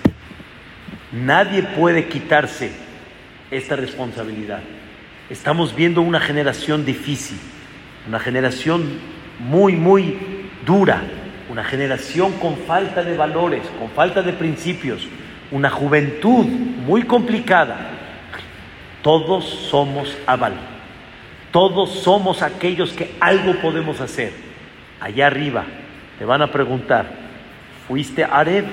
Nadie 1.13 1.63
puede 1.63 2.09
quitarse 2.09 2.71
esta 3.51 3.77
responsabilidad. 3.77 4.61
Estamos 5.31 5.75
viendo 5.75 6.03
una 6.03 6.21
generación 6.21 6.85
difícil, 6.85 7.39
una 8.07 8.21
generación 8.21 8.85
muy, 9.39 9.75
muy 9.75 10.19
dura, 10.67 11.03
una 11.51 11.65
generación 11.65 12.33
con 12.33 12.57
falta 12.59 13.03
de 13.03 13.17
valores, 13.17 13.63
con 13.79 13.91
falta 13.91 14.23
de 14.23 14.35
principios, 14.35 15.09
una 15.51 15.71
juventud 15.71 16.45
muy 16.45 17.05
complicada. 17.05 17.94
Todos 19.05 19.45
somos 19.45 20.17
aval, 20.27 20.55
todos 21.53 21.91
somos 21.91 22.41
aquellos 22.41 22.95
que 22.95 23.15
algo 23.21 23.53
podemos 23.61 24.01
hacer. 24.01 24.33
Allá 24.99 25.27
arriba 25.27 25.67
te 26.19 26.25
van 26.25 26.41
a 26.41 26.51
preguntar, 26.51 27.05
¿fuiste 27.87 28.25
Areb? 28.25 28.65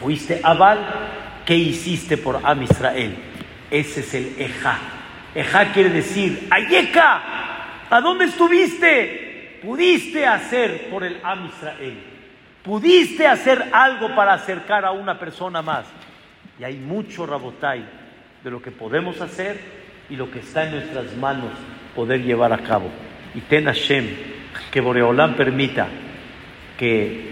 ¿Fuiste 0.00 0.40
Abal? 0.42 0.78
¿Qué 1.44 1.54
hiciste 1.54 2.16
por 2.16 2.40
Am 2.42 2.62
Israel? 2.62 3.14
Ese 3.70 4.00
es 4.00 4.14
el 4.14 4.34
Eja. 4.38 4.78
Eja 5.34 5.70
quiere 5.74 5.90
decir, 5.90 6.48
Ayeka, 6.50 7.20
¿a 7.90 8.00
dónde 8.00 8.24
estuviste? 8.24 9.58
Pudiste 9.62 10.26
hacer 10.26 10.88
por 10.88 11.04
el 11.04 11.20
Am 11.22 11.44
Israel. 11.44 12.02
Pudiste 12.62 13.26
hacer 13.26 13.68
algo 13.70 14.14
para 14.16 14.32
acercar 14.32 14.86
a 14.86 14.92
una 14.92 15.18
persona 15.18 15.60
más. 15.60 15.84
Y 16.58 16.64
hay 16.64 16.76
mucho 16.76 17.26
Rabotai 17.26 17.99
de 18.42 18.50
lo 18.50 18.62
que 18.62 18.70
podemos 18.70 19.20
hacer 19.20 19.58
y 20.08 20.16
lo 20.16 20.30
que 20.30 20.40
está 20.40 20.64
en 20.64 20.72
nuestras 20.72 21.16
manos 21.16 21.50
poder 21.94 22.22
llevar 22.22 22.52
a 22.52 22.58
cabo. 22.58 22.90
Y 23.34 23.40
ten 23.40 23.66
Hashem, 23.66 24.06
que 24.70 24.80
Boreolán 24.80 25.36
permita 25.36 25.88
que 26.78 27.30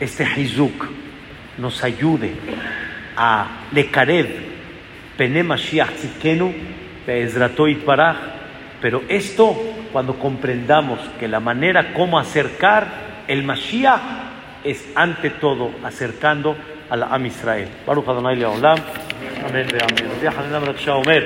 este 0.00 0.24
Hizuk 0.24 0.86
nos 1.58 1.82
ayude 1.82 2.32
a 3.16 3.66
Lekarev 3.72 4.54
Pene 5.16 5.44
Mashiach 5.44 5.92
Tzikenu, 5.94 6.52
pero 8.80 9.02
esto 9.08 9.56
cuando 9.92 10.18
comprendamos 10.18 10.98
que 11.20 11.28
la 11.28 11.38
manera 11.38 11.94
como 11.94 12.18
acercar 12.18 13.24
el 13.28 13.44
Mashiach 13.44 14.00
es 14.64 14.90
ante 14.94 15.30
todo 15.30 15.70
acercando 15.84 16.56
a 16.90 16.96
la 16.96 17.06
Am 17.06 17.26
Israel. 17.26 17.68
Baruch 17.86 18.08
Adonai 18.08 18.36
Leolam, 18.36 18.78
amén 19.44 19.66
ואמן. 19.72 20.10
רבי 20.16 20.30
חנינא 20.30 20.58
בן 20.58 20.72
אומר, 20.88 21.24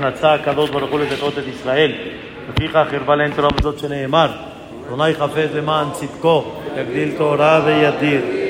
נצא 0.00 0.28
הקדוש 0.28 0.70
ברוך 0.70 0.90
הוא 0.90 1.00
לדתות 1.00 1.38
את 1.38 1.44
ישראל, 1.48 1.92
לפיכך 2.50 2.86
הרבה 2.92 3.14
להם 3.14 3.30
תורה 3.36 3.48
בזאת 3.50 3.78
שנאמר, 3.78 4.30
אדוני 4.86 5.14
חפץ 5.14 5.48
למען 5.54 5.86
צדקו, 5.92 6.44
יגדיל 6.76 7.14
תורה 7.18 7.60
וידיר. 7.64 8.45